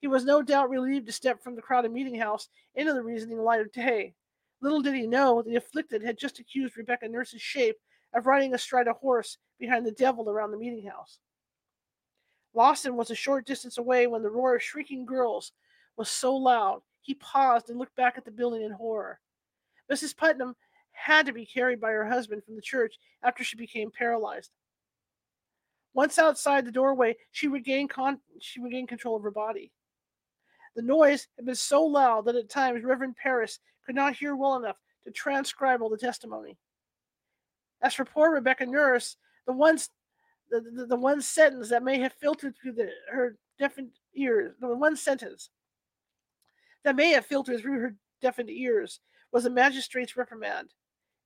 He 0.00 0.06
was 0.06 0.24
no 0.24 0.40
doubt 0.40 0.70
relieved 0.70 1.04
to 1.08 1.12
step 1.12 1.42
from 1.42 1.56
the 1.56 1.62
crowded 1.62 1.92
meeting 1.92 2.14
house 2.14 2.48
into 2.74 2.94
the 2.94 3.02
reasoning 3.02 3.38
light 3.38 3.60
of 3.60 3.70
day. 3.70 4.14
Little 4.62 4.80
did 4.80 4.94
he 4.94 5.06
know 5.06 5.42
the 5.42 5.56
afflicted 5.56 6.02
had 6.02 6.16
just 6.16 6.38
accused 6.38 6.78
Rebecca 6.78 7.06
Nurse's 7.06 7.42
shape 7.42 7.76
of 8.14 8.24
riding 8.24 8.54
astride 8.54 8.88
a 8.88 8.94
horse 8.94 9.36
behind 9.58 9.86
the 9.86 9.92
devil 9.92 10.28
around 10.28 10.50
the 10.50 10.56
meeting 10.56 10.86
house. 10.86 11.18
Lawson 12.54 12.96
was 12.96 13.10
a 13.10 13.14
short 13.14 13.46
distance 13.46 13.78
away 13.78 14.06
when 14.06 14.22
the 14.22 14.30
roar 14.30 14.56
of 14.56 14.62
shrieking 14.62 15.04
girls 15.04 15.52
was 15.96 16.08
so 16.08 16.34
loud 16.34 16.82
he 17.00 17.14
paused 17.14 17.70
and 17.70 17.78
looked 17.78 17.96
back 17.96 18.18
at 18.18 18.24
the 18.24 18.30
building 18.30 18.62
in 18.62 18.72
horror. 18.72 19.20
Mrs. 19.90 20.16
Putnam 20.16 20.54
had 20.92 21.26
to 21.26 21.32
be 21.32 21.46
carried 21.46 21.80
by 21.80 21.90
her 21.90 22.06
husband 22.06 22.44
from 22.44 22.56
the 22.56 22.62
church 22.62 22.96
after 23.22 23.44
she 23.44 23.56
became 23.56 23.90
paralyzed. 23.90 24.50
Once 25.94 26.18
outside 26.18 26.64
the 26.64 26.72
doorway, 26.72 27.16
she 27.32 27.48
regained, 27.48 27.90
con- 27.90 28.20
she 28.40 28.60
regained 28.60 28.88
control 28.88 29.16
of 29.16 29.22
her 29.22 29.30
body. 29.30 29.72
The 30.76 30.82
noise 30.82 31.28
had 31.36 31.46
been 31.46 31.54
so 31.54 31.84
loud 31.84 32.26
that 32.26 32.36
at 32.36 32.50
times 32.50 32.84
Reverend 32.84 33.16
Parris 33.16 33.58
could 33.84 33.94
not 33.94 34.14
hear 34.14 34.36
well 34.36 34.56
enough 34.56 34.76
to 35.04 35.10
transcribe 35.10 35.80
all 35.80 35.88
the 35.88 35.96
testimony. 35.96 36.58
As 37.80 37.94
for 37.94 38.04
poor 38.04 38.30
Rebecca 38.30 38.66
Nurse, 38.66 39.16
the 39.48 39.54
one, 39.54 39.78
the, 40.50 40.60
the, 40.60 40.86
the 40.86 40.96
one 40.96 41.22
sentence 41.22 41.70
that 41.70 41.82
may 41.82 41.98
have 41.98 42.12
filtered 42.12 42.54
through 42.54 42.72
the, 42.72 42.90
her 43.10 43.36
deafened 43.58 43.90
ears, 44.14 44.54
the 44.60 44.68
one 44.68 44.94
sentence 44.94 45.48
that 46.84 46.94
may 46.94 47.10
have 47.10 47.26
filtered 47.26 47.60
through 47.60 47.80
her 47.80 47.94
deafened 48.20 48.50
ears 48.50 49.00
was 49.32 49.46
a 49.46 49.50
magistrate's 49.50 50.16
reprimand. 50.16 50.68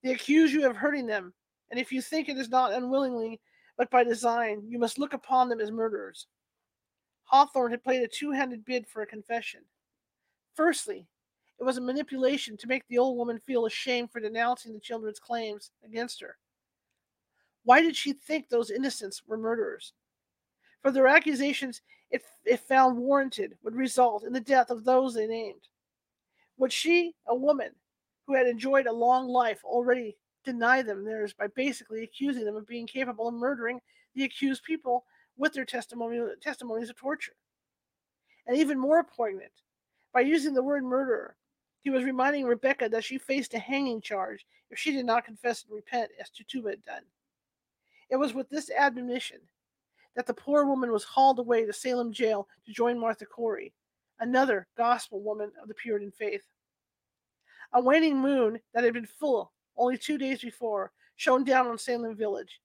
They 0.03 0.13
accuse 0.13 0.53
you 0.53 0.71
of 0.71 0.77
hurting 0.77 1.07
them, 1.07 1.35
and 1.71 1.81
if 1.81 1.91
you 1.91 2.01
think 2.01 2.29
it 2.29 2.39
is 2.39 2.49
not 2.49 2.73
unwillingly, 2.73 3.41
but 3.77 3.91
by 3.91 4.05
design, 4.05 4.63
you 4.69 4.79
must 4.79 5.01
look 5.01 5.15
upon 5.15 5.49
them 5.49 5.61
as 5.61 5.73
murderers. 5.73 6.29
Hawthorne 7.25 7.73
had 7.73 7.83
played 7.83 8.03
a 8.03 8.09
two 8.09 8.31
handed 8.31 8.65
bid 8.65 8.87
for 8.87 9.03
a 9.03 9.07
confession. 9.07 9.63
Firstly, 10.55 11.09
it 11.59 11.65
was 11.65 11.77
a 11.77 11.81
manipulation 11.81 12.57
to 12.59 12.69
make 12.69 12.87
the 12.87 12.99
old 12.99 13.19
woman 13.19 13.41
feel 13.47 13.67
ashamed 13.67 14.13
for 14.13 14.21
denouncing 14.21 14.73
the 14.73 14.81
children's 14.81 15.19
claims 15.19 15.73
against 15.85 16.21
her. 16.21 16.37
Why 17.65 17.81
did 17.81 17.97
she 17.97 18.13
think 18.13 18.49
those 18.49 18.71
innocents 18.71 19.23
were 19.27 19.37
murderers? 19.37 19.93
For 20.83 20.91
their 20.91 21.07
accusations, 21.07 21.81
if, 22.11 22.23
if 22.45 22.61
found 22.61 22.99
warranted, 22.99 23.57
would 23.63 23.77
result 23.77 24.25
in 24.25 24.33
the 24.33 24.41
death 24.41 24.71
of 24.71 24.85
those 24.85 25.15
they 25.15 25.27
named. 25.27 25.69
Would 26.59 26.73
she, 26.73 27.15
a 27.27 27.35
woman 27.35 27.71
who 28.27 28.35
had 28.35 28.47
enjoyed 28.47 28.87
a 28.87 28.93
long 28.93 29.29
life, 29.29 29.65
already 29.65 30.17
deny 30.45 30.83
them 30.83 31.05
theirs 31.05 31.33
by 31.33 31.47
basically 31.47 32.03
accusing 32.03 32.45
them 32.45 32.57
of 32.57 32.67
being 32.67 32.87
capable 32.87 33.29
of 33.29 33.35
murdering 33.35 33.81
the 34.15 34.25
accused 34.25 34.65
people 34.65 35.05
with 35.37 35.53
their 35.53 35.65
testimonies 35.65 36.91
of 36.91 36.97
torture? 36.97 37.35
And 38.47 38.57
even 38.57 38.79
more 38.79 39.05
poignant, 39.05 39.53
by 40.13 40.21
using 40.21 40.53
the 40.53 40.63
word 40.63 40.85
murderer, 40.85 41.37
he 41.83 41.91
was 41.91 42.05
reminding 42.05 42.45
Rebecca 42.45 42.89
that 42.89 43.05
she 43.05 43.19
faced 43.19 43.55
a 43.55 43.59
hanging 43.59 44.01
charge 44.01 44.45
if 44.71 44.79
she 44.79 44.93
did 44.93 45.07
not 45.07 45.25
confess 45.25 45.65
and 45.65 45.75
repent 45.75 46.11
as 46.21 46.29
Tituba 46.31 46.71
had 46.71 46.85
done. 46.85 47.03
It 48.13 48.19
was 48.19 48.35
with 48.35 48.51
this 48.51 48.71
admonition 48.71 49.39
that 50.17 50.27
the 50.27 50.35
poor 50.35 50.67
woman 50.67 50.93
was 50.93 51.03
hauled 51.03 51.39
away 51.39 51.65
to 51.65 51.73
Salem 51.73 52.13
jail 52.13 52.47
to 52.67 52.73
join 52.73 52.99
Martha 52.99 53.25
Corey, 53.25 53.73
another 54.21 54.67
gospel 54.77 55.23
woman 55.23 55.51
of 55.63 55.67
the 55.67 55.73
Puritan 55.75 56.11
faith. 56.11 56.45
A 57.73 57.81
waning 57.81 58.19
moon 58.19 58.61
that 58.75 58.85
had 58.85 58.93
been 58.93 59.07
full 59.07 59.51
only 59.79 59.97
two 59.97 60.19
days 60.19 60.43
before 60.43 60.93
shone 61.17 61.43
down 61.43 61.67
on 61.67 61.79
Salem 61.79 62.15
village. 62.15 62.61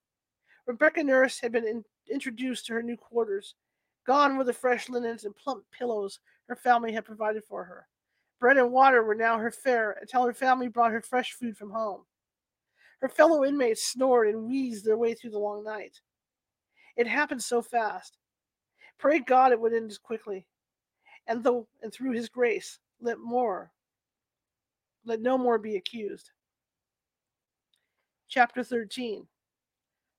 Rebecca 0.66 1.02
Nurse 1.02 1.40
had 1.40 1.50
been 1.50 1.66
in, 1.66 1.82
introduced 2.12 2.66
to 2.66 2.74
her 2.74 2.82
new 2.82 2.98
quarters. 2.98 3.54
Gone 4.06 4.36
were 4.36 4.44
the 4.44 4.52
fresh 4.52 4.90
linens 4.90 5.24
and 5.24 5.34
plump 5.34 5.64
pillows 5.70 6.20
her 6.50 6.56
family 6.56 6.92
had 6.92 7.06
provided 7.06 7.42
for 7.42 7.64
her. 7.64 7.88
Bread 8.38 8.58
and 8.58 8.70
water 8.70 9.02
were 9.02 9.14
now 9.14 9.38
her 9.38 9.50
fare 9.50 9.92
until 9.98 10.26
her 10.26 10.34
family 10.34 10.68
brought 10.68 10.92
her 10.92 11.00
fresh 11.00 11.32
food 11.32 11.56
from 11.56 11.70
home. 11.70 12.02
Her 13.00 13.08
fellow 13.08 13.44
inmates 13.44 13.84
snored 13.84 14.28
and 14.28 14.44
wheezed 14.44 14.84
their 14.84 14.96
way 14.96 15.14
through 15.14 15.30
the 15.30 15.38
long 15.38 15.64
night. 15.64 16.00
It 16.96 17.06
happened 17.06 17.42
so 17.42 17.62
fast. 17.62 18.18
Pray 18.98 19.20
God 19.20 19.52
it 19.52 19.60
would 19.60 19.72
end 19.72 19.90
as 19.90 19.98
quickly. 19.98 20.46
And 21.28 21.44
though 21.44 21.68
and 21.82 21.92
through 21.92 22.12
his 22.12 22.28
grace, 22.28 22.80
let 23.00 23.18
more, 23.18 23.70
let 25.04 25.20
no 25.20 25.38
more 25.38 25.58
be 25.58 25.76
accused. 25.76 26.30
Chapter 28.28 28.64
13 28.64 29.26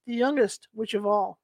The 0.08 0.14
youngest 0.14 0.70
witch 0.74 0.94
of 0.94 1.06
all. 1.06 1.40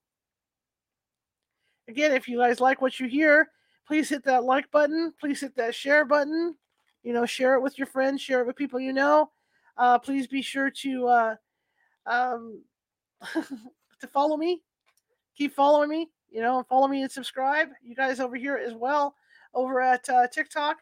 Again, 1.88 2.14
if 2.14 2.28
you 2.28 2.38
guys 2.38 2.60
like 2.60 2.82
what 2.82 3.00
you 3.00 3.08
hear, 3.08 3.50
please 3.86 4.10
hit 4.10 4.24
that 4.24 4.46
like 4.46 4.72
button. 4.72 5.14
Please 5.20 5.42
hit 5.42 5.56
that 5.58 5.76
share 5.76 6.06
button. 6.06 6.56
You 7.04 7.14
know, 7.14 7.26
share 7.26 7.56
it 7.56 7.62
with 7.62 7.78
your 7.78 7.88
friends, 7.88 8.22
share 8.22 8.42
it 8.42 8.48
with 8.48 8.56
people 8.56 8.80
you 8.80 8.94
know. 8.94 9.30
Uh, 9.78 10.00
please 10.00 10.28
be 10.28 10.42
sure 10.42 10.70
to 10.70 11.08
uh, 11.08 11.36
um, 12.06 12.62
to 13.34 14.08
follow 14.08 14.38
me 14.38 14.62
keep 15.36 15.54
following 15.54 15.90
me. 15.90 16.10
you 16.30 16.42
know, 16.42 16.64
follow 16.68 16.88
me 16.88 17.02
and 17.02 17.12
subscribe. 17.12 17.70
You 17.84 17.96
guys 17.96 18.20
over 18.20 18.36
here 18.36 18.58
as 18.58 18.74
well, 18.74 19.16
over 19.54 19.82
at 19.82 20.08
uh, 20.10 20.28
TikTok. 20.28 20.78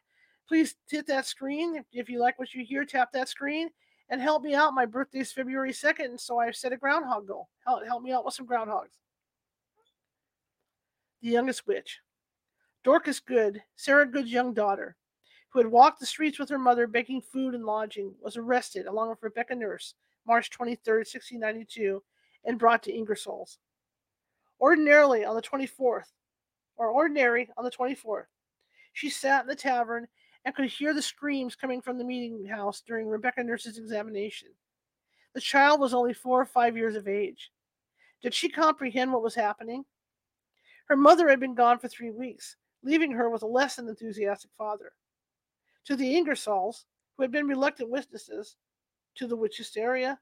Please 0.48 0.76
hit 0.90 1.08
that 1.08 1.26
screen. 1.26 1.84
If, 1.92 2.10
you 2.10 2.20
like 2.20 2.40
what 2.40 2.54
you 2.54 2.66
hear, 2.66 2.86
tap 2.86 3.12
that 3.14 3.30
screen 3.30 3.70
and 4.10 4.22
help 4.22 4.44
me 4.44 4.54
out. 4.54 4.74
My 4.74 4.86
birthday 4.86 5.20
is 5.20 5.32
February 5.32 5.72
2nd, 5.72 6.20
so 6.20 6.40
I've 6.40 6.56
set 6.56 6.74
a 6.74 6.78
groundhog 6.78 7.28
goal. 7.28 7.50
Help, 7.66 7.86
help 7.86 8.04
me 8.04 8.12
out 8.12 8.26
with 8.26 8.34
some 8.34 8.48
groundhogs. 8.48 8.98
The 11.22 11.30
youngest 11.30 11.66
witch. 11.66 12.00
Dorcas 12.84 13.22
Good, 13.22 13.64
Sarah 13.78 14.06
Good's 14.06 14.32
young 14.32 14.54
daughter, 14.54 14.98
who 15.54 15.60
had 15.60 15.68
walked 15.68 16.00
the 16.00 16.06
streets 16.06 16.40
with 16.40 16.50
her 16.50 16.58
mother 16.58 16.88
begging 16.88 17.22
food 17.22 17.54
and 17.54 17.64
lodging, 17.64 18.12
was 18.20 18.36
arrested 18.36 18.88
along 18.88 19.10
with 19.10 19.22
Rebecca 19.22 19.54
Nurse 19.54 19.94
March 20.26 20.50
23, 20.50 21.00
1692, 21.00 22.02
and 22.46 22.58
brought 22.58 22.82
to 22.84 22.92
Ingersolls. 22.92 23.60
Ordinarily 24.60 25.26
on 25.26 25.36
the 25.36 25.42
24th, 25.42 26.12
or 26.78 26.88
ordinary 26.88 27.50
on 27.56 27.64
the 27.66 27.72
24th, 27.72 28.26
she 28.94 29.10
sat 29.10 29.42
in 29.42 29.48
the 29.48 29.56
tavern 29.56 30.08
and 30.46 30.56
could 30.56 30.66
hear 30.66 30.94
the 30.94 31.02
screams 31.02 31.56
coming 31.56 31.82
from 31.82 31.98
the 31.98 32.04
meeting 32.04 32.46
house 32.46 32.82
during 32.86 33.08
Rebecca 33.08 33.44
Nurse's 33.44 33.78
examination. 33.78 34.50
The 35.34 35.42
child 35.42 35.80
was 35.80 35.94
only 35.94 36.14
four 36.14 36.42
or 36.42 36.46
five 36.46 36.76
years 36.76 36.96
of 36.96 37.08
age. 37.08 37.52
Did 38.22 38.34
she 38.34 38.50
comprehend 38.50 39.12
what 39.12 39.24
was 39.24 39.36
happening? 39.36 39.84
Her 40.88 40.96
mother 40.96 41.30
had 41.30 41.40
been 41.40 41.56
gone 41.56 41.80
for 41.80 41.88
three 41.88 42.12
weeks, 42.12 42.56
leaving 42.82 43.12
her 43.12 43.30
with 43.30 43.44
a 43.44 43.48
less 43.48 43.76
than 43.76 43.88
enthusiastic 43.88 44.52
father. 44.58 44.94
To 45.86 45.96
the 45.96 46.16
Ingersolls, 46.16 46.86
who 47.16 47.24
had 47.24 47.32
been 47.32 47.48
reluctant 47.48 47.90
witnesses 47.90 48.56
to 49.16 49.28
the 49.28 49.36
witch 49.36 49.58
hysteria, 49.58 50.20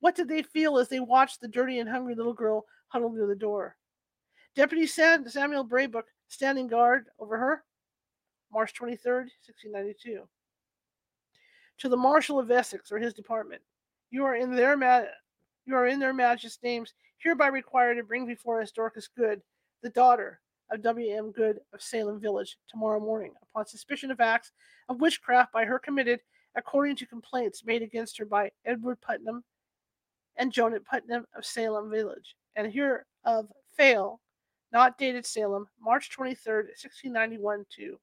what 0.00 0.16
did 0.16 0.28
they 0.28 0.42
feel 0.42 0.78
as 0.78 0.88
they 0.88 1.00
watched 1.00 1.40
the 1.40 1.48
dirty 1.48 1.78
and 1.78 1.88
hungry 1.88 2.14
little 2.14 2.32
girl 2.32 2.64
huddled 2.88 3.14
near 3.14 3.26
the 3.26 3.34
door? 3.34 3.76
Deputy 4.56 4.86
Samuel 4.86 5.64
Braybrook 5.64 6.06
standing 6.28 6.66
guard 6.66 7.06
over 7.18 7.36
her? 7.36 7.64
March 8.52 8.74
23, 8.74 9.12
1692. 9.12 10.26
To 11.78 11.88
the 11.88 11.96
Marshal 11.96 12.38
of 12.38 12.50
Essex 12.50 12.90
or 12.90 12.98
his 12.98 13.14
department, 13.14 13.62
you 14.10 14.24
are 14.24 14.34
in 14.34 14.54
their 14.54 14.76
ma- 14.76 15.04
you 15.66 15.74
are 15.76 15.86
in 15.86 16.00
their 16.00 16.12
majesty's 16.12 16.62
names 16.62 16.94
hereby 17.18 17.46
required 17.46 17.94
to 17.94 18.02
bring 18.02 18.26
before 18.26 18.60
us 18.60 18.72
Dorcas 18.72 19.08
Good, 19.08 19.40
the 19.82 19.90
daughter 19.90 20.40
of 20.70 20.82
W. 20.82 21.16
M. 21.16 21.32
Good 21.32 21.60
of 21.72 21.82
Salem 21.82 22.20
Village, 22.20 22.56
tomorrow 22.68 23.00
morning, 23.00 23.32
upon 23.42 23.66
suspicion 23.66 24.10
of 24.10 24.20
acts 24.20 24.52
of 24.88 25.00
witchcraft 25.00 25.52
by 25.52 25.64
her 25.64 25.78
committed 25.78 26.20
according 26.56 26.96
to 26.96 27.06
complaints 27.06 27.64
made 27.64 27.82
against 27.82 28.18
her 28.18 28.24
by 28.24 28.50
Edward 28.64 29.00
Putnam 29.00 29.44
and 30.36 30.52
Jonet 30.52 30.84
Putnam 30.84 31.26
of 31.36 31.44
Salem 31.44 31.90
Village, 31.90 32.36
and 32.56 32.72
here 32.72 33.06
of 33.24 33.48
Fail, 33.76 34.20
not 34.72 34.98
dated 34.98 35.26
Salem, 35.26 35.66
March 35.80 36.10
23, 36.10 36.54
1691 36.54 37.66
to 37.76 37.98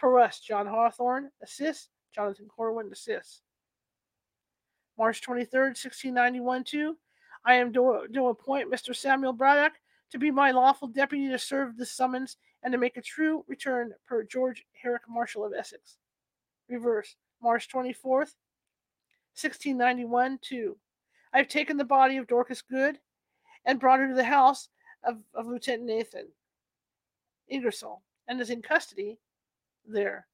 Perus, 0.00 0.40
John 0.42 0.66
Hawthorne, 0.66 1.30
assist, 1.42 1.90
Jonathan 2.14 2.46
Corwin, 2.48 2.90
assist. 2.92 3.42
March 4.98 5.22
23, 5.22 5.60
1691 5.60 6.64
2, 6.64 6.96
I 7.44 7.54
am 7.54 7.72
to, 7.72 8.06
to 8.12 8.28
appoint 8.28 8.70
Mr. 8.70 8.94
Samuel 8.94 9.32
Braddock 9.32 9.72
to 10.10 10.18
be 10.18 10.30
my 10.30 10.50
lawful 10.50 10.88
deputy 10.88 11.28
to 11.28 11.38
serve 11.38 11.76
the 11.76 11.86
summons 11.86 12.36
and 12.62 12.72
to 12.72 12.78
make 12.78 12.96
a 12.96 13.02
true 13.02 13.44
return 13.48 13.92
per 14.06 14.22
George 14.24 14.64
Herrick 14.82 15.02
Marshal 15.08 15.44
of 15.44 15.52
Essex. 15.56 15.96
Reverse, 16.68 17.16
March 17.42 17.68
24th, 17.68 18.34
1691 19.34 20.38
2. 20.42 20.76
I 21.32 21.38
have 21.38 21.48
taken 21.48 21.76
the 21.76 21.84
body 21.84 22.16
of 22.16 22.26
Dorcas 22.26 22.62
Good 22.62 22.98
and 23.64 23.80
brought 23.80 24.00
her 24.00 24.08
to 24.08 24.14
the 24.14 24.24
house 24.24 24.68
of, 25.04 25.18
of 25.34 25.46
Lieutenant 25.46 25.84
Nathan 25.84 26.28
Ingersoll 27.48 28.02
and 28.28 28.40
is 28.40 28.50
in 28.50 28.62
custody 28.62 29.18
there. 29.86 30.26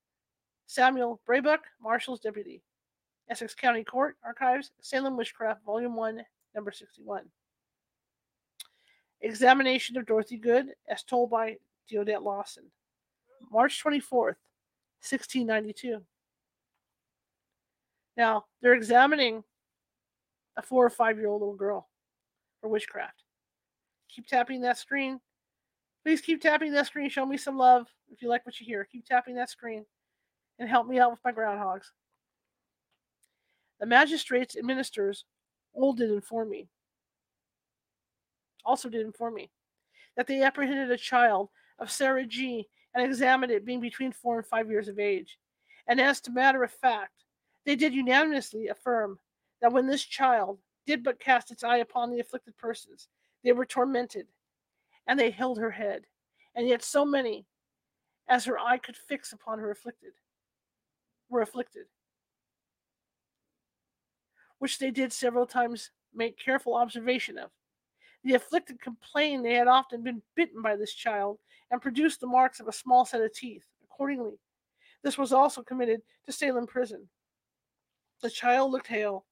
Samuel 0.67 1.21
Braybrook, 1.29 1.61
Marshal's 1.81 2.21
Deputy. 2.21 2.63
Essex 3.29 3.55
County 3.55 3.83
Court 3.83 4.17
Archives, 4.25 4.71
Salem 4.81 5.17
Witchcraft, 5.17 5.65
Volume 5.65 5.97
1, 5.97 6.23
Number 6.55 6.71
61. 6.71 7.25
Examination 9.21 9.97
of 9.97 10.07
Dorothy 10.07 10.37
Good, 10.37 10.75
as 10.89 11.03
told 11.03 11.31
by 11.31 11.57
Deodat 11.91 12.23
Lawson. 12.23 12.65
March 13.51 13.83
24th, 13.83 14.37
1692. 15.01 16.01
Now, 18.17 18.47
they're 18.61 18.75
examining 18.75 19.45
a 20.57 20.63
four 20.63 20.85
or 20.85 20.91
five 20.91 21.19
year 21.19 21.29
old 21.29 21.43
little 21.43 21.55
girl 21.55 21.89
for 22.61 22.69
witchcraft. 22.69 23.23
Keep 24.09 24.27
tapping 24.27 24.63
that 24.63 24.79
screen. 24.79 25.21
Please 26.05 26.21
keep 26.21 26.41
tapping 26.41 26.73
that 26.73 26.87
screen. 26.87 27.11
Show 27.11 27.27
me 27.27 27.37
some 27.37 27.59
love 27.59 27.87
if 28.11 28.23
you 28.23 28.29
like 28.29 28.47
what 28.47 28.59
you 28.61 28.67
hear. 28.67 28.85
Keep 28.85 29.07
tapping 29.07 29.35
that 29.37 29.51
screen 29.51 29.85
and 30.59 30.69
help 30.69 30.87
me 30.87 30.99
out 30.99 31.11
with 31.11 31.21
my 31.25 31.33
groundhogs. 31.33 31.91
The 33.81 33.87
magistrates 33.87 34.57
and 34.57 34.67
ministers 34.67 35.25
all 35.75 35.93
did 35.93 36.11
inform 36.11 36.49
me, 36.49 36.69
also 38.67 38.89
did 38.89 39.07
inform 39.07 39.35
me, 39.35 39.51
that 40.17 40.27
they 40.27 40.43
apprehended 40.43 40.91
a 40.91 40.99
child 40.99 41.49
of 41.79 41.91
Sarah 41.91 42.27
G 42.27 42.69
and 42.95 43.05
examined 43.05 43.53
it 43.53 43.65
being 43.65 43.81
between 43.81 44.13
four 44.13 44.37
and 44.39 44.47
five 44.47 44.69
years 44.69 44.89
of 44.89 44.99
age. 44.99 45.39
And 45.87 46.01
as 46.01 46.21
to 46.23 46.33
matter 46.33 46.65
of 46.65 46.73
fact, 46.73 47.13
they 47.65 47.77
did 47.77 47.95
unanimously 47.95 48.69
affirm 48.69 49.19
that 49.63 49.73
when 49.73 49.87
this 49.87 50.05
child 50.05 50.59
did 50.87 51.03
but 51.03 51.21
cast 51.21 51.51
its 51.51 51.65
eye 51.65 51.79
upon 51.79 52.11
the 52.11 52.21
afflicted 52.21 52.57
persons, 52.57 53.09
they 53.45 53.53
were 53.53 53.67
tormented, 53.67 54.27
and 55.07 55.19
they 55.19 55.31
held 55.31 55.59
her 55.59 55.71
head, 55.71 56.03
and 56.55 56.69
yet 56.69 56.83
so 56.83 57.05
many 57.05 57.47
as 58.29 58.45
her 58.45 58.59
eye 58.59 58.79
could 58.79 58.97
fix 58.97 59.33
upon 59.33 59.59
her 59.59 59.71
afflicted 59.71 60.13
were 61.29 61.43
afflicted, 61.43 61.87
which 64.59 64.79
they 64.79 64.91
did 64.91 65.13
several 65.13 65.47
times 65.47 65.91
make 66.15 66.39
careful 66.39 66.75
observation 66.75 67.37
of. 67.37 67.51
The 68.27 68.35
afflicted 68.35 68.81
complained 68.81 69.45
they 69.45 69.55
had 69.55 69.69
often 69.69 70.03
been 70.03 70.21
bitten 70.35 70.61
by 70.61 70.75
this 70.75 70.93
child 70.93 71.39
and 71.71 71.81
produced 71.81 72.21
the 72.21 72.27
marks 72.27 72.59
of 72.59 72.67
a 72.67 72.73
small 72.73 73.05
set 73.05 73.21
of 73.21 73.33
teeth. 73.33 73.65
Accordingly, 73.85 74.41
this 75.05 75.17
was 75.17 75.33
also 75.33 75.63
committed 75.63 76.03
to 76.25 76.33
Salem 76.33 76.67
prison. 76.67 77.09
The 78.23 78.31
child 78.31 78.73
looked 78.73 78.89
hale 78.89 79.27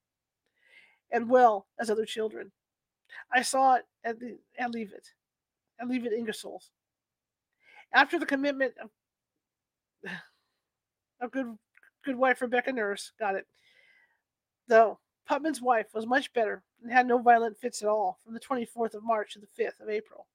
and 1.10 1.28
well 1.28 1.66
as 1.80 1.90
other 1.90 2.04
children. 2.04 2.52
I 3.32 3.42
saw 3.42 3.74
it 3.74 3.82
at, 4.04 4.20
the, 4.20 4.38
at 4.60 4.70
Leave 4.70 4.92
It, 4.92 5.08
at 5.80 5.88
Leave 5.88 6.06
It 6.06 6.12
Ingersoll's. 6.12 6.70
After 7.92 8.20
the 8.20 8.26
commitment 8.26 8.74
of, 8.80 8.90
of 11.20 11.32
good, 11.32 11.58
good 12.04 12.16
wife 12.16 12.40
Rebecca 12.40 12.70
Nurse, 12.70 13.10
got 13.18 13.34
it. 13.34 13.48
Though 14.68 15.00
Putnam's 15.26 15.60
wife 15.60 15.88
was 15.92 16.06
much 16.06 16.32
better 16.32 16.62
and 16.84 16.92
had 16.92 17.06
no 17.06 17.18
violent 17.18 17.56
fits 17.56 17.82
at 17.82 17.88
all 17.88 18.20
from 18.22 18.34
the 18.34 18.40
24th 18.40 18.94
of 18.94 19.02
March 19.02 19.32
to 19.32 19.40
the 19.40 19.62
5th 19.62 19.80
of 19.80 19.88
April. 19.88 20.26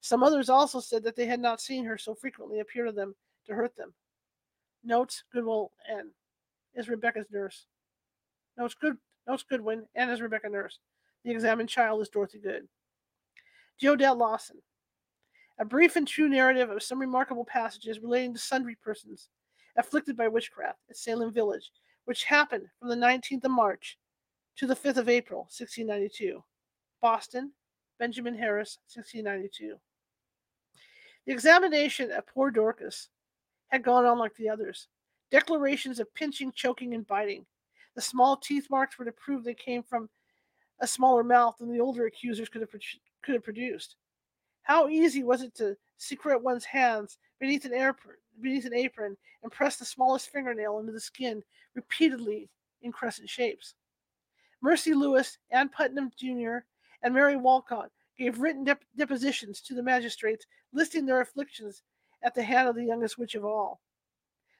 Some 0.00 0.22
others 0.24 0.48
also 0.48 0.80
said 0.80 1.04
that 1.04 1.14
they 1.14 1.26
had 1.26 1.38
not 1.38 1.60
seen 1.60 1.84
her 1.84 1.98
so 1.98 2.14
frequently 2.14 2.60
appear 2.60 2.86
to 2.86 2.92
them 2.92 3.14
to 3.46 3.54
hurt 3.54 3.76
them. 3.76 3.92
Notes 4.82 5.22
Goodwill 5.32 5.70
N. 5.88 6.10
is 6.74 6.88
Rebecca's 6.88 7.26
nurse. 7.30 7.66
Notes 8.58 8.74
Good 8.74 8.96
Notes 9.28 9.44
Goodwin 9.48 9.86
and 9.94 10.10
is 10.10 10.20
Rebecca 10.20 10.48
Nurse. 10.48 10.80
The 11.24 11.30
examined 11.30 11.68
child 11.68 12.02
is 12.02 12.08
Dorothy 12.08 12.38
Good. 12.38 12.66
Deodat 13.80 14.16
Lawson. 14.16 14.56
A 15.58 15.64
brief 15.64 15.94
and 15.94 16.08
true 16.08 16.28
narrative 16.28 16.70
of 16.70 16.82
some 16.82 16.98
remarkable 16.98 17.44
passages 17.44 18.00
relating 18.00 18.32
to 18.32 18.40
sundry 18.40 18.76
persons 18.82 19.28
afflicted 19.76 20.16
by 20.16 20.26
witchcraft 20.26 20.80
at 20.90 20.96
Salem 20.96 21.32
Village, 21.32 21.70
which 22.06 22.24
happened 22.24 22.66
from 22.80 22.88
the 22.88 22.96
19th 22.96 23.44
of 23.44 23.50
March 23.50 23.98
to 24.56 24.66
the 24.66 24.76
5th 24.76 24.98
of 24.98 25.08
April, 25.08 25.40
1692. 25.42 26.42
Boston, 27.00 27.52
Benjamin 27.98 28.36
Harris, 28.36 28.78
1692. 28.94 29.76
The 31.26 31.32
examination 31.32 32.10
at 32.10 32.26
poor 32.26 32.50
Dorcas 32.50 33.08
had 33.68 33.82
gone 33.82 34.04
on 34.04 34.18
like 34.18 34.34
the 34.36 34.48
others. 34.48 34.88
Declarations 35.30 35.98
of 35.98 36.12
pinching, 36.14 36.52
choking, 36.52 36.94
and 36.94 37.06
biting. 37.06 37.46
The 37.94 38.02
small 38.02 38.36
teeth 38.36 38.68
marks 38.70 38.98
were 38.98 39.04
to 39.04 39.12
prove 39.12 39.44
they 39.44 39.54
came 39.54 39.82
from 39.82 40.08
a 40.80 40.86
smaller 40.86 41.22
mouth 41.22 41.56
than 41.58 41.72
the 41.72 41.80
older 41.80 42.06
accusers 42.06 42.48
could 42.48 42.60
have, 42.60 42.70
could 43.22 43.34
have 43.34 43.44
produced. 43.44 43.96
How 44.62 44.88
easy 44.88 45.22
was 45.22 45.42
it 45.42 45.54
to 45.56 45.76
secrete 45.96 46.42
one's 46.42 46.64
hands 46.64 47.18
beneath 47.40 47.64
an, 47.64 47.94
beneath 48.40 48.64
an 48.64 48.74
apron 48.74 49.16
and 49.42 49.52
press 49.52 49.76
the 49.76 49.84
smallest 49.84 50.30
fingernail 50.30 50.78
into 50.78 50.92
the 50.92 51.00
skin 51.00 51.42
repeatedly 51.74 52.48
in 52.82 52.92
crescent 52.92 53.28
shapes? 53.28 53.74
Mercy 54.62 54.94
Lewis, 54.94 55.38
Ann 55.50 55.68
Putnam 55.68 56.12
Jr., 56.16 56.58
and 57.02 57.12
Mary 57.12 57.36
Walcott 57.36 57.90
gave 58.16 58.38
written 58.38 58.62
dep- 58.62 58.84
depositions 58.96 59.60
to 59.62 59.74
the 59.74 59.82
magistrates 59.82 60.46
listing 60.72 61.04
their 61.04 61.20
afflictions 61.20 61.82
at 62.22 62.34
the 62.34 62.42
hand 62.42 62.68
of 62.68 62.76
the 62.76 62.84
youngest 62.84 63.18
witch 63.18 63.34
of 63.34 63.44
all. 63.44 63.80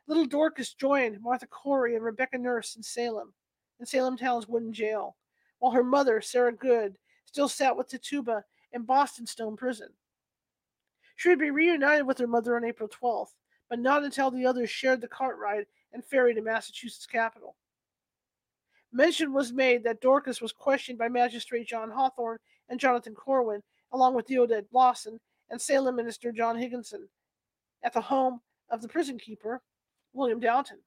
Little 0.09 0.27
Dorcas 0.27 0.75
joined 0.75 1.21
Martha 1.21 1.47
Corey 1.47 1.95
and 1.95 2.05
Rebecca 2.05 2.37
Nurse 2.37 2.75
in 2.75 2.83
Salem, 2.83 3.33
in 3.79 3.87
Salem 3.87 4.17
Town's 4.17 4.49
wooden 4.49 4.73
jail, 4.73 5.17
while 5.61 5.71
her 5.71 5.85
mother, 5.85 6.21
Sarah 6.21 6.53
Good, 6.53 6.99
still 7.25 7.49
sat 7.49 7.77
with 7.77 7.89
Tituba 7.89 8.45
in 8.73 8.83
Boston 8.83 9.27
Stone 9.27 9.57
Prison. 9.57 9.91
She 11.15 11.29
would 11.29 11.39
be 11.39 11.53
reunited 11.53 12.05
with 12.05 12.19
her 12.19 12.27
mother 12.27 12.57
on 12.57 12.65
April 12.65 12.89
12th, 12.89 13.35
but 13.71 13.79
not 13.79 14.03
until 14.03 14.33
the 14.33 14.45
others 14.45 14.69
shared 14.69 15.01
the 15.01 15.07
cart 15.07 15.39
ride 15.39 15.67
and 15.93 16.05
ferry 16.05 16.35
to 16.35 16.43
Massachusetts 16.43 17.07
capital. 17.07 17.55
Mention 18.93 19.33
was 19.33 19.53
made 19.53 19.85
that 19.85 20.03
Dorcas 20.03 20.43
was 20.43 20.53
questioned 20.53 20.99
by 20.99 21.09
Magistrate 21.09 21.67
John 21.67 21.91
Hawthorne 21.91 22.39
and 22.69 22.79
Jonathan 22.79 23.15
Corwin, 23.15 23.63
along 23.93 24.15
with 24.15 24.27
Deodat 24.27 24.67
Lawson 24.73 25.19
and 25.51 25.61
Salem 25.61 25.97
Minister 25.97 26.31
John 26.31 26.59
Higginson, 26.59 27.09
at 27.83 27.95
the 27.95 28.01
home 28.01 28.41
of 28.71 28.83
the 28.83 28.89
prison 28.89 29.19
keeper, 29.19 29.63
William 30.13 30.41
Downton. 30.41 30.79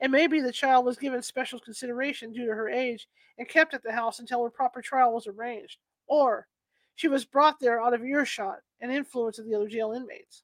It 0.00 0.10
may 0.10 0.26
be 0.26 0.40
the 0.40 0.50
child 0.50 0.86
was 0.86 0.96
given 0.96 1.22
special 1.22 1.60
consideration 1.60 2.32
due 2.32 2.46
to 2.46 2.54
her 2.54 2.70
age 2.70 3.06
and 3.36 3.48
kept 3.48 3.74
at 3.74 3.82
the 3.82 3.92
house 3.92 4.18
until 4.18 4.42
her 4.42 4.50
proper 4.50 4.80
trial 4.80 5.12
was 5.12 5.26
arranged, 5.26 5.78
or 6.06 6.46
she 6.94 7.08
was 7.08 7.26
brought 7.26 7.60
there 7.60 7.82
out 7.82 7.92
of 7.92 8.02
earshot 8.02 8.60
and 8.80 8.90
influence 8.90 9.38
of 9.38 9.46
the 9.46 9.54
other 9.54 9.68
jail 9.68 9.92
inmates. 9.92 10.42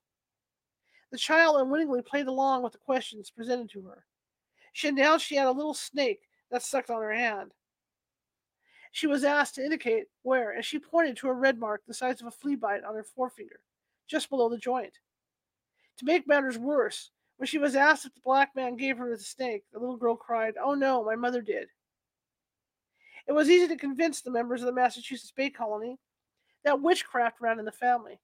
The 1.10 1.18
child 1.18 1.56
unwittingly 1.58 2.02
played 2.02 2.26
along 2.26 2.62
with 2.62 2.72
the 2.72 2.78
questions 2.78 3.30
presented 3.30 3.70
to 3.70 3.82
her. 3.82 4.04
She 4.74 4.88
announced 4.88 5.24
she 5.24 5.36
had 5.36 5.46
a 5.46 5.52
little 5.52 5.72
snake 5.72 6.20
that 6.50 6.62
sucked 6.62 6.90
on 6.90 7.02
her 7.02 7.12
hand. 7.12 7.52
She 8.92 9.06
was 9.06 9.24
asked 9.24 9.56
to 9.56 9.64
indicate 9.64 10.04
where, 10.22 10.52
and 10.52 10.64
she 10.64 10.78
pointed 10.78 11.16
to 11.18 11.28
a 11.28 11.32
red 11.32 11.58
mark 11.58 11.82
the 11.86 11.94
size 11.94 12.20
of 12.20 12.26
a 12.26 12.30
flea 12.30 12.56
bite 12.56 12.84
on 12.84 12.94
her 12.94 13.04
forefinger, 13.04 13.60
just 14.06 14.30
below 14.30 14.48
the 14.48 14.56
joint. 14.56 14.98
To 15.98 16.04
make 16.04 16.26
matters 16.26 16.56
worse, 16.56 17.10
when 17.36 17.46
she 17.46 17.58
was 17.58 17.76
asked 17.76 18.06
if 18.06 18.14
the 18.14 18.20
black 18.24 18.54
man 18.56 18.76
gave 18.76 18.96
her 18.98 19.14
the 19.14 19.22
snake, 19.22 19.64
the 19.72 19.78
little 19.78 19.96
girl 19.96 20.16
cried, 20.16 20.54
Oh 20.62 20.74
no, 20.74 21.04
my 21.04 21.14
mother 21.14 21.42
did. 21.42 21.68
It 23.26 23.32
was 23.32 23.50
easy 23.50 23.68
to 23.68 23.76
convince 23.76 24.20
the 24.20 24.30
members 24.30 24.62
of 24.62 24.66
the 24.66 24.72
Massachusetts 24.72 25.32
Bay 25.34 25.50
Colony 25.50 25.98
that 26.64 26.80
witchcraft 26.80 27.40
ran 27.40 27.58
in 27.58 27.64
the 27.64 27.72
family. 27.72 28.20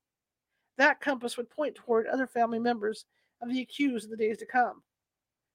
That 0.79 1.01
compass 1.01 1.37
would 1.37 1.51
point 1.51 1.75
toward 1.75 2.07
other 2.07 2.27
family 2.27 2.59
members 2.59 3.05
of 3.43 3.51
the 3.51 3.61
accused 3.61 4.05
in 4.07 4.11
the 4.11 4.17
days 4.17 4.39
to 4.39 4.47
come. 4.47 4.83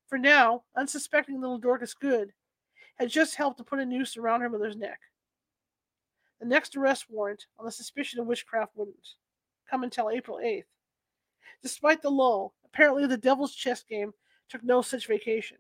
For 0.07 0.17
now, 0.17 0.63
unsuspecting 0.75 1.41
little 1.41 1.57
Dorcas 1.57 1.93
Good 1.93 2.33
had 2.97 3.09
just 3.09 3.35
helped 3.35 3.57
to 3.57 3.63
put 3.63 3.79
a 3.79 3.85
noose 3.85 4.17
around 4.17 4.41
her 4.41 4.49
mother's 4.49 4.75
neck. 4.75 4.99
The 6.39 6.45
next 6.45 6.75
arrest 6.75 7.05
warrant 7.09 7.45
on 7.57 7.65
the 7.65 7.71
suspicion 7.71 8.19
of 8.19 8.27
witchcraft 8.27 8.73
wouldn't 8.75 8.95
come 9.69 9.83
until 9.83 10.09
April 10.09 10.39
8th. 10.43 10.65
Despite 11.61 12.01
the 12.01 12.11
lull, 12.11 12.53
apparently 12.65 13.07
the 13.07 13.17
Devil's 13.17 13.55
Chess 13.55 13.83
game 13.83 14.13
took 14.49 14.63
no 14.63 14.81
such 14.81 15.07
vacation. 15.07 15.57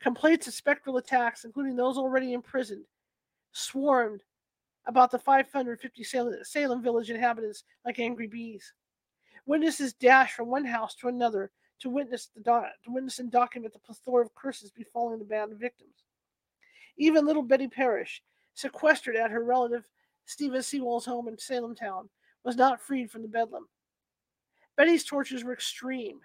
Complaints 0.00 0.46
of 0.46 0.54
spectral 0.54 0.98
attacks, 0.98 1.44
including 1.44 1.76
those 1.76 1.96
already 1.96 2.32
imprisoned, 2.32 2.84
swarmed 3.52 4.22
about 4.86 5.10
the 5.10 5.18
550 5.18 6.04
Salem 6.42 6.82
village 6.82 7.10
inhabitants 7.10 7.64
like 7.84 7.98
angry 7.98 8.26
bees. 8.26 8.72
Witnesses 9.46 9.94
dashed 9.94 10.34
from 10.34 10.48
one 10.48 10.64
house 10.64 10.94
to 10.96 11.08
another 11.08 11.50
to 11.80 11.90
witness 11.90 12.30
the 12.34 12.42
to 12.42 12.90
witness 12.90 13.18
and 13.18 13.30
document 13.30 13.72
the 13.72 13.78
plethora 13.78 14.24
of 14.24 14.34
curses 14.34 14.70
befalling 14.70 15.18
the 15.18 15.24
band 15.24 15.52
of 15.52 15.58
victims. 15.58 16.04
Even 16.98 17.26
little 17.26 17.42
Betty 17.42 17.68
Parris, 17.68 18.20
sequestered 18.54 19.16
at 19.16 19.30
her 19.30 19.44
relative 19.44 19.84
Stephen 20.24 20.62
Sewall's 20.62 21.06
home 21.06 21.28
in 21.28 21.38
Salem 21.38 21.74
town, 21.74 22.08
was 22.44 22.56
not 22.56 22.80
freed 22.80 23.10
from 23.10 23.22
the 23.22 23.28
bedlam. 23.28 23.68
Betty's 24.76 25.04
tortures 25.04 25.44
were 25.44 25.52
extreme. 25.52 26.20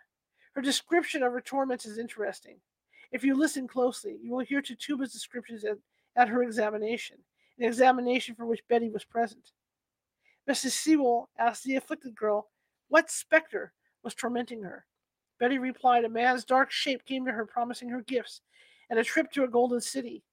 Her 0.54 0.62
description 0.62 1.24
of 1.24 1.34
her 1.34 1.42
torments 1.42 1.86
is 1.86 1.98
interesting. 1.98 2.58
If 3.12 3.24
you 3.24 3.36
listen 3.36 3.68
closely, 3.68 4.18
you 4.22 4.32
will 4.32 4.46
hear 4.46 4.62
Tituba's 4.62 5.12
descriptions 5.12 5.64
at, 5.64 5.78
at 6.16 6.30
her 6.30 6.44
examination, 6.44 7.18
an 7.58 7.66
examination 7.66 8.36
for 8.36 8.46
which 8.46 8.68
Betty 8.68 8.90
was 8.90 9.04
present. 9.04 9.52
Mrs. 10.50 10.72
Sewall 10.72 11.30
asked 11.38 11.64
the 11.64 11.76
afflicted 11.76 12.16
girl 12.16 12.50
what 12.88 13.12
specter 13.12 13.74
was 14.04 14.14
tormenting 14.14 14.64
her. 14.64 14.86
Betty 15.40 15.58
replied, 15.58 16.06
A 16.06 16.10
man's 16.10 16.46
dark 16.46 16.72
shape 16.72 17.06
came 17.06 17.26
to 17.26 17.32
her, 17.32 17.46
promising 17.46 17.90
her 17.90 18.02
gifts 18.02 18.42
and 18.90 19.00
a 19.00 19.04
trip 19.04 19.32
to 19.32 19.44
a 19.44 19.48
golden 19.48 19.82
city 19.82 20.24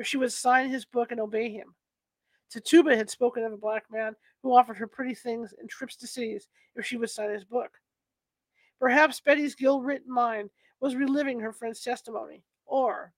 if 0.00 0.06
she 0.06 0.16
would 0.16 0.32
sign 0.32 0.70
his 0.70 0.86
book 0.86 1.12
and 1.12 1.20
obey 1.20 1.50
him. 1.50 1.74
Tituba 2.50 2.96
had 2.96 3.10
spoken 3.10 3.44
of 3.44 3.52
a 3.52 3.58
black 3.58 3.84
man 3.92 4.16
who 4.42 4.56
offered 4.56 4.78
her 4.78 4.86
pretty 4.86 5.14
things 5.14 5.52
and 5.60 5.68
trips 5.68 5.94
to 5.96 6.06
cities 6.06 6.48
if 6.74 6.86
she 6.86 6.96
would 6.96 7.10
sign 7.10 7.30
his 7.30 7.44
book. 7.44 7.70
Perhaps 8.80 9.20
Betty's 9.20 9.54
gill 9.54 9.82
written 9.82 10.10
mind 10.10 10.48
was 10.80 10.96
reliving 10.96 11.38
her 11.38 11.52
friend's 11.52 11.82
testimony, 11.82 12.42
or 12.64 13.12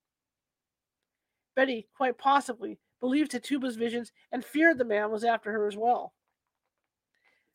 Betty, 1.55 1.87
quite 1.97 2.19
possibly, 2.19 2.81
believed 2.99 3.31
Tituba's 3.31 3.77
visions 3.77 4.11
and 4.33 4.45
feared 4.45 4.77
the 4.77 4.85
man 4.85 5.13
was 5.13 5.23
after 5.23 5.53
her 5.53 5.69
as 5.69 5.77
well. 5.77 6.13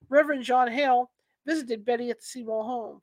Reverend 0.07 0.43
John 0.43 0.71
Hale 0.71 1.11
visited 1.45 1.83
Betty 1.83 2.09
at 2.09 2.19
the 2.19 2.25
Sewall 2.25 2.63
home. 2.63 3.01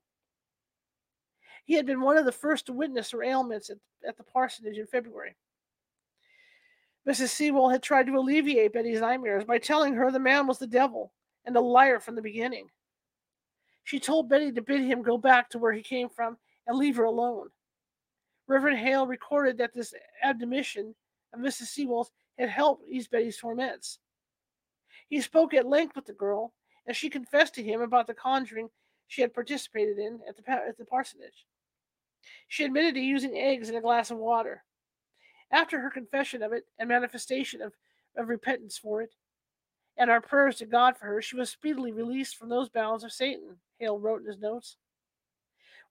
He 1.66 1.74
had 1.74 1.84
been 1.84 2.00
one 2.00 2.16
of 2.16 2.24
the 2.24 2.32
first 2.32 2.64
to 2.66 2.72
witness 2.72 3.10
her 3.10 3.22
ailments 3.22 3.68
at, 3.68 3.76
at 4.08 4.16
the 4.16 4.24
parsonage 4.24 4.78
in 4.78 4.86
February. 4.86 5.36
Mrs. 7.08 7.28
Sewall 7.28 7.68
had 7.68 7.82
tried 7.82 8.06
to 8.06 8.16
alleviate 8.16 8.72
Betty's 8.72 9.00
nightmares 9.00 9.44
by 9.44 9.58
telling 9.58 9.94
her 9.94 10.10
the 10.10 10.18
man 10.18 10.46
was 10.46 10.58
the 10.58 10.66
devil 10.66 11.12
and 11.44 11.54
a 11.56 11.60
liar 11.60 12.00
from 12.00 12.14
the 12.14 12.22
beginning. 12.22 12.68
She 13.84 14.00
told 14.00 14.30
Betty 14.30 14.50
to 14.52 14.62
bid 14.62 14.80
him 14.80 15.02
go 15.02 15.18
back 15.18 15.50
to 15.50 15.58
where 15.58 15.72
he 15.72 15.82
came 15.82 16.08
from 16.08 16.38
and 16.66 16.78
leave 16.78 16.96
her 16.96 17.04
alone. 17.04 17.48
Reverend 18.46 18.78
Hale 18.78 19.06
recorded 19.06 19.58
that 19.58 19.74
this 19.74 19.92
admonition 20.22 20.94
of 21.34 21.40
Mrs. 21.40 21.66
Sewall's 21.66 22.10
had 22.38 22.48
helped 22.48 22.88
ease 22.88 23.08
Betty's 23.08 23.38
torments. 23.38 23.98
He 25.08 25.20
spoke 25.20 25.52
at 25.52 25.66
length 25.66 25.96
with 25.96 26.06
the 26.06 26.12
girl, 26.14 26.54
and 26.86 26.96
she 26.96 27.10
confessed 27.10 27.54
to 27.54 27.62
him 27.62 27.82
about 27.82 28.06
the 28.06 28.14
conjuring 28.14 28.68
she 29.08 29.20
had 29.20 29.34
participated 29.34 29.98
in 29.98 30.20
at 30.28 30.36
the, 30.36 30.50
at 30.50 30.78
the 30.78 30.84
parsonage. 30.84 31.46
She 32.48 32.64
admitted 32.64 32.94
to 32.94 33.00
using 33.00 33.36
eggs 33.36 33.68
in 33.68 33.76
a 33.76 33.82
glass 33.82 34.10
of 34.10 34.16
water. 34.16 34.64
After 35.54 35.78
her 35.78 35.88
confession 35.88 36.42
of 36.42 36.52
it 36.52 36.64
and 36.80 36.88
manifestation 36.88 37.62
of, 37.62 37.74
of 38.16 38.28
repentance 38.28 38.76
for 38.76 39.02
it, 39.02 39.14
and 39.96 40.10
our 40.10 40.20
prayers 40.20 40.56
to 40.56 40.66
God 40.66 40.96
for 40.96 41.06
her, 41.06 41.22
she 41.22 41.36
was 41.36 41.48
speedily 41.48 41.92
released 41.92 42.36
from 42.36 42.48
those 42.48 42.68
bounds 42.68 43.04
of 43.04 43.12
Satan, 43.12 43.58
Hale 43.78 44.00
wrote 44.00 44.22
in 44.22 44.26
his 44.26 44.40
notes. 44.40 44.78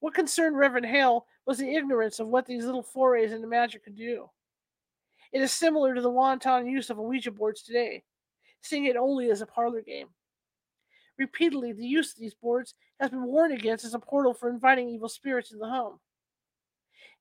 What 0.02 0.14
concerned 0.14 0.58
Reverend 0.58 0.88
Hale 0.88 1.26
was 1.46 1.60
the 1.60 1.74
ignorance 1.74 2.20
of 2.20 2.28
what 2.28 2.46
these 2.46 2.66
little 2.66 2.84
forays 2.84 3.32
into 3.32 3.48
magic 3.48 3.86
could 3.86 3.96
do. 3.96 4.30
It 5.32 5.42
is 5.42 5.54
similar 5.54 5.96
to 5.96 6.02
the 6.02 6.10
wanton 6.10 6.68
use 6.68 6.90
of 6.90 6.98
Ouija 6.98 7.32
boards 7.32 7.64
today, 7.64 8.04
seeing 8.60 8.84
it 8.84 8.98
only 8.98 9.32
as 9.32 9.40
a 9.40 9.46
parlor 9.46 9.82
game. 9.82 10.08
Repeatedly, 11.18 11.72
the 11.72 11.86
use 11.86 12.12
of 12.12 12.20
these 12.20 12.34
boards 12.34 12.74
has 13.00 13.12
been 13.12 13.24
warned 13.24 13.54
against 13.54 13.86
as 13.86 13.94
a 13.94 14.00
portal 14.00 14.34
for 14.34 14.50
inviting 14.50 14.90
evil 14.90 15.08
spirits 15.08 15.54
in 15.54 15.60
the 15.60 15.70
home. 15.70 16.02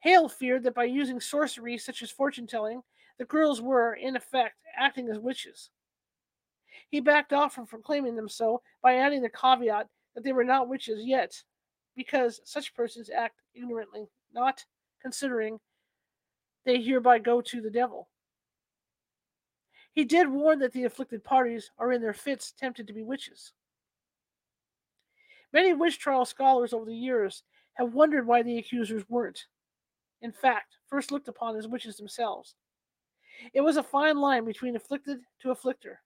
Hale 0.03 0.29
feared 0.29 0.65
that 0.65 0.75
by 0.75 0.85
using 0.85 1.21
sorcery 1.21 1.79
such 1.79 2.03
as 2.03 2.11
fortune 2.11 2.47
telling, 2.47 2.83
the 3.19 3.25
girls 3.25 3.63
were, 3.63 3.95
in 3.95 4.17
effect, 4.17 4.57
acting 4.77 5.09
as 5.09 5.19
witches. 5.19 5.71
He 6.91 6.99
backed 6.99 7.33
off 7.33 7.55
from 7.55 7.67
proclaiming 7.67 8.17
them 8.17 8.29
so 8.29 8.63
by 8.83 8.97
adding 8.97 9.23
the 9.23 9.31
caveat 9.31 9.87
that 10.15 10.25
they 10.25 10.33
were 10.33 10.45
not 10.45 10.69
witches 10.69 11.05
yet, 11.05 11.41
because 11.95 12.41
such 12.45 12.75
persons 12.75 13.11
act 13.11 13.41
ignorantly, 13.55 14.09
not 14.35 14.65
considering 15.01 15.61
they 16.65 16.83
hereby 16.83 17.21
go 17.21 17.41
to 17.41 17.61
the 17.61 17.71
devil. 17.71 18.09
He 19.93 20.05
did 20.05 20.29
warn 20.29 20.59
that 20.61 20.73
the 20.73 20.85
afflicted 20.85 21.23
parties 21.23 21.71
are 21.79 21.93
in 21.93 22.03
their 22.03 22.13
fits 22.13 22.51
tempted 22.51 22.89
to 22.89 22.93
be 22.93 23.05
witches. 23.05 23.53
Many 25.53 25.75
witch 25.75 26.01
trial 26.01 26.25
scholars 26.25 26.73
over 26.73 26.87
the 26.87 26.95
years 26.95 27.45
have 27.75 27.95
wondered 27.95 28.27
why 28.27 28.43
the 28.43 28.59
accusers 28.59 29.09
weren't, 29.09 29.47
in 30.23 30.33
fact, 30.33 30.77
first 30.87 31.13
looked 31.13 31.29
upon 31.29 31.57
as 31.57 31.69
witches 31.69 31.97
themselves. 31.97 32.55
It 33.53 33.61
was 33.61 33.77
a 33.77 33.83
fine 33.83 34.19
line 34.19 34.45
between 34.45 34.77
afflicted 34.77 35.21
to 35.41 35.49
afflictor. 35.49 35.97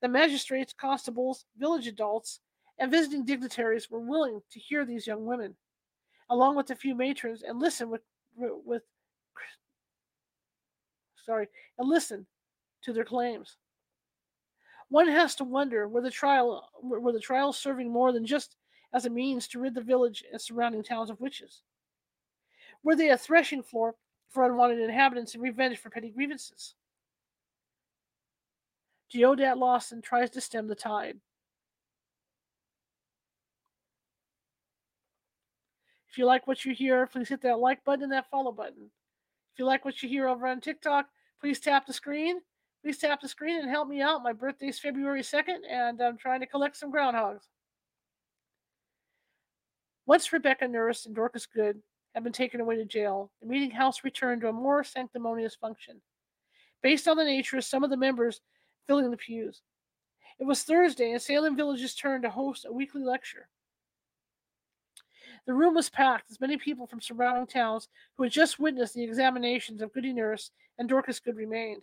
The 0.00 0.08
magistrates, 0.08 0.72
constables, 0.72 1.46
village 1.56 1.86
adults, 1.86 2.40
and 2.78 2.90
visiting 2.90 3.24
dignitaries 3.24 3.90
were 3.90 4.00
willing 4.00 4.40
to 4.50 4.58
hear 4.58 4.84
these 4.84 5.06
young 5.06 5.24
women, 5.24 5.54
along 6.30 6.56
with 6.56 6.70
a 6.70 6.76
few 6.76 6.94
matrons, 6.94 7.42
and 7.42 7.60
listen 7.60 7.88
with, 7.88 8.02
with 8.36 8.82
sorry, 11.24 11.48
and 11.78 11.88
listen 11.88 12.26
to 12.82 12.92
their 12.92 13.04
claims. 13.04 13.56
One 14.88 15.08
has 15.08 15.34
to 15.36 15.44
wonder 15.44 15.88
were 15.88 16.02
the 16.02 16.10
trial 16.10 16.68
were 16.82 17.12
the 17.12 17.20
trials 17.20 17.56
serving 17.56 17.90
more 17.90 18.12
than 18.12 18.26
just 18.26 18.56
as 18.92 19.06
a 19.06 19.10
means 19.10 19.48
to 19.48 19.60
rid 19.60 19.74
the 19.74 19.80
village 19.80 20.24
and 20.30 20.40
surrounding 20.40 20.82
towns 20.82 21.08
of 21.08 21.20
witches? 21.20 21.62
Were 22.82 22.96
they 22.96 23.10
a 23.10 23.16
threshing 23.16 23.62
floor 23.62 23.94
for 24.28 24.44
unwanted 24.44 24.80
inhabitants 24.80 25.34
and 25.34 25.42
revenge 25.42 25.78
for 25.78 25.90
petty 25.90 26.10
grievances? 26.10 26.74
Deodat 29.12 29.58
Lawson 29.58 30.02
tries 30.02 30.30
to 30.30 30.40
stem 30.40 30.68
the 30.68 30.74
tide. 30.74 31.18
If 36.08 36.18
you 36.18 36.26
like 36.26 36.46
what 36.46 36.64
you 36.64 36.74
hear, 36.74 37.06
please 37.06 37.28
hit 37.28 37.42
that 37.42 37.58
like 37.58 37.84
button 37.84 38.04
and 38.04 38.12
that 38.12 38.30
follow 38.30 38.52
button. 38.52 38.90
If 39.52 39.58
you 39.58 39.64
like 39.64 39.84
what 39.84 40.02
you 40.02 40.08
hear 40.08 40.28
over 40.28 40.46
on 40.46 40.60
TikTok, 40.60 41.06
please 41.40 41.60
tap 41.60 41.86
the 41.86 41.92
screen, 41.92 42.40
Please 42.82 42.98
tap 42.98 43.20
the 43.20 43.28
screen 43.28 43.60
and 43.60 43.70
help 43.70 43.88
me 43.88 44.00
out. 44.00 44.24
My 44.24 44.32
birthday's 44.32 44.80
February 44.80 45.22
2nd, 45.22 45.58
and 45.70 46.00
I'm 46.00 46.18
trying 46.18 46.40
to 46.40 46.46
collect 46.46 46.76
some 46.76 46.92
groundhogs. 46.92 47.46
Once 50.04 50.32
Rebecca 50.32 50.66
Nurse 50.66 51.06
and 51.06 51.14
Dorcas 51.14 51.46
Good 51.46 51.80
had 52.14 52.24
been 52.24 52.32
taken 52.32 52.60
away 52.60 52.76
to 52.76 52.84
jail, 52.84 53.30
the 53.40 53.48
meeting 53.48 53.70
house 53.70 54.04
returned 54.04 54.42
to 54.42 54.48
a 54.48 54.52
more 54.52 54.84
sanctimonious 54.84 55.54
function, 55.54 56.00
based 56.82 57.08
on 57.08 57.16
the 57.16 57.24
nature 57.24 57.56
of 57.56 57.64
some 57.64 57.84
of 57.84 57.90
the 57.90 57.96
members 57.96 58.40
filling 58.86 59.10
the 59.10 59.16
pews. 59.16 59.62
It 60.38 60.44
was 60.44 60.62
Thursday, 60.62 61.12
and 61.12 61.22
Salem 61.22 61.56
Village's 61.56 61.94
turn 61.94 62.22
to 62.22 62.30
host 62.30 62.66
a 62.68 62.72
weekly 62.72 63.02
lecture. 63.02 63.48
The 65.46 65.54
room 65.54 65.74
was 65.74 65.90
packed 65.90 66.30
as 66.30 66.40
many 66.40 66.56
people 66.56 66.86
from 66.86 67.00
surrounding 67.00 67.46
towns 67.46 67.88
who 68.16 68.22
had 68.22 68.32
just 68.32 68.60
witnessed 68.60 68.94
the 68.94 69.04
examinations 69.04 69.82
of 69.82 69.92
Goody 69.92 70.12
Nurse 70.12 70.50
and 70.78 70.88
Dorcas 70.88 71.20
Good 71.20 71.36
remained. 71.36 71.82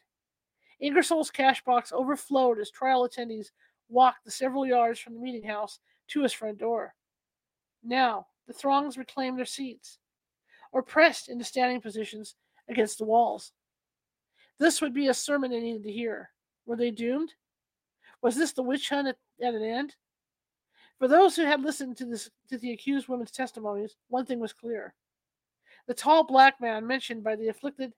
Ingersoll's 0.80 1.30
cash 1.30 1.64
box 1.64 1.92
overflowed 1.92 2.60
as 2.60 2.72
trial 2.72 3.08
attendees 3.08 3.52
walked 3.90 4.24
the 4.24 4.32
several 4.32 4.66
yards 4.66 5.00
from 5.00 5.14
the 5.14 5.20
meeting 5.20 5.44
house 5.44 5.80
to 6.10 6.22
his 6.24 6.32
front 6.32 6.58
door. 6.58 6.94
Now, 7.84 8.28
the 8.48 8.54
throngs 8.54 8.98
reclaimed 8.98 9.38
their 9.38 9.46
seats, 9.46 10.00
or 10.72 10.84
pressed 10.84 11.30
into 11.30 11.44
standing 11.44 11.82
positions 11.82 12.36
against 12.70 12.98
the 12.98 13.06
walls. 13.06 13.52
This 14.60 14.82
would 14.82 14.94
be 14.94 15.08
a 15.08 15.14
sermon 15.14 15.52
they 15.52 15.60
needed 15.60 15.84
to 15.84 15.92
hear. 15.92 16.30
Were 16.66 16.76
they 16.76 16.92
doomed? 16.92 17.34
Was 18.22 18.36
this 18.36 18.52
the 18.52 18.64
witch 18.64 18.90
hunt 18.90 19.08
at, 19.08 19.18
at 19.42 19.54
an 19.56 19.64
end? 19.64 19.96
For 21.00 21.08
those 21.08 21.36
who 21.36 21.46
had 21.46 21.62
listened 21.62 21.96
to 21.98 22.06
this 22.06 22.30
to 22.50 22.58
the 22.58 22.74
accused 22.74 23.08
women's 23.08 23.32
testimonies, 23.32 23.96
one 24.10 24.26
thing 24.26 24.40
was 24.40 24.52
clear. 24.52 24.94
The 25.88 25.94
tall 25.94 26.26
black 26.26 26.60
man 26.60 26.86
mentioned 26.86 27.24
by 27.24 27.38
the 27.38 27.48
afflicted 27.48 27.94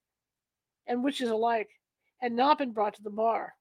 and 0.88 1.04
witches 1.04 1.32
alike 1.32 1.70
had 2.20 2.32
not 2.32 2.60
been 2.60 2.72
brought 2.72 2.94
to 2.96 3.04
the 3.04 3.10
bar. 3.10 3.56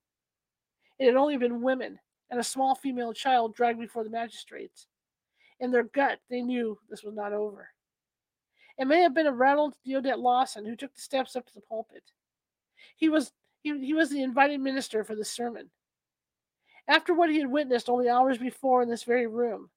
It 0.98 1.06
had 1.06 1.16
only 1.16 1.38
been 1.38 1.62
women 1.62 1.98
and 2.30 2.38
a 2.38 2.44
small 2.44 2.74
female 2.74 3.14
child 3.14 3.54
dragged 3.54 3.80
before 3.80 4.04
the 4.04 4.10
magistrates. 4.10 4.86
In 5.58 5.70
their 5.70 5.84
gut, 5.84 6.20
they 6.28 6.42
knew 6.42 6.78
this 6.88 7.02
was 7.02 7.14
not 7.14 7.32
over. 7.32 7.70
It 8.80 8.86
may 8.86 9.02
have 9.02 9.12
been 9.12 9.26
a 9.26 9.32
rattled 9.32 9.74
Deodat 9.86 10.18
Lawson 10.18 10.64
who 10.64 10.74
took 10.74 10.94
the 10.94 11.02
steps 11.02 11.36
up 11.36 11.44
to 11.46 11.54
the 11.54 11.60
pulpit. 11.60 12.02
He 12.96 13.10
was 13.10 13.30
he, 13.62 13.78
he 13.78 13.92
was 13.92 14.08
the 14.08 14.22
invited 14.22 14.58
minister 14.58 15.04
for 15.04 15.14
the 15.14 15.24
sermon. 15.24 15.68
After 16.88 17.12
what 17.12 17.28
he 17.28 17.38
had 17.38 17.50
witnessed 17.50 17.90
only 17.90 18.08
hours 18.08 18.38
before 18.38 18.82
in 18.82 18.88
this 18.88 19.02
very 19.02 19.26
room, 19.26 19.68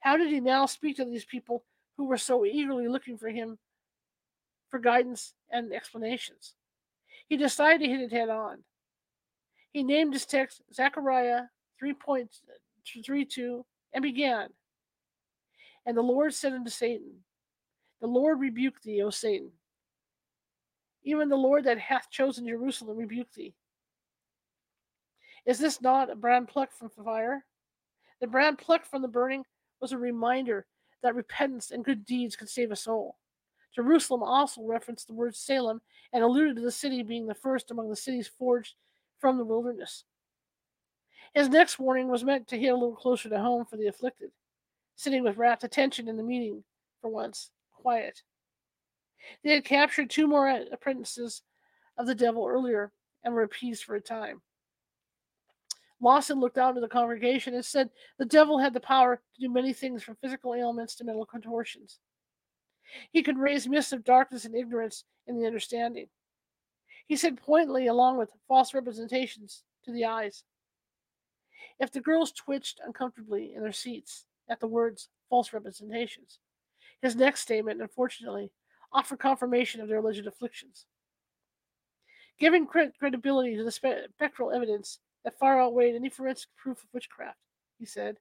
how 0.00 0.18
did 0.18 0.28
he 0.28 0.38
now 0.38 0.66
speak 0.66 0.96
to 0.96 1.06
these 1.06 1.24
people 1.24 1.64
who 1.96 2.04
were 2.04 2.18
so 2.18 2.44
eagerly 2.44 2.88
looking 2.88 3.16
for 3.16 3.30
him 3.30 3.58
for 4.68 4.78
guidance 4.78 5.32
and 5.50 5.72
explanations? 5.72 6.54
He 7.28 7.38
decided 7.38 7.78
to 7.80 7.90
hit 7.90 8.02
it 8.02 8.12
head 8.12 8.28
on. 8.28 8.64
He 9.72 9.82
named 9.82 10.12
his 10.12 10.26
text 10.26 10.60
Zechariah 10.74 11.44
3.32 11.82 13.64
and 13.94 14.02
began. 14.02 14.50
And 15.86 15.96
the 15.96 16.02
Lord 16.02 16.34
said 16.34 16.52
unto 16.52 16.70
Satan, 16.70 17.24
The 18.02 18.08
Lord 18.08 18.40
rebuke 18.40 18.82
thee, 18.82 19.00
O 19.00 19.10
Satan. 19.10 19.52
Even 21.04 21.28
the 21.28 21.36
Lord 21.36 21.64
that 21.64 21.78
hath 21.78 22.10
chosen 22.10 22.46
Jerusalem 22.46 22.96
rebuke 22.98 23.32
thee. 23.32 23.54
Is 25.46 25.60
this 25.60 25.80
not 25.80 26.10
a 26.10 26.16
brand 26.16 26.48
plucked 26.48 26.74
from 26.74 26.90
fire? 26.90 27.44
The 28.20 28.26
brand 28.26 28.58
plucked 28.58 28.86
from 28.86 29.02
the 29.02 29.08
burning 29.08 29.44
was 29.80 29.92
a 29.92 29.98
reminder 29.98 30.66
that 31.04 31.14
repentance 31.14 31.70
and 31.70 31.84
good 31.84 32.04
deeds 32.04 32.34
could 32.34 32.48
save 32.48 32.72
a 32.72 32.76
soul. 32.76 33.18
Jerusalem 33.72 34.22
also 34.22 34.62
referenced 34.62 35.06
the 35.06 35.14
word 35.14 35.36
Salem 35.36 35.80
and 36.12 36.24
alluded 36.24 36.56
to 36.56 36.62
the 36.62 36.72
city 36.72 37.04
being 37.04 37.26
the 37.26 37.34
first 37.34 37.70
among 37.70 37.88
the 37.88 37.96
cities 37.96 38.28
forged 38.28 38.74
from 39.20 39.38
the 39.38 39.44
wilderness. 39.44 40.04
His 41.34 41.48
next 41.48 41.78
warning 41.78 42.08
was 42.08 42.24
meant 42.24 42.48
to 42.48 42.58
hit 42.58 42.68
a 42.68 42.74
little 42.74 42.96
closer 42.96 43.28
to 43.28 43.38
home 43.38 43.64
for 43.64 43.76
the 43.76 43.86
afflicted, 43.86 44.32
sitting 44.96 45.22
with 45.22 45.36
rapt 45.36 45.62
attention 45.62 46.08
in 46.08 46.16
the 46.16 46.22
meeting, 46.22 46.64
for 47.00 47.08
once, 47.08 47.50
quiet. 47.82 48.22
They 49.44 49.52
had 49.52 49.64
captured 49.64 50.10
two 50.10 50.26
more 50.26 50.48
apprentices 50.72 51.42
of 51.98 52.06
the 52.06 52.14
devil 52.14 52.46
earlier 52.46 52.92
and 53.24 53.34
were 53.34 53.42
appeased 53.42 53.84
for 53.84 53.94
a 53.94 54.00
time. 54.00 54.42
Lawson 56.00 56.40
looked 56.40 56.58
out 56.58 56.70
into 56.70 56.80
the 56.80 56.88
congregation 56.88 57.54
and 57.54 57.64
said 57.64 57.90
the 58.18 58.24
devil 58.24 58.58
had 58.58 58.74
the 58.74 58.80
power 58.80 59.16
to 59.16 59.40
do 59.40 59.52
many 59.52 59.72
things 59.72 60.02
from 60.02 60.16
physical 60.16 60.54
ailments 60.54 60.96
to 60.96 61.04
mental 61.04 61.24
contortions. 61.24 62.00
He 63.12 63.22
could 63.22 63.38
raise 63.38 63.68
mists 63.68 63.92
of 63.92 64.04
darkness 64.04 64.44
and 64.44 64.54
ignorance 64.54 65.04
in 65.26 65.38
the 65.38 65.46
understanding. 65.46 66.08
He 67.06 67.16
said 67.16 67.40
pointedly, 67.40 67.86
along 67.86 68.18
with 68.18 68.30
false 68.48 68.74
representations 68.74 69.62
to 69.84 69.92
the 69.92 70.04
eyes. 70.04 70.42
If 71.78 71.92
the 71.92 72.00
girls 72.00 72.32
twitched 72.32 72.80
uncomfortably 72.84 73.54
in 73.54 73.62
their 73.62 73.72
seats 73.72 74.24
at 74.48 74.60
the 74.60 74.66
words 74.66 75.08
false 75.30 75.52
representations, 75.52 76.38
his 77.02 77.16
next 77.16 77.40
statement, 77.40 77.82
unfortunately, 77.82 78.50
offered 78.92 79.18
confirmation 79.18 79.80
of 79.80 79.88
their 79.88 79.98
alleged 79.98 80.26
afflictions. 80.26 80.86
Giving 82.38 82.66
credibility 82.66 83.56
to 83.56 83.64
the 83.64 83.70
spectral 83.70 84.52
evidence 84.52 85.00
that 85.24 85.38
far 85.38 85.60
outweighed 85.60 85.94
any 85.94 86.08
forensic 86.08 86.48
proof 86.56 86.82
of 86.82 86.88
witchcraft, 86.92 87.38
he 87.78 87.84
said. 87.84 88.16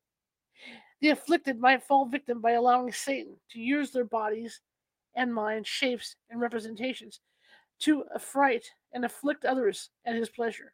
The 1.00 1.10
afflicted 1.10 1.60
might 1.60 1.84
fall 1.84 2.06
victim 2.06 2.42
by 2.42 2.52
allowing 2.52 2.92
Satan 2.92 3.36
to 3.52 3.60
use 3.60 3.92
their 3.92 4.06
bodies 4.06 4.62
and 5.16 5.34
minds, 5.34 5.68
shapes, 5.68 6.16
and 6.30 6.40
representations 6.40 7.20
to 7.80 8.06
affright 8.14 8.66
and 8.94 9.04
afflict 9.04 9.46
others 9.46 9.90
at 10.06 10.16
his 10.16 10.30
pleasure. 10.30 10.74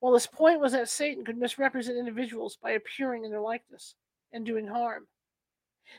While 0.00 0.14
his 0.14 0.26
point 0.26 0.58
was 0.58 0.72
that 0.72 0.88
Satan 0.88 1.24
could 1.24 1.38
misrepresent 1.38 1.96
individuals 1.96 2.58
by 2.60 2.72
appearing 2.72 3.24
in 3.24 3.30
their 3.30 3.40
likeness 3.40 3.94
and 4.32 4.44
doing 4.44 4.66
harm. 4.66 5.06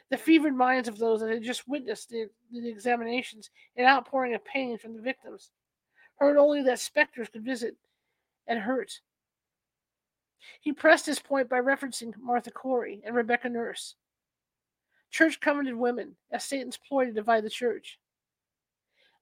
The 0.10 0.18
fevered 0.18 0.56
minds 0.56 0.88
of 0.88 0.98
those 0.98 1.22
that 1.22 1.30
had 1.30 1.44
just 1.44 1.68
witnessed 1.68 2.10
the, 2.10 2.30
the 2.52 2.70
examinations 2.70 3.50
and 3.76 3.88
outpouring 3.88 4.34
of 4.34 4.46
pain 4.46 4.78
from 4.78 4.96
the 4.96 5.02
victims 5.02 5.52
heard 6.20 6.38
only 6.38 6.62
that 6.64 6.80
specters 6.80 7.30
could 7.30 7.44
visit 7.44 7.76
and 8.48 8.60
hurt. 8.60 9.00
He 10.62 10.74
pressed 10.74 11.06
his 11.06 11.20
point 11.20 11.50
by 11.50 11.60
referencing 11.60 12.14
Martha 12.18 12.52
Corey 12.52 13.02
and 13.06 13.16
Rebecca 13.16 13.50
Nurse, 13.50 13.96
church 15.10 15.40
covenanted 15.40 15.76
women, 15.76 16.16
as 16.32 16.44
Satan's 16.44 16.78
ploy 16.78 17.06
to 17.06 17.12
divide 17.12 17.44
the 17.44 17.50
church. 17.50 18.00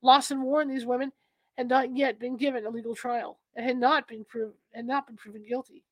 Lawson 0.01 0.41
warned 0.41 0.71
these 0.71 0.85
women 0.85 1.11
had 1.57 1.67
not 1.67 1.95
yet 1.95 2.19
been 2.19 2.37
given 2.37 2.65
a 2.65 2.69
legal 2.69 2.95
trial 2.95 3.39
and 3.55 3.65
had 3.65 3.77
not 3.77 4.07
been 4.07 4.25
proved 4.25 4.55
had 4.73 4.85
not 4.85 5.05
been 5.05 5.17
proven 5.17 5.43
guilty. 5.47 5.83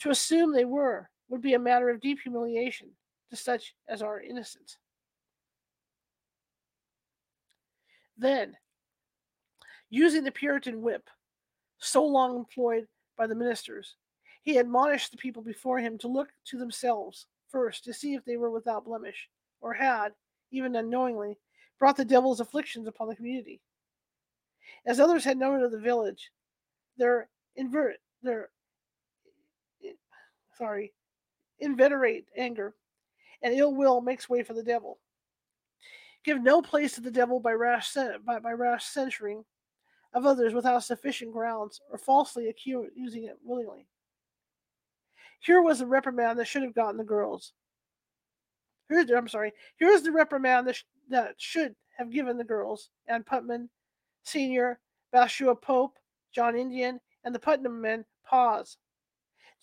To 0.00 0.10
assume 0.10 0.52
they 0.52 0.64
were 0.64 1.08
would 1.28 1.40
be 1.40 1.54
a 1.54 1.58
matter 1.58 1.88
of 1.88 2.00
deep 2.00 2.20
humiliation 2.20 2.90
to 3.30 3.36
such 3.36 3.74
as 3.88 4.02
are 4.02 4.20
innocent. 4.20 4.76
Then, 8.16 8.56
using 9.90 10.24
the 10.24 10.30
Puritan 10.30 10.80
whip, 10.80 11.08
so 11.78 12.04
long 12.04 12.36
employed 12.36 12.86
by 13.16 13.26
the 13.26 13.34
ministers. 13.34 13.96
He 14.42 14.58
admonished 14.58 15.10
the 15.10 15.18
people 15.18 15.42
before 15.42 15.78
him 15.78 15.98
to 15.98 16.08
look 16.08 16.28
to 16.46 16.58
themselves 16.58 17.26
first 17.48 17.84
to 17.84 17.92
see 17.92 18.14
if 18.14 18.24
they 18.24 18.36
were 18.36 18.50
without 18.50 18.84
blemish, 18.84 19.28
or 19.60 19.74
had, 19.74 20.12
even 20.50 20.76
unknowingly, 20.76 21.38
brought 21.78 21.96
the 21.96 22.04
devil's 22.04 22.40
afflictions 22.40 22.86
upon 22.86 23.08
the 23.08 23.16
community. 23.16 23.60
As 24.86 25.00
others 25.00 25.24
had 25.24 25.36
noted 25.36 25.64
of 25.64 25.72
the 25.72 25.78
village, 25.78 26.30
their 26.96 27.28
invert 27.56 27.96
their 28.22 28.50
sorry, 30.56 30.92
inveterate 31.60 32.26
anger 32.36 32.74
and 33.42 33.54
ill 33.54 33.74
will 33.74 34.00
makes 34.00 34.28
way 34.28 34.42
for 34.42 34.54
the 34.54 34.62
devil. 34.62 34.98
Give 36.24 36.42
no 36.42 36.60
place 36.60 36.94
to 36.94 37.00
the 37.00 37.10
devil 37.10 37.38
by 37.38 37.52
rash 37.52 37.92
by, 38.24 38.38
by 38.38 38.52
rash 38.52 38.84
censuring 38.84 39.44
of 40.12 40.26
others 40.26 40.54
without 40.54 40.82
sufficient 40.82 41.32
grounds 41.32 41.80
or 41.90 41.98
falsely 41.98 42.48
accusing 42.48 43.24
it 43.24 43.38
willingly. 43.44 43.86
Here 45.40 45.62
was 45.62 45.78
the 45.78 45.86
reprimand 45.86 46.38
that 46.38 46.46
should 46.46 46.62
have 46.62 46.74
gotten 46.74 46.96
the 46.96 47.04
girls. 47.04 47.52
Here's 48.88 49.06
the, 49.06 49.16
I'm 49.16 49.28
sorry. 49.28 49.52
Here's 49.76 50.02
the 50.02 50.12
reprimand 50.12 50.66
that, 50.66 50.76
sh- 50.76 50.84
that 51.10 51.34
should 51.36 51.74
have 51.96 52.10
given 52.10 52.36
the 52.36 52.44
girls 52.44 52.90
Ann 53.08 53.22
Putnam, 53.22 53.68
Senior, 54.24 54.78
Bathshua 55.14 55.60
Pope, 55.60 55.98
John 56.32 56.56
Indian, 56.56 57.00
and 57.24 57.34
the 57.34 57.38
Putnam 57.38 57.80
men 57.80 58.04
pause. 58.24 58.78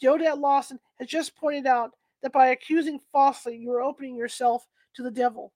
Deodat 0.02 0.40
Lawson 0.40 0.80
has 1.00 1.08
just 1.08 1.36
pointed 1.36 1.68
out 1.68 1.92
that 2.24 2.32
by 2.32 2.48
accusing 2.48 3.00
falsely, 3.12 3.56
you 3.56 3.72
are 3.74 3.82
opening 3.82 4.16
yourself 4.16 4.66
to 4.96 5.04
the 5.04 5.12
devil. 5.12 5.54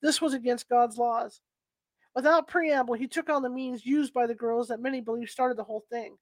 This 0.00 0.20
was 0.20 0.32
against 0.32 0.68
God's 0.68 0.96
laws. 0.96 1.40
Without 2.14 2.48
preamble, 2.48 2.94
he 2.94 3.06
took 3.06 3.28
on 3.28 3.42
the 3.42 3.50
means 3.50 3.84
used 3.84 4.14
by 4.14 4.26
the 4.26 4.34
girls 4.34 4.68
that 4.68 4.80
many 4.80 5.00
believe 5.00 5.28
started 5.28 5.56
the 5.56 5.64
whole 5.64 5.84
thing. 5.90 6.16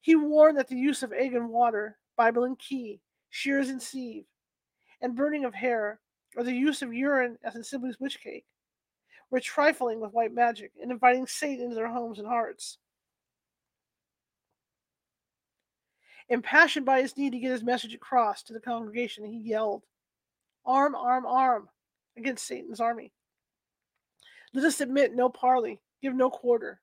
He 0.00 0.14
warned 0.14 0.58
that 0.58 0.68
the 0.68 0.76
use 0.76 1.02
of 1.02 1.12
egg 1.12 1.34
and 1.34 1.48
water, 1.48 1.98
Bible 2.16 2.44
and 2.44 2.58
key, 2.58 3.00
shears 3.30 3.68
and 3.68 3.82
sieve, 3.82 4.24
and 5.00 5.16
burning 5.16 5.44
of 5.44 5.54
hair, 5.54 6.00
or 6.36 6.42
the 6.42 6.52
use 6.52 6.82
of 6.82 6.94
urine 6.94 7.38
as 7.44 7.56
in 7.56 7.64
Sibley's 7.64 8.00
witch 8.00 8.20
cake, 8.20 8.46
were 9.30 9.40
trifling 9.40 10.00
with 10.00 10.12
white 10.12 10.32
magic 10.32 10.72
and 10.80 10.90
inviting 10.90 11.26
Satan 11.26 11.64
into 11.64 11.74
their 11.74 11.88
homes 11.88 12.18
and 12.18 12.28
hearts. 12.28 12.78
Impassioned 16.28 16.84
by 16.84 17.02
his 17.02 17.16
need 17.16 17.32
to 17.32 17.38
get 17.38 17.52
his 17.52 17.62
message 17.62 17.94
across 17.94 18.42
to 18.42 18.52
the 18.52 18.60
congregation, 18.60 19.24
he 19.24 19.38
yelled, 19.38 19.82
Arm, 20.64 20.94
arm, 20.96 21.24
arm 21.26 21.68
against 22.16 22.46
Satan's 22.46 22.80
army. 22.80 23.12
Let 24.52 24.64
us 24.64 24.80
admit 24.80 25.14
no 25.14 25.28
parley, 25.28 25.80
give 26.02 26.14
no 26.14 26.30
quarter. 26.30 26.80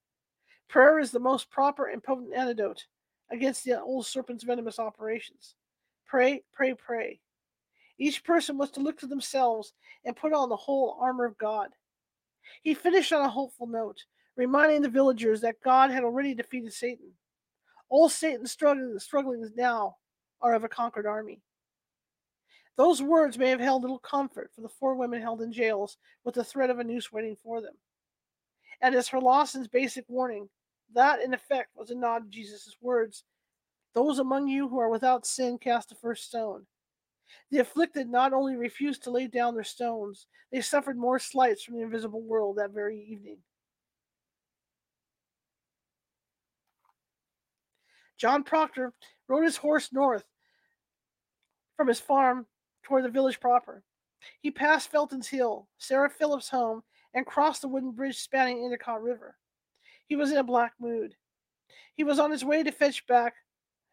Prayer 0.70 1.00
is 1.00 1.12
the 1.12 1.20
most 1.20 1.52
proper 1.52 1.88
and 1.88 2.02
potent 2.02 2.34
antidote 2.34 2.86
against 3.32 3.64
the 3.64 3.82
old 3.82 4.06
serpent's 4.06 4.44
venomous 4.44 4.80
operations. 4.80 5.56
Pray, 6.06 6.44
pray, 6.54 6.74
pray. 6.76 7.20
Each 7.98 8.24
person 8.24 8.58
was 8.58 8.72
to 8.72 8.80
look 8.80 9.00
to 9.00 9.08
themselves 9.08 9.74
and 10.06 10.16
put 10.16 10.34
on 10.34 10.50
the 10.50 10.56
whole 10.56 10.98
armor 11.00 11.26
of 11.26 11.38
God. 11.38 11.70
He 12.62 12.74
finished 12.74 13.12
on 13.12 13.26
a 13.26 13.30
hopeful 13.30 13.68
note, 13.68 14.04
reminding 14.36 14.82
the 14.82 14.90
villagers 14.90 15.42
that 15.42 15.62
God 15.64 15.92
had 15.92 16.04
already 16.04 16.34
defeated 16.34 16.74
Satan. 16.74 17.12
All 17.90 18.10
Satan's 18.10 18.52
struggling, 18.52 18.98
strugglings 19.00 19.52
now 19.56 19.98
are 20.42 20.54
of 20.54 20.64
a 20.64 20.70
conquered 20.70 21.06
army. 21.06 21.42
Those 22.76 23.02
words 23.02 23.38
may 23.38 23.50
have 23.50 23.60
held 23.60 23.84
little 23.84 24.00
comfort 24.00 24.50
for 24.56 24.62
the 24.62 24.70
four 24.70 24.96
women 24.96 25.22
held 25.22 25.42
in 25.42 25.54
jails 25.54 25.98
with 26.24 26.36
the 26.36 26.44
threat 26.44 26.70
of 26.70 26.80
a 26.80 26.84
noose 26.84 27.12
waiting 27.12 27.36
for 27.36 27.62
them. 27.62 27.76
And 28.82 28.96
as 28.96 29.08
for 29.08 29.20
Lawson's 29.20 29.68
basic 29.68 30.06
warning, 30.08 30.50
that 30.94 31.22
in 31.22 31.34
effect 31.34 31.70
was 31.76 31.92
a 31.92 31.96
nod 31.96 32.24
to 32.24 32.30
Jesus' 32.30 32.76
words 32.82 33.24
Those 33.94 34.18
among 34.20 34.48
you 34.48 34.68
who 34.68 34.80
are 34.80 34.90
without 34.90 35.26
sin 35.26 35.60
cast 35.60 35.90
the 35.90 35.96
first 35.96 36.26
stone. 36.26 36.66
The 37.52 37.60
afflicted 37.60 38.10
not 38.10 38.34
only 38.34 38.56
refused 38.56 39.04
to 39.04 39.12
lay 39.12 39.28
down 39.28 39.54
their 39.54 39.64
stones, 39.64 40.28
they 40.52 40.62
suffered 40.62 40.98
more 40.98 41.20
slights 41.20 41.64
from 41.64 41.76
the 41.76 41.84
invisible 41.84 42.22
world 42.22 42.58
that 42.58 42.72
very 42.72 43.00
evening. 43.00 43.38
John 48.24 48.46
Proctor 48.46 48.94
rode 49.28 49.44
his 49.44 49.58
horse 49.58 49.92
north 49.92 50.24
from 51.76 51.90
his 51.90 52.00
farm 52.00 52.46
toward 52.82 53.04
the 53.04 53.10
village 53.10 53.42
proper. 53.42 53.84
He 54.40 54.50
passed 54.50 54.90
Felton's 54.90 55.28
Hill, 55.28 55.68
Sarah 55.78 56.10
Phillips' 56.10 56.48
home, 56.48 56.84
and 57.14 57.26
crossed 57.26 57.64
the 57.64 57.68
wooden 57.68 57.92
bridge 57.92 58.18
spanning 58.18 58.64
Endicott 58.64 59.04
River. 59.04 59.36
He 60.06 60.16
was 60.16 60.32
in 60.32 60.38
a 60.38 60.44
black 60.44 60.72
mood. 60.80 61.16
He 61.96 62.06
was 62.06 62.18
on 62.18 62.32
his 62.32 62.46
way 62.46 62.64
to 62.64 62.72
fetch 62.72 63.06
back 63.08 63.34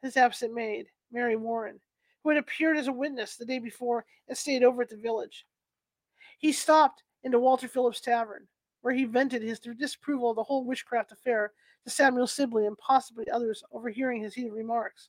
his 0.01 0.17
absent 0.17 0.55
maid, 0.55 0.87
Mary 1.11 1.35
Warren, 1.35 1.81
who 2.23 2.29
had 2.29 2.39
appeared 2.39 2.77
as 2.77 2.87
a 2.87 2.93
witness 2.93 3.35
the 3.35 3.45
day 3.45 3.59
before 3.59 4.07
and 4.29 4.39
stayed 4.39 4.63
over 4.63 4.83
at 4.83 4.91
the 4.91 4.97
village. 4.97 5.45
He 6.39 6.53
stopped 6.53 7.03
into 7.25 7.41
Walter 7.41 7.67
Phillips' 7.67 8.01
tavern, 8.01 8.47
where 8.83 8.95
he 8.95 9.07
vented 9.07 9.43
his 9.43 9.59
disapproval 9.59 10.31
of 10.31 10.37
the 10.37 10.45
whole 10.45 10.65
witchcraft 10.65 11.11
affair 11.11 11.51
to 11.85 11.91
Samuel 11.91 12.27
Sibley 12.27 12.67
and 12.67 12.77
possibly 12.79 13.29
others 13.31 13.63
overhearing 13.73 14.23
his 14.23 14.35
heated 14.35 14.53
remarks. 14.53 15.09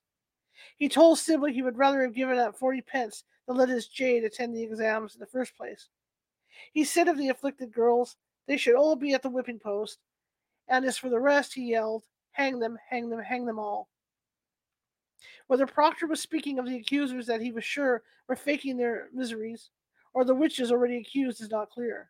He 0.78 0.90
told 0.90 1.20
Sibley 1.20 1.54
he 1.54 1.62
would 1.62 1.78
rather 1.78 2.02
have 2.02 2.14
given 2.14 2.38
up 2.38 2.58
forty 2.58 2.82
pence 2.82 3.24
than 3.48 3.58
let 3.58 3.70
his 3.70 3.88
jade 3.88 4.24
attend 4.24 4.56
the 4.56 4.64
exams 4.64 5.16
in 5.16 5.20
the 5.20 5.26
first 5.26 5.56
place. 5.56 5.90
He 6.74 6.84
said 6.84 7.08
of 7.08 7.18
the 7.18 7.30
afflicted 7.30 7.72
girls, 7.74 8.16
they 8.48 8.58
should 8.58 8.76
all 8.76 8.96
be 8.96 9.14
at 9.14 9.22
the 9.22 9.30
whipping 9.30 9.60
post, 9.60 10.00
and 10.68 10.86
as 10.86 10.98
for 10.98 11.10
the 11.10 11.20
rest, 11.20 11.54
he 11.54 11.72
yelled, 11.72 12.04
hang 12.32 12.60
them, 12.60 12.78
hang 12.90 13.10
them, 13.10 13.22
hang 13.22 13.46
them 13.46 13.60
all. 13.60 13.90
Whether 15.48 15.66
Proctor 15.66 16.08
was 16.08 16.22
speaking 16.22 16.60
of 16.60 16.66
the 16.66 16.78
accusers 16.78 17.26
that 17.28 17.42
he 17.42 17.52
was 17.52 17.64
sure 17.64 18.04
were 18.28 18.36
faking 18.36 18.78
their 18.78 19.10
miseries, 19.14 19.70
or 20.14 20.24
the 20.24 20.36
witches 20.36 20.72
already 20.72 20.98
accused, 20.98 21.42
is 21.42 21.50
not 21.50 21.70
clear. 21.70 22.10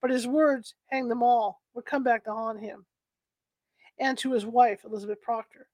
But 0.00 0.10
his 0.10 0.26
words, 0.26 0.74
hang 0.90 1.08
them 1.08 1.22
all, 1.22 1.60
would 1.74 1.84
come 1.84 2.02
back 2.02 2.24
to 2.24 2.32
haunt 2.32 2.60
him, 2.60 2.84
and 3.98 4.16
to 4.18 4.32
his 4.32 4.46
wife, 4.46 4.84
Elizabeth 4.84 5.20
Proctor. 5.20 5.68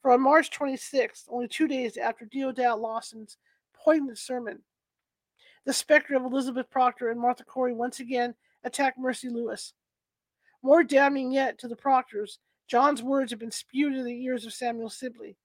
For 0.00 0.10
on 0.10 0.20
March 0.20 0.50
26th, 0.50 1.24
only 1.28 1.48
two 1.48 1.68
days 1.68 1.96
after 1.96 2.26
Deodat 2.26 2.80
Lawson's 2.80 3.36
poignant 3.72 4.18
sermon, 4.18 4.60
the 5.64 5.72
specter 5.72 6.16
of 6.16 6.24
Elizabeth 6.24 6.68
Proctor 6.70 7.10
and 7.10 7.20
Martha 7.20 7.44
Corey 7.44 7.72
once 7.72 8.00
again 8.00 8.34
attacked 8.64 8.98
Mercy 8.98 9.28
Lewis. 9.28 9.74
More 10.62 10.82
damning 10.82 11.32
yet 11.32 11.58
to 11.58 11.68
the 11.68 11.76
Proctors, 11.76 12.38
John's 12.66 13.02
words 13.02 13.30
had 13.30 13.38
been 13.38 13.50
spewed 13.50 13.94
in 13.94 14.04
the 14.04 14.24
ears 14.24 14.44
of 14.44 14.52
Samuel 14.52 14.90
Sibley, 14.90 15.36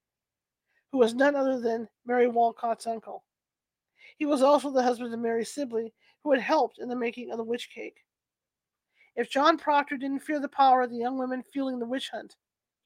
who 0.92 0.98
was 0.98 1.14
none 1.14 1.36
other 1.36 1.60
than 1.60 1.88
Mary 2.06 2.28
Walcott's 2.28 2.88
uncle. 2.88 3.24
He 4.18 4.26
was 4.26 4.42
also 4.42 4.72
the 4.72 4.82
husband 4.82 5.14
of 5.14 5.20
Mary 5.20 5.46
Sibley, 5.46 5.94
who 6.24 6.32
had 6.32 6.42
helped 6.42 6.80
in 6.80 6.90
the 6.90 6.96
making 6.96 7.32
of 7.32 7.38
the 7.38 7.44
witch 7.44 7.70
cake. 7.70 8.04
If 9.18 9.32
John 9.32 9.58
Proctor 9.58 9.98
didn't 9.98 10.20
fear 10.20 10.40
the 10.40 10.48
power 10.48 10.84
of 10.84 10.92
the 10.92 10.98
young 10.98 11.18
women 11.18 11.42
fueling 11.42 11.80
the 11.80 11.88
witch 11.88 12.10
hunt, 12.14 12.36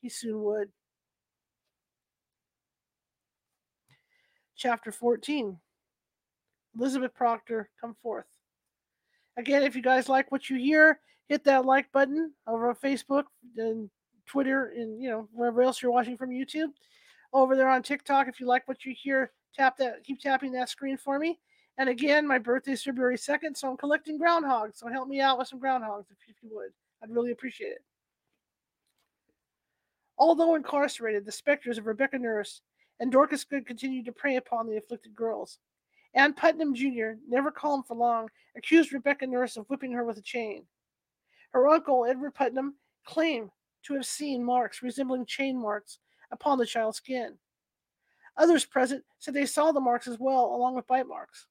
he 0.01 0.07
soon 0.07 0.41
would. 0.41 0.69
Chapter 4.55 4.91
14 4.91 5.59
Elizabeth 6.79 7.13
Proctor, 7.13 7.69
come 7.79 7.95
forth. 8.01 8.25
Again, 9.37 9.63
if 9.63 9.75
you 9.75 9.81
guys 9.81 10.07
like 10.07 10.31
what 10.31 10.49
you 10.49 10.57
hear, 10.57 10.99
hit 11.27 11.43
that 11.43 11.65
like 11.65 11.91
button 11.91 12.31
over 12.47 12.69
on 12.69 12.75
Facebook 12.75 13.25
and 13.57 13.89
Twitter 14.25 14.71
and 14.75 15.01
you 15.01 15.09
know 15.09 15.27
wherever 15.33 15.61
else 15.61 15.81
you're 15.81 15.91
watching 15.91 16.15
from 16.15 16.29
YouTube 16.29 16.69
over 17.33 17.57
there 17.57 17.69
on 17.69 17.83
TikTok. 17.83 18.29
If 18.29 18.39
you 18.39 18.45
like 18.45 18.67
what 18.67 18.85
you 18.85 18.95
hear, 18.97 19.31
tap 19.53 19.75
that, 19.77 20.03
keep 20.05 20.21
tapping 20.21 20.53
that 20.53 20.69
screen 20.69 20.95
for 20.95 21.19
me. 21.19 21.39
And 21.81 21.89
again, 21.89 22.27
my 22.27 22.37
birthday 22.37 22.73
is 22.73 22.83
February 22.83 23.17
2nd, 23.17 23.57
so 23.57 23.67
I'm 23.67 23.75
collecting 23.75 24.19
groundhogs. 24.19 24.77
So 24.77 24.87
help 24.87 25.07
me 25.07 25.19
out 25.19 25.39
with 25.39 25.47
some 25.47 25.59
groundhogs 25.59 26.05
if, 26.11 26.17
if 26.27 26.35
you 26.43 26.49
would. 26.53 26.69
I'd 27.01 27.09
really 27.09 27.31
appreciate 27.31 27.71
it. 27.71 27.83
Although 30.15 30.53
incarcerated, 30.53 31.25
the 31.25 31.31
specters 31.31 31.79
of 31.79 31.87
Rebecca 31.87 32.19
Nurse 32.19 32.61
and 32.99 33.11
Dorcas 33.11 33.43
Good 33.45 33.65
continued 33.65 34.05
to 34.05 34.11
prey 34.11 34.35
upon 34.35 34.67
the 34.67 34.77
afflicted 34.77 35.15
girls. 35.15 35.57
Ann 36.13 36.35
Putnam 36.35 36.75
Jr., 36.75 37.13
never 37.27 37.49
calm 37.49 37.81
for 37.81 37.97
long, 37.97 38.29
accused 38.55 38.93
Rebecca 38.93 39.25
Nurse 39.25 39.57
of 39.57 39.65
whipping 39.67 39.93
her 39.93 40.05
with 40.05 40.19
a 40.19 40.21
chain. 40.21 40.65
Her 41.49 41.67
uncle, 41.67 42.05
Edward 42.05 42.35
Putnam, 42.35 42.75
claimed 43.05 43.49
to 43.87 43.95
have 43.95 44.05
seen 44.05 44.43
marks 44.43 44.83
resembling 44.83 45.25
chain 45.25 45.59
marks 45.59 45.97
upon 46.31 46.59
the 46.59 46.65
child's 46.67 46.97
skin. 46.97 47.39
Others 48.37 48.65
present 48.65 49.03
said 49.17 49.33
they 49.33 49.47
saw 49.47 49.71
the 49.71 49.79
marks 49.79 50.07
as 50.07 50.19
well, 50.19 50.53
along 50.53 50.75
with 50.75 50.85
bite 50.85 51.07
marks. 51.07 51.47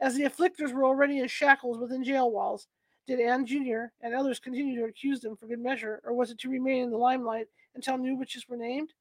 As 0.00 0.14
the 0.14 0.24
afflictors 0.24 0.72
were 0.72 0.84
already 0.84 1.18
in 1.18 1.28
shackles 1.28 1.78
within 1.78 2.02
jail 2.02 2.30
walls, 2.30 2.68
did 3.06 3.20
Anne 3.20 3.44
Jr. 3.44 3.86
and 4.00 4.14
others 4.14 4.38
continue 4.38 4.78
to 4.78 4.86
accuse 4.86 5.20
them 5.20 5.36
for 5.36 5.46
good 5.46 5.60
measure, 5.60 6.00
or 6.04 6.14
was 6.14 6.30
it 6.30 6.38
to 6.38 6.48
remain 6.48 6.84
in 6.84 6.90
the 6.90 6.96
limelight 6.96 7.48
until 7.74 7.98
new 7.98 8.16
witches 8.16 8.48
were 8.48 8.56
named? 8.56 8.92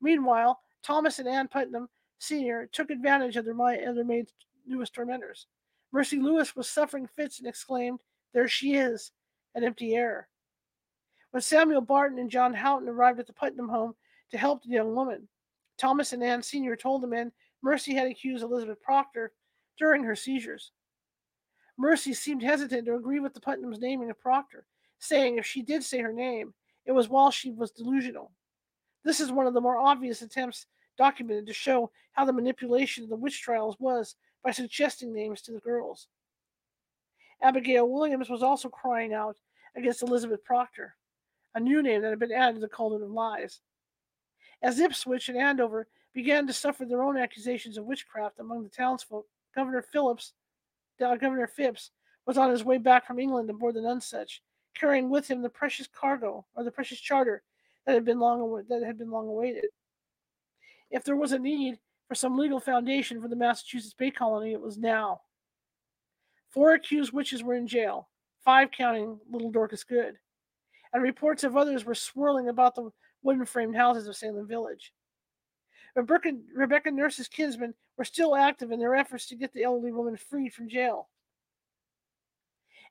Meanwhile, 0.00 0.60
Thomas 0.82 1.18
and 1.18 1.28
Ann 1.28 1.48
Putnam 1.48 1.88
Sr. 2.18 2.68
took 2.72 2.90
advantage 2.90 3.36
of 3.36 3.44
their, 3.44 3.54
of 3.88 3.94
their 3.94 4.04
maid's 4.04 4.32
newest 4.66 4.94
tormentors. 4.94 5.46
Mercy 5.92 6.18
Lewis 6.18 6.56
was 6.56 6.68
suffering 6.68 7.06
fits 7.06 7.38
and 7.38 7.46
exclaimed, 7.46 8.00
There 8.32 8.48
she 8.48 8.74
is, 8.74 9.12
an 9.54 9.62
empty 9.62 9.94
air. 9.94 10.28
When 11.30 11.40
Samuel 11.40 11.82
Barton 11.82 12.18
and 12.18 12.30
John 12.30 12.52
Houghton 12.52 12.88
arrived 12.88 13.20
at 13.20 13.26
the 13.26 13.32
Putnam 13.32 13.68
home 13.68 13.94
to 14.30 14.38
help 14.38 14.62
the 14.62 14.70
young 14.70 14.94
woman, 14.94 15.28
Thomas 15.78 16.12
and 16.12 16.22
Ann 16.22 16.42
Sr. 16.42 16.74
told 16.74 17.02
the 17.02 17.06
men 17.06 17.32
Mercy 17.62 17.94
had 17.94 18.08
accused 18.08 18.42
Elizabeth 18.42 18.80
Proctor 18.82 19.32
during 19.78 20.04
her 20.04 20.16
seizures. 20.16 20.72
Mercy 21.76 22.14
seemed 22.14 22.42
hesitant 22.42 22.86
to 22.86 22.94
agree 22.94 23.20
with 23.20 23.34
the 23.34 23.40
Putnam's 23.40 23.80
naming 23.80 24.10
of 24.10 24.20
Proctor, 24.20 24.66
saying 24.98 25.36
if 25.36 25.46
she 25.46 25.62
did 25.62 25.82
say 25.82 26.00
her 26.00 26.12
name, 26.12 26.54
it 26.86 26.92
was 26.92 27.08
while 27.08 27.30
she 27.30 27.50
was 27.50 27.70
delusional. 27.70 28.30
This 29.04 29.20
is 29.20 29.32
one 29.32 29.46
of 29.46 29.54
the 29.54 29.60
more 29.60 29.78
obvious 29.78 30.22
attempts 30.22 30.66
documented 30.96 31.46
to 31.46 31.52
show 31.52 31.90
how 32.12 32.24
the 32.24 32.32
manipulation 32.32 33.02
of 33.02 33.10
the 33.10 33.16
witch 33.16 33.42
trials 33.42 33.76
was 33.80 34.14
by 34.42 34.50
suggesting 34.50 35.12
names 35.12 35.42
to 35.42 35.52
the 35.52 35.60
girls. 35.60 36.08
Abigail 37.42 37.88
Williams 37.88 38.30
was 38.30 38.42
also 38.42 38.68
crying 38.68 39.12
out 39.12 39.36
against 39.76 40.02
Elizabeth 40.02 40.44
Proctor 40.44 40.94
a 41.54 41.60
new 41.60 41.82
name 41.82 42.02
that 42.02 42.10
had 42.10 42.18
been 42.18 42.32
added 42.32 42.54
to 42.54 42.60
the 42.60 42.68
cauldron 42.68 43.02
of 43.02 43.10
lies. 43.10 43.60
As 44.62 44.78
Ipswich 44.78 45.28
and 45.28 45.38
Andover 45.38 45.86
began 46.12 46.46
to 46.46 46.52
suffer 46.52 46.84
their 46.84 47.02
own 47.02 47.16
accusations 47.16 47.76
of 47.76 47.84
witchcraft 47.84 48.38
among 48.38 48.62
the 48.62 48.68
townsfolk, 48.68 49.26
Governor 49.54 49.82
Phillips, 49.82 50.32
uh, 51.04 51.16
Governor 51.16 51.46
Phips, 51.46 51.90
was 52.26 52.38
on 52.38 52.50
his 52.50 52.64
way 52.64 52.78
back 52.78 53.06
from 53.06 53.18
England 53.18 53.50
aboard 53.50 53.74
the 53.74 53.80
Nonsuch, 53.80 54.40
carrying 54.74 55.10
with 55.10 55.28
him 55.28 55.42
the 55.42 55.48
precious 55.48 55.86
cargo 55.86 56.44
or 56.54 56.64
the 56.64 56.70
precious 56.70 56.98
charter 56.98 57.42
that 57.86 57.94
had 57.94 58.04
been 58.04 58.18
long 58.18 58.64
that 58.68 58.82
had 58.82 58.98
been 58.98 59.10
long 59.10 59.28
awaited. 59.28 59.66
If 60.90 61.04
there 61.04 61.16
was 61.16 61.32
a 61.32 61.38
need 61.38 61.78
for 62.08 62.14
some 62.14 62.38
legal 62.38 62.60
foundation 62.60 63.20
for 63.20 63.28
the 63.28 63.36
Massachusetts 63.36 63.94
Bay 63.94 64.10
Colony, 64.10 64.52
it 64.52 64.60
was 64.60 64.78
now. 64.78 65.20
Four 66.48 66.74
accused 66.74 67.12
witches 67.12 67.42
were 67.42 67.54
in 67.54 67.66
jail, 67.66 68.08
five 68.44 68.70
counting 68.70 69.18
little 69.30 69.50
Dorcas 69.50 69.84
Good 69.84 70.18
and 70.94 71.02
reports 71.02 71.44
of 71.44 71.56
others 71.56 71.84
were 71.84 71.94
swirling 71.94 72.48
about 72.48 72.74
the 72.74 72.90
wooden 73.22 73.44
framed 73.44 73.76
houses 73.76 74.06
of 74.06 74.16
Salem 74.16 74.46
Village. 74.46 74.92
Rebecca, 75.94 76.32
Rebecca 76.54 76.90
Nurse's 76.90 77.28
kinsmen 77.28 77.74
were 77.96 78.04
still 78.04 78.34
active 78.34 78.72
in 78.72 78.80
their 78.80 78.96
efforts 78.96 79.26
to 79.26 79.36
get 79.36 79.52
the 79.52 79.62
elderly 79.62 79.92
woman 79.92 80.16
freed 80.16 80.52
from 80.52 80.68
jail. 80.68 81.08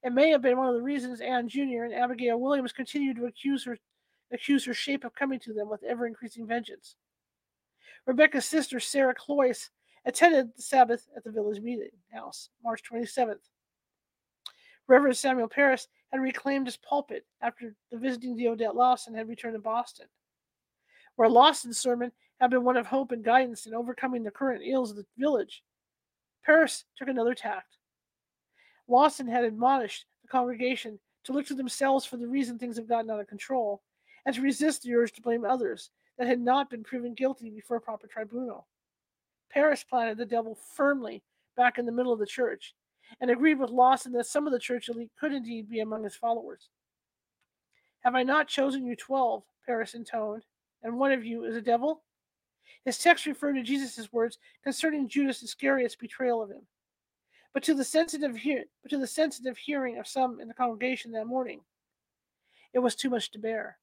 It 0.03 0.13
may 0.13 0.29
have 0.29 0.41
been 0.41 0.57
one 0.57 0.67
of 0.67 0.75
the 0.75 0.81
reasons 0.81 1.21
Anne 1.21 1.47
Jr. 1.47 1.83
and 1.83 1.93
Abigail 1.93 2.39
Williams 2.39 2.73
continued 2.73 3.17
to 3.17 3.25
accuse 3.25 3.63
her 3.65 3.77
accuse 4.31 4.65
her 4.65 4.73
shape 4.73 5.03
of 5.03 5.13
coming 5.13 5.39
to 5.39 5.53
them 5.53 5.69
with 5.69 5.83
ever 5.83 6.07
increasing 6.07 6.47
vengeance. 6.47 6.95
Rebecca's 8.07 8.45
sister, 8.45 8.79
Sarah 8.79 9.13
Cloyce, 9.13 9.69
attended 10.05 10.49
the 10.55 10.61
Sabbath 10.61 11.07
at 11.15 11.23
the 11.23 11.31
village 11.31 11.61
meeting 11.61 11.91
house, 12.11 12.49
March 12.63 12.81
27th. 12.89 13.49
Reverend 14.87 15.15
Samuel 15.15 15.47
Parris 15.47 15.87
had 16.11 16.19
reclaimed 16.19 16.67
his 16.67 16.77
pulpit 16.77 17.25
after 17.41 17.75
the 17.91 17.97
visiting 17.97 18.35
Deodat 18.35 18.75
Lawson 18.75 19.13
had 19.13 19.29
returned 19.29 19.55
to 19.55 19.59
Boston. 19.59 20.07
Where 21.15 21.29
Lawson's 21.29 21.77
sermon 21.77 22.11
had 22.43 22.51
been 22.51 22.65
one 22.65 22.75
of 22.75 22.87
hope 22.87 23.13
and 23.13 23.23
guidance 23.23 23.65
in 23.65 23.73
overcoming 23.73 24.21
the 24.21 24.29
current 24.29 24.63
ills 24.65 24.91
of 24.91 24.97
the 24.97 25.05
village, 25.17 25.63
Parris 26.45 26.83
took 26.97 27.07
another 27.07 27.33
tact. 27.33 27.77
Lawson 28.89 29.27
had 29.27 29.45
admonished 29.45 30.03
the 30.21 30.27
congregation 30.27 30.99
to 31.23 31.31
look 31.31 31.45
to 31.47 31.53
themselves 31.53 32.05
for 32.05 32.17
the 32.17 32.27
reason 32.27 32.59
things 32.59 32.75
have 32.75 32.89
gotten 32.89 33.09
out 33.09 33.21
of 33.21 33.27
control 33.27 33.81
and 34.25 34.35
to 34.35 34.41
resist 34.41 34.81
the 34.81 34.93
urge 34.93 35.13
to 35.13 35.21
blame 35.21 35.45
others 35.45 35.89
that 36.17 36.27
had 36.27 36.41
not 36.41 36.69
been 36.69 36.83
proven 36.83 37.13
guilty 37.13 37.49
before 37.49 37.77
a 37.77 37.81
proper 37.81 38.07
tribunal. 38.07 38.67
Parris 39.49 39.85
planted 39.85 40.17
the 40.17 40.25
devil 40.25 40.57
firmly 40.75 41.23
back 41.55 41.77
in 41.77 41.85
the 41.85 41.93
middle 41.93 42.11
of 42.11 42.19
the 42.19 42.25
church 42.25 42.75
and 43.21 43.31
agreed 43.31 43.57
with 43.57 43.69
Lawson 43.69 44.11
that 44.11 44.25
some 44.25 44.45
of 44.45 44.51
the 44.51 44.59
church 44.59 44.89
elite 44.89 45.11
could 45.17 45.31
indeed 45.31 45.69
be 45.69 45.79
among 45.79 46.03
his 46.03 46.15
followers. 46.15 46.67
Have 48.01 48.15
I 48.15 48.23
not 48.23 48.49
chosen 48.49 48.85
you 48.85 48.97
twelve? 48.97 49.43
Parris 49.65 49.93
intoned, 49.93 50.43
and 50.81 50.99
one 50.99 51.13
of 51.13 51.23
you 51.23 51.45
is 51.45 51.55
a 51.55 51.61
devil? 51.61 52.03
His 52.85 52.97
text 52.97 53.25
referred 53.25 53.53
to 53.53 53.63
Jesus' 53.63 54.11
words 54.11 54.39
concerning 54.63 55.07
Judas 55.07 55.41
Iscariot's 55.41 55.95
betrayal 55.95 56.41
of 56.41 56.49
him. 56.49 56.67
But 57.53 57.63
to 57.63 57.73
the 57.73 57.85
sensitive 57.85 58.35
hear- 58.35 58.65
but 58.81 58.89
to 58.89 58.97
the 58.97 59.07
sensitive 59.07 59.57
hearing 59.57 59.97
of 59.97 60.07
some 60.07 60.39
in 60.39 60.47
the 60.47 60.53
congregation 60.53 61.11
that 61.11 61.25
morning, 61.25 61.63
it 62.73 62.79
was 62.79 62.95
too 62.95 63.09
much 63.09 63.31
to 63.31 63.39
bear. 63.39 63.79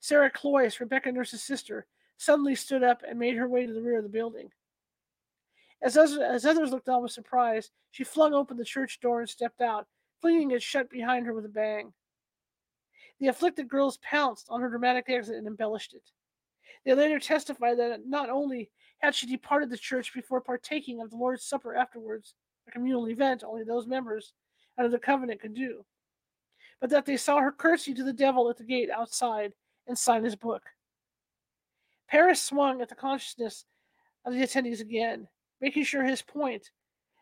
Sarah 0.00 0.30
Cloyce, 0.30 0.80
Rebecca 0.80 1.10
Nurse's 1.10 1.42
sister, 1.42 1.86
suddenly 2.16 2.54
stood 2.54 2.82
up 2.82 3.02
and 3.02 3.18
made 3.18 3.36
her 3.36 3.48
way 3.48 3.66
to 3.66 3.72
the 3.72 3.80
rear 3.80 3.98
of 3.98 4.02
the 4.02 4.08
building. 4.08 4.52
As 5.80 5.96
as 5.96 6.44
others 6.44 6.70
looked 6.70 6.88
on 6.88 7.02
with 7.02 7.12
surprise, 7.12 7.70
she 7.90 8.04
flung 8.04 8.34
open 8.34 8.56
the 8.56 8.64
church 8.64 9.00
door 9.00 9.20
and 9.20 9.28
stepped 9.28 9.60
out, 9.60 9.86
flinging 10.20 10.50
it 10.50 10.62
shut 10.62 10.90
behind 10.90 11.26
her 11.26 11.32
with 11.32 11.44
a 11.44 11.48
bang. 11.48 11.94
The 13.20 13.28
afflicted 13.28 13.68
girls 13.68 13.98
pounced 13.98 14.48
on 14.50 14.60
her 14.60 14.68
dramatic 14.68 15.08
exit 15.08 15.36
and 15.36 15.46
embellished 15.46 15.94
it. 15.94 16.10
They 16.84 16.94
later 16.94 17.18
testified 17.18 17.78
that 17.78 18.06
not 18.06 18.30
only 18.30 18.70
had 18.98 19.14
she 19.14 19.26
departed 19.26 19.70
the 19.70 19.76
church 19.76 20.12
before 20.14 20.40
partaking 20.40 21.00
of 21.00 21.10
the 21.10 21.16
Lord's 21.16 21.44
Supper 21.44 21.74
afterwards, 21.74 22.34
a 22.66 22.70
communal 22.70 23.08
event 23.08 23.44
only 23.44 23.64
those 23.64 23.86
members 23.86 24.32
under 24.78 24.90
the 24.90 24.98
covenant 24.98 25.40
could 25.40 25.54
do, 25.54 25.84
but 26.80 26.90
that 26.90 27.06
they 27.06 27.16
saw 27.16 27.40
her 27.40 27.52
curtsy 27.52 27.94
to 27.94 28.02
the 28.02 28.12
devil 28.12 28.48
at 28.50 28.56
the 28.56 28.64
gate 28.64 28.90
outside 28.90 29.52
and 29.86 29.98
sign 29.98 30.24
his 30.24 30.36
book. 30.36 30.62
Parris 32.08 32.42
swung 32.42 32.80
at 32.80 32.88
the 32.88 32.94
consciousness 32.94 33.64
of 34.24 34.32
the 34.32 34.40
attendees 34.40 34.80
again, 34.80 35.28
making 35.60 35.84
sure 35.84 36.04
his 36.04 36.22
point 36.22 36.70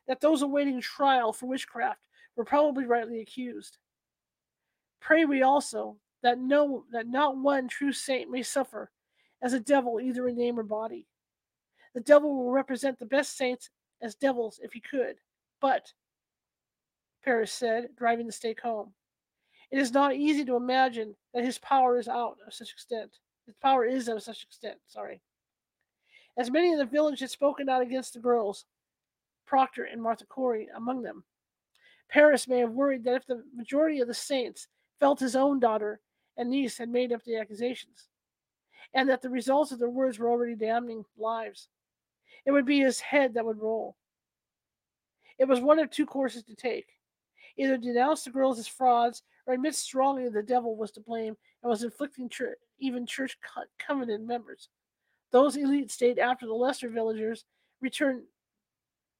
that 0.06 0.20
those 0.20 0.42
awaiting 0.42 0.80
trial 0.80 1.32
for 1.32 1.46
witchcraft 1.46 2.06
were 2.36 2.44
probably 2.44 2.84
rightly 2.84 3.20
accused. 3.20 3.78
Pray 5.00 5.24
we 5.24 5.42
also 5.42 5.96
that 6.22 6.38
no 6.38 6.84
that 6.92 7.08
not 7.08 7.36
one 7.36 7.68
true 7.68 7.92
saint 7.92 8.30
may 8.30 8.42
suffer 8.42 8.90
as 9.42 9.52
a 9.52 9.60
devil 9.60 10.00
either 10.00 10.28
in 10.28 10.36
name 10.36 10.58
or 10.58 10.62
body. 10.62 11.06
The 11.94 12.00
devil 12.00 12.34
will 12.34 12.52
represent 12.52 12.98
the 12.98 13.06
best 13.06 13.36
saints 13.36 13.70
as 14.00 14.14
devils 14.14 14.60
if 14.62 14.72
he 14.72 14.80
could, 14.80 15.16
but 15.60 15.92
Parris 17.24 17.52
said, 17.52 17.88
driving 17.96 18.26
the 18.26 18.32
stake 18.32 18.60
home. 18.60 18.92
It 19.70 19.78
is 19.78 19.92
not 19.92 20.14
easy 20.14 20.44
to 20.44 20.56
imagine 20.56 21.14
that 21.32 21.44
his 21.44 21.58
power 21.58 21.98
is 21.98 22.08
out 22.08 22.36
of 22.46 22.52
such 22.52 22.72
extent. 22.72 23.18
His 23.46 23.54
power 23.56 23.84
is 23.84 24.08
of 24.08 24.22
such 24.22 24.42
extent, 24.42 24.78
sorry. 24.86 25.20
As 26.36 26.50
many 26.50 26.72
in 26.72 26.78
the 26.78 26.84
village 26.84 27.20
had 27.20 27.30
spoken 27.30 27.68
out 27.68 27.82
against 27.82 28.14
the 28.14 28.20
girls, 28.20 28.64
Proctor 29.46 29.84
and 29.84 30.02
Martha 30.02 30.24
Corey 30.26 30.68
among 30.74 31.02
them, 31.02 31.24
Parris 32.08 32.48
may 32.48 32.58
have 32.58 32.72
worried 32.72 33.04
that 33.04 33.16
if 33.16 33.26
the 33.26 33.42
majority 33.54 34.00
of 34.00 34.08
the 34.08 34.14
saints 34.14 34.68
felt 35.00 35.20
his 35.20 35.36
own 35.36 35.58
daughter 35.58 36.00
and 36.36 36.50
niece 36.50 36.78
had 36.78 36.88
made 36.88 37.12
up 37.12 37.22
the 37.24 37.36
accusations, 37.36 38.08
and 38.94 39.08
that 39.08 39.22
the 39.22 39.30
results 39.30 39.72
of 39.72 39.78
their 39.78 39.90
words 39.90 40.18
were 40.18 40.30
already 40.30 40.54
damning 40.54 41.04
lives, 41.16 41.68
it 42.44 42.50
would 42.50 42.66
be 42.66 42.80
his 42.80 43.00
head 43.00 43.34
that 43.34 43.44
would 43.44 43.60
roll. 43.60 43.96
It 45.38 45.46
was 45.46 45.60
one 45.60 45.78
of 45.78 45.90
two 45.90 46.06
courses 46.06 46.42
to 46.44 46.54
take 46.54 46.86
either 47.56 47.76
denounce 47.76 48.24
the 48.24 48.30
girls 48.30 48.58
as 48.58 48.66
frauds 48.66 49.22
or 49.46 49.54
admit 49.54 49.74
strongly 49.74 50.24
that 50.24 50.32
the 50.32 50.42
devil 50.42 50.76
was 50.76 50.90
to 50.92 51.00
blame 51.00 51.36
and 51.62 51.70
was 51.70 51.82
inflicting 51.82 52.28
church, 52.28 52.58
even 52.78 53.06
church 53.06 53.36
covenant 53.78 54.26
members. 54.26 54.68
Those 55.32 55.56
elite 55.56 55.90
stayed 55.90 56.18
after 56.18 56.46
the 56.46 56.54
lesser 56.54 56.88
villagers 56.88 57.44
returned. 57.80 58.22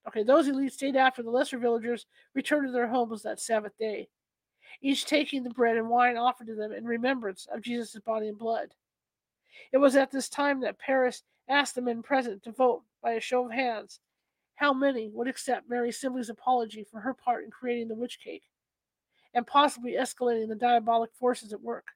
Okay, 0.09 0.23
those 0.23 0.49
elite 0.49 0.73
stayed 0.73 0.97
after 0.97 1.23
the 1.23 1.31
lesser 1.31 1.59
villagers 1.59 2.07
returned 2.35 2.67
to 2.67 2.73
their 2.73 2.89
homes 2.89 3.23
that 3.23 3.41
Sabbath 3.41 3.77
day, 3.79 4.09
each 4.81 5.07
taking 5.07 5.43
the 5.43 5.51
bread 5.51 5.77
and 5.77 5.89
wine 5.89 6.17
offered 6.17 6.49
to 6.49 6.55
them 6.55 6.73
in 6.73 6.85
remembrance 6.85 7.47
of 7.53 7.63
Jesus' 7.63 7.97
body 8.05 8.29
and 8.29 8.39
blood. 8.39 8.69
It 9.73 9.79
was 9.79 9.97
at 9.97 10.11
this 10.11 10.29
time 10.29 10.61
that 10.61 10.79
Parris 10.79 11.23
asked 11.49 11.75
the 11.75 11.83
men 11.83 12.03
present 12.03 12.43
to 12.45 12.53
vote 12.53 12.83
by 13.03 13.13
a 13.13 13.21
show 13.21 13.47
of 13.47 13.53
hands 13.53 14.01
how 14.55 14.73
many 14.73 15.09
would 15.09 15.29
accept 15.29 15.69
Mary 15.69 15.91
Sibley's 15.91 16.29
apology 16.29 16.85
for 16.85 17.01
her 17.01 17.15
part 17.15 17.45
in 17.45 17.51
creating 17.51 17.89
the 17.89 17.95
witch 17.95 18.19
cake 18.23 18.45
and 19.35 19.47
possibly 19.47 19.93
escalating 19.93 20.49
the 20.49 20.55
diabolic 20.55 21.11
forces 21.15 21.53
at 21.53 21.61
work? 21.61 21.87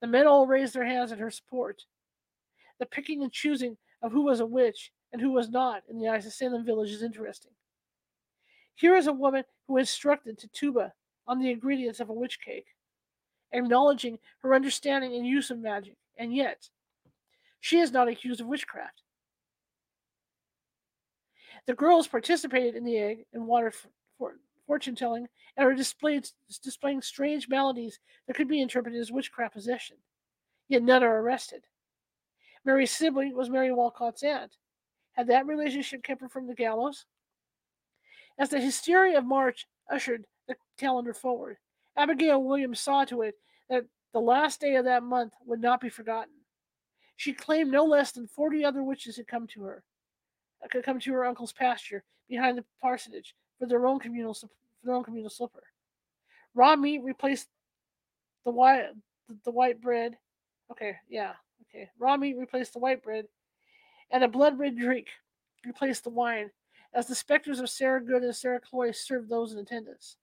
The 0.00 0.06
men 0.06 0.26
all 0.26 0.46
raised 0.46 0.74
their 0.74 0.84
hands 0.84 1.10
in 1.10 1.18
her 1.18 1.30
support. 1.30 1.82
The 2.78 2.86
picking 2.86 3.22
and 3.22 3.32
choosing 3.32 3.76
of 4.02 4.12
who 4.12 4.22
was 4.22 4.40
a 4.40 4.46
witch 4.46 4.92
and 5.12 5.20
who 5.20 5.32
was 5.32 5.48
not 5.48 5.82
in 5.88 5.98
the 5.98 6.08
eyes 6.08 6.26
of 6.26 6.32
Salem 6.32 6.64
Village 6.64 6.90
is 6.90 7.02
interesting. 7.02 7.52
Here 8.74 8.96
is 8.96 9.08
a 9.08 9.12
woman 9.12 9.44
who 9.66 9.78
instructed 9.78 10.38
Tituba 10.38 10.92
on 11.26 11.40
the 11.40 11.50
ingredients 11.50 11.98
of 11.98 12.10
a 12.10 12.12
witch 12.12 12.40
cake, 12.40 12.68
acknowledging 13.52 14.18
her 14.42 14.54
understanding 14.54 15.14
and 15.14 15.26
use 15.26 15.50
of 15.50 15.58
magic, 15.58 15.96
and 16.18 16.34
yet 16.34 16.68
she 17.60 17.78
is 17.78 17.92
not 17.92 18.08
accused 18.08 18.40
of 18.40 18.46
witchcraft. 18.46 19.02
The 21.66 21.74
girls 21.74 22.08
participated 22.08 22.74
in 22.74 22.84
the 22.84 22.98
egg 22.98 23.24
and 23.32 23.46
water 23.46 23.72
for 24.18 24.36
fortune 24.66 24.94
telling 24.94 25.28
and 25.56 25.66
are 25.66 25.74
displayed, 25.74 26.28
displaying 26.62 27.02
strange 27.02 27.48
maladies 27.48 27.98
that 28.26 28.36
could 28.36 28.48
be 28.48 28.60
interpreted 28.60 29.00
as 29.00 29.10
witchcraft 29.10 29.54
possession. 29.54 29.96
Yet 30.68 30.82
none 30.82 31.02
are 31.02 31.20
arrested. 31.20 31.64
Mary 32.64 32.86
Sibley 32.86 33.32
was 33.32 33.48
Mary 33.48 33.72
Walcott's 33.72 34.22
aunt. 34.22 34.52
Had 35.12 35.28
that 35.28 35.46
relationship 35.46 36.02
kept 36.02 36.20
her 36.20 36.28
from 36.28 36.46
the 36.46 36.54
gallows? 36.54 37.06
As 38.38 38.50
the 38.50 38.60
hysteria 38.60 39.18
of 39.18 39.24
March 39.24 39.66
ushered 39.90 40.26
the 40.46 40.54
calendar 40.78 41.14
forward, 41.14 41.56
Abigail 41.96 42.42
Williams 42.42 42.78
saw 42.80 43.04
to 43.06 43.22
it 43.22 43.34
that 43.68 43.84
the 44.12 44.20
last 44.20 44.60
day 44.60 44.76
of 44.76 44.84
that 44.84 45.02
month 45.02 45.32
would 45.46 45.60
not 45.60 45.80
be 45.80 45.88
forgotten. 45.88 46.34
She 47.16 47.32
claimed 47.32 47.70
no 47.70 47.84
less 47.84 48.12
than 48.12 48.26
forty 48.26 48.64
other 48.64 48.82
witches 48.82 49.16
had 49.16 49.26
come 49.26 49.46
to 49.48 49.62
her, 49.64 49.82
uh, 50.64 50.68
could 50.68 50.84
come 50.84 51.00
to 51.00 51.12
her 51.12 51.24
uncle's 51.24 51.52
pasture 51.52 52.04
behind 52.28 52.56
the 52.56 52.64
parsonage 52.80 53.34
for 53.58 53.66
their 53.66 53.86
own 53.86 53.98
communal 53.98 54.34
for 54.34 54.48
their 54.84 54.94
own 54.94 55.04
communal. 55.04 55.30
Raw 56.54 56.76
meat 56.76 57.02
replaced 57.02 57.48
the 58.44 58.50
white 58.50 58.86
the, 59.44 59.50
white 59.50 59.80
bread. 59.80 60.16
Okay, 60.70 60.96
yeah, 61.08 61.32
okay. 61.68 61.90
Raw 61.98 62.16
meat 62.16 62.36
replaced 62.38 62.72
the 62.72 62.78
white 62.78 63.02
bread, 63.02 63.26
and 64.10 64.22
a 64.22 64.28
blood 64.28 64.58
red 64.58 64.76
drink 64.76 65.08
replaced 65.66 66.04
the 66.04 66.10
wine, 66.10 66.50
as 66.94 67.06
the 67.06 67.14
specters 67.14 67.58
of 67.58 67.68
Sarah 67.68 68.00
Good 68.02 68.22
and 68.22 68.34
Sarah 68.34 68.60
Cloyce 68.60 69.04
served 69.04 69.28
those 69.28 69.52
in 69.52 69.58
attendance. 69.58 70.16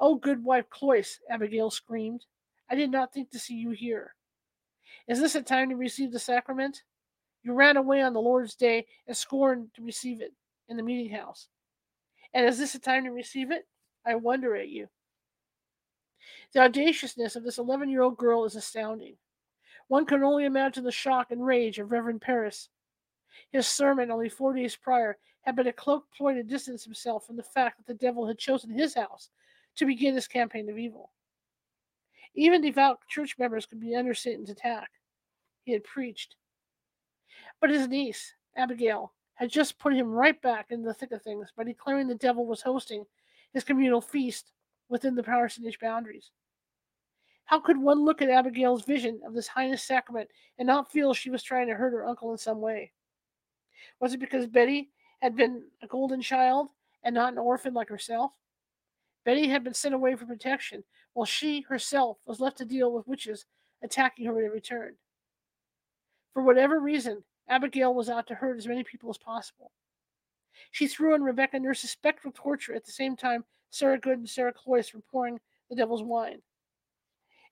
Oh, 0.00 0.14
good 0.14 0.44
wife 0.44 0.70
Cloyce, 0.70 1.20
Abigail 1.28 1.70
screamed. 1.70 2.24
I 2.70 2.74
did 2.74 2.90
not 2.90 3.12
think 3.12 3.30
to 3.30 3.38
see 3.38 3.54
you 3.54 3.70
here. 3.70 4.14
Is 5.08 5.20
this 5.20 5.34
a 5.34 5.42
time 5.42 5.70
to 5.70 5.76
receive 5.76 6.12
the 6.12 6.18
sacrament? 6.18 6.82
You 7.42 7.52
ran 7.54 7.76
away 7.76 8.02
on 8.02 8.12
the 8.12 8.20
Lord's 8.20 8.54
day 8.54 8.86
and 9.06 9.16
scorned 9.16 9.68
to 9.74 9.82
receive 9.82 10.20
it 10.20 10.34
in 10.68 10.76
the 10.76 10.82
meeting 10.82 11.16
house. 11.16 11.48
And 12.34 12.46
is 12.46 12.58
this 12.58 12.74
a 12.74 12.78
time 12.78 13.04
to 13.04 13.10
receive 13.10 13.50
it? 13.50 13.66
I 14.04 14.14
wonder 14.14 14.54
at 14.54 14.68
you. 14.68 14.88
The 16.52 16.60
audaciousness 16.60 17.36
of 17.36 17.44
this 17.44 17.58
11 17.58 17.88
year 17.88 18.02
old 18.02 18.16
girl 18.16 18.44
is 18.44 18.54
astounding. 18.54 19.16
One 19.88 20.04
can 20.04 20.22
only 20.22 20.44
imagine 20.44 20.84
the 20.84 20.92
shock 20.92 21.30
and 21.30 21.44
rage 21.44 21.78
of 21.78 21.90
Reverend 21.90 22.20
Parris. 22.20 22.68
His 23.50 23.66
sermon 23.66 24.10
only 24.10 24.28
four 24.28 24.52
days 24.52 24.76
prior 24.76 25.18
had 25.42 25.56
been 25.56 25.66
a 25.66 25.72
cloak 25.72 26.04
ploy 26.14 26.34
to 26.34 26.42
distance 26.42 26.84
himself 26.84 27.26
from 27.26 27.36
the 27.36 27.42
fact 27.42 27.78
that 27.78 27.86
the 27.86 27.94
devil 27.94 28.26
had 28.26 28.38
chosen 28.38 28.70
his 28.70 28.94
house 28.94 29.30
to 29.76 29.86
begin 29.86 30.14
his 30.14 30.28
campaign 30.28 30.68
of 30.68 30.78
evil. 30.78 31.10
Even 32.34 32.60
devout 32.60 33.00
church 33.08 33.36
members 33.38 33.66
could 33.66 33.80
be 33.80 33.94
under 33.94 34.14
Satan's 34.14 34.50
attack. 34.50 34.90
He 35.64 35.72
had 35.72 35.84
preached. 35.84 36.36
But 37.60 37.70
his 37.70 37.88
niece, 37.88 38.34
Abigail, 38.56 39.12
had 39.34 39.50
just 39.50 39.78
put 39.78 39.94
him 39.94 40.10
right 40.10 40.40
back 40.42 40.66
in 40.70 40.82
the 40.82 40.94
thick 40.94 41.12
of 41.12 41.22
things 41.22 41.52
by 41.56 41.64
declaring 41.64 42.08
the 42.08 42.14
devil 42.14 42.46
was 42.46 42.62
hosting 42.62 43.04
his 43.52 43.64
communal 43.64 44.00
feast 44.00 44.52
within 44.88 45.14
the 45.14 45.22
parsonage 45.22 45.78
boundaries. 45.78 46.30
How 47.44 47.60
could 47.60 47.78
one 47.78 48.04
look 48.04 48.20
at 48.20 48.28
Abigail's 48.28 48.84
vision 48.84 49.20
of 49.26 49.34
this 49.34 49.48
heinous 49.48 49.82
sacrament 49.82 50.28
and 50.58 50.66
not 50.66 50.92
feel 50.92 51.14
she 51.14 51.30
was 51.30 51.42
trying 51.42 51.66
to 51.68 51.74
hurt 51.74 51.92
her 51.92 52.04
uncle 52.04 52.32
in 52.32 52.38
some 52.38 52.60
way? 52.60 52.92
Was 54.00 54.12
it 54.12 54.20
because 54.20 54.46
Betty 54.46 54.90
had 55.20 55.34
been 55.34 55.64
a 55.82 55.86
golden 55.86 56.20
child 56.20 56.70
and 57.04 57.14
not 57.14 57.32
an 57.32 57.38
orphan 57.38 57.74
like 57.74 57.88
herself? 57.88 58.32
Betty 59.28 59.48
had 59.48 59.62
been 59.62 59.74
sent 59.74 59.94
away 59.94 60.16
for 60.16 60.24
protection, 60.24 60.84
while 61.12 61.26
she 61.26 61.60
herself 61.60 62.16
was 62.24 62.40
left 62.40 62.56
to 62.56 62.64
deal 62.64 62.90
with 62.90 63.06
witches 63.06 63.44
attacking 63.82 64.24
her 64.24 64.38
at 64.38 64.46
every 64.46 64.62
turn. 64.62 64.94
For 66.32 66.42
whatever 66.42 66.80
reason, 66.80 67.24
Abigail 67.46 67.92
was 67.92 68.08
out 68.08 68.26
to 68.28 68.34
hurt 68.34 68.56
as 68.56 68.66
many 68.66 68.84
people 68.84 69.10
as 69.10 69.18
possible. 69.18 69.70
She 70.70 70.86
threw 70.86 71.14
in 71.14 71.22
Rebecca 71.22 71.58
Nurse's 71.60 71.90
spectral 71.90 72.32
torture 72.34 72.74
at 72.74 72.86
the 72.86 72.90
same 72.90 73.16
time 73.16 73.44
Sarah 73.68 73.98
Good 73.98 74.16
and 74.16 74.26
Sarah 74.26 74.54
Cloyce 74.54 74.94
were 74.94 75.02
pouring 75.10 75.40
the 75.68 75.76
devil's 75.76 76.02
wine. 76.02 76.40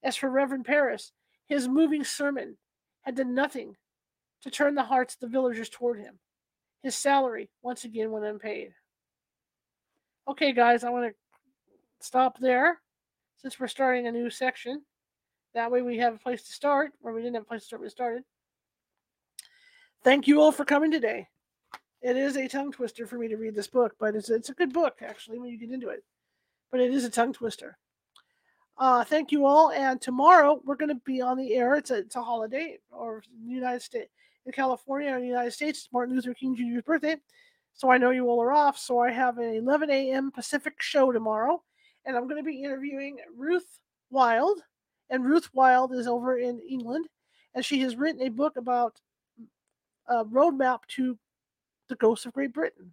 As 0.02 0.16
for 0.16 0.30
Reverend 0.30 0.64
Parris, 0.64 1.12
his 1.44 1.68
moving 1.68 2.04
sermon 2.04 2.56
had 3.02 3.16
done 3.16 3.34
nothing 3.34 3.76
to 4.40 4.50
turn 4.50 4.76
the 4.76 4.84
hearts 4.84 5.12
of 5.12 5.20
the 5.20 5.28
villagers 5.28 5.68
toward 5.68 5.98
him. 5.98 6.20
His 6.82 6.94
salary 6.94 7.50
once 7.60 7.84
again 7.84 8.12
went 8.12 8.24
unpaid. 8.24 8.72
Okay, 10.26 10.54
guys, 10.54 10.82
I 10.82 10.88
want 10.88 11.04
to 11.04 11.25
stop 12.00 12.38
there 12.38 12.80
since 13.36 13.58
we're 13.58 13.68
starting 13.68 14.06
a 14.06 14.12
new 14.12 14.30
section. 14.30 14.82
That 15.54 15.70
way 15.70 15.82
we 15.82 15.98
have 15.98 16.14
a 16.14 16.18
place 16.18 16.42
to 16.44 16.52
start, 16.52 16.92
where 17.00 17.14
we 17.14 17.22
didn't 17.22 17.34
have 17.34 17.44
a 17.44 17.46
place 17.46 17.62
to 17.62 17.66
start, 17.66 17.82
we 17.82 17.88
started. 17.88 18.22
Thank 20.04 20.28
you 20.28 20.40
all 20.40 20.52
for 20.52 20.64
coming 20.64 20.90
today. 20.90 21.28
It 22.02 22.16
is 22.16 22.36
a 22.36 22.46
tongue 22.46 22.72
twister 22.72 23.06
for 23.06 23.16
me 23.16 23.28
to 23.28 23.36
read 23.36 23.54
this 23.54 23.66
book, 23.66 23.94
but 23.98 24.14
it's 24.14 24.30
it's 24.30 24.50
a 24.50 24.54
good 24.54 24.72
book 24.72 24.98
actually 25.00 25.38
when 25.38 25.50
you 25.50 25.58
get 25.58 25.70
into 25.70 25.88
it. 25.88 26.04
But 26.70 26.80
it 26.80 26.92
is 26.92 27.04
a 27.04 27.10
tongue 27.10 27.32
twister. 27.32 27.78
Uh, 28.78 29.02
thank 29.02 29.32
you 29.32 29.46
all, 29.46 29.70
and 29.70 30.00
tomorrow 30.00 30.60
we're 30.64 30.76
going 30.76 30.90
to 30.90 31.00
be 31.06 31.22
on 31.22 31.38
the 31.38 31.54
air. 31.54 31.74
It's 31.76 31.90
a 31.90 31.96
it's 31.98 32.16
a 32.16 32.22
holiday, 32.22 32.78
or 32.90 33.22
the 33.44 33.50
United 33.50 33.82
States 33.82 34.10
in 34.46 34.52
California 34.52 35.12
or 35.12 35.20
the 35.20 35.26
United 35.26 35.52
States. 35.52 35.80
It's 35.80 35.92
Martin 35.92 36.14
Luther 36.14 36.34
King 36.34 36.54
Jr.'s 36.54 36.82
birthday, 36.82 37.16
so 37.74 37.90
I 37.90 37.98
know 37.98 38.10
you 38.10 38.28
all 38.28 38.40
are 38.42 38.52
off. 38.52 38.78
So 38.78 39.00
I 39.00 39.10
have 39.10 39.38
an 39.38 39.54
11 39.54 39.90
a.m. 39.90 40.30
Pacific 40.30 40.80
show 40.80 41.12
tomorrow, 41.12 41.62
and 42.06 42.16
I'm 42.16 42.28
going 42.28 42.42
to 42.42 42.46
be 42.46 42.62
interviewing 42.62 43.18
Ruth 43.36 43.80
Wild, 44.10 44.60
and 45.10 45.24
Ruth 45.24 45.50
Wild 45.52 45.92
is 45.92 46.06
over 46.06 46.38
in 46.38 46.60
England, 46.60 47.06
and 47.54 47.64
she 47.64 47.80
has 47.80 47.96
written 47.96 48.22
a 48.22 48.30
book 48.30 48.56
about 48.56 49.00
a 50.08 50.24
roadmap 50.24 50.80
to 50.88 51.18
the 51.88 51.96
ghosts 51.96 52.26
of 52.26 52.32
Great 52.32 52.52
Britain. 52.52 52.92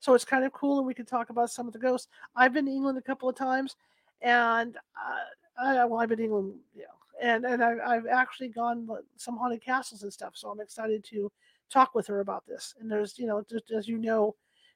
So 0.00 0.12
it's 0.14 0.24
kind 0.24 0.44
of 0.44 0.52
cool, 0.52 0.78
and 0.78 0.86
we 0.86 0.94
can 0.94 1.06
talk 1.06 1.30
about 1.30 1.50
some 1.50 1.66
of 1.66 1.72
the 1.72 1.78
ghosts. 1.78 2.08
I've 2.36 2.52
been 2.52 2.66
to 2.66 2.72
England 2.72 2.98
a 2.98 3.02
couple 3.02 3.28
of 3.28 3.36
times, 3.36 3.76
and 4.20 4.76
uh, 4.76 5.62
I, 5.62 5.84
well, 5.84 6.00
I've 6.00 6.08
been 6.08 6.18
to 6.18 6.24
England, 6.24 6.54
yeah, 6.76 6.84
and 7.22 7.44
and 7.44 7.62
I, 7.62 7.76
I've 7.84 8.06
actually 8.06 8.48
gone 8.48 8.88
some 9.16 9.36
haunted 9.36 9.62
castles 9.62 10.02
and 10.02 10.12
stuff. 10.12 10.32
So 10.34 10.50
I'm 10.50 10.60
excited 10.60 11.04
to 11.04 11.30
talk 11.70 11.94
with 11.94 12.06
her 12.08 12.20
about 12.20 12.44
this. 12.46 12.74
And 12.80 12.90
there's, 12.90 13.18
you 13.18 13.26
know, 13.26 13.44
just 13.48 13.70
as 13.70 13.88
you 13.88 13.98
know 13.98 14.34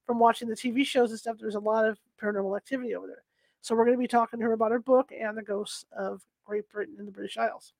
from 0.09 0.19
watching 0.19 0.49
the 0.49 0.57
TV 0.57 0.87
shows 0.87 1.11
and 1.11 1.21
stuff, 1.21 1.37
there's 1.39 1.55
a 1.55 1.61
lot 1.61 1.85
of 1.85 1.99
paranormal 2.21 2.57
activity 2.57 2.95
over 2.95 3.07
there. 3.07 3.25
So 3.61 3.75
we're 3.75 3.85
going 3.85 3.99
to 3.99 4.01
be 4.01 4.09
talking 4.09 4.41
to 4.41 4.47
her 4.47 4.55
about 4.55 4.71
her 4.71 4.79
book 4.79 5.13
and 5.13 5.37
the 5.37 5.43
ghosts 5.43 5.85
of 5.95 6.23
Great 6.47 6.67
Britain 6.71 6.95
and 6.99 7.07
the 7.07 7.13
British 7.13 7.37
Isles. 7.37 7.75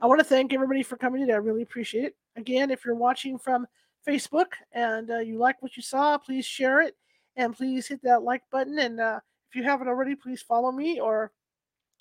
I 0.00 0.06
want 0.06 0.18
to 0.18 0.24
thank 0.24 0.52
everybody 0.52 0.82
for 0.82 0.96
coming 0.96 1.20
today. 1.20 1.34
I 1.34 1.36
really 1.36 1.62
appreciate 1.62 2.02
it. 2.02 2.16
Again, 2.34 2.72
if 2.72 2.84
you're 2.84 2.96
watching 2.96 3.38
from 3.38 3.68
Facebook 4.04 4.54
and 4.72 5.08
uh, 5.08 5.18
you 5.20 5.38
like 5.38 5.62
what 5.62 5.76
you 5.76 5.84
saw, 5.84 6.18
please 6.18 6.44
share 6.44 6.80
it 6.80 6.96
and 7.36 7.56
please 7.56 7.86
hit 7.86 8.02
that 8.02 8.24
like 8.24 8.42
button. 8.50 8.80
And 8.80 8.98
uh, 8.98 9.20
if 9.48 9.54
you 9.54 9.62
haven't 9.62 9.86
already, 9.86 10.16
please 10.16 10.42
follow 10.42 10.72
me 10.72 10.98
or 10.98 11.30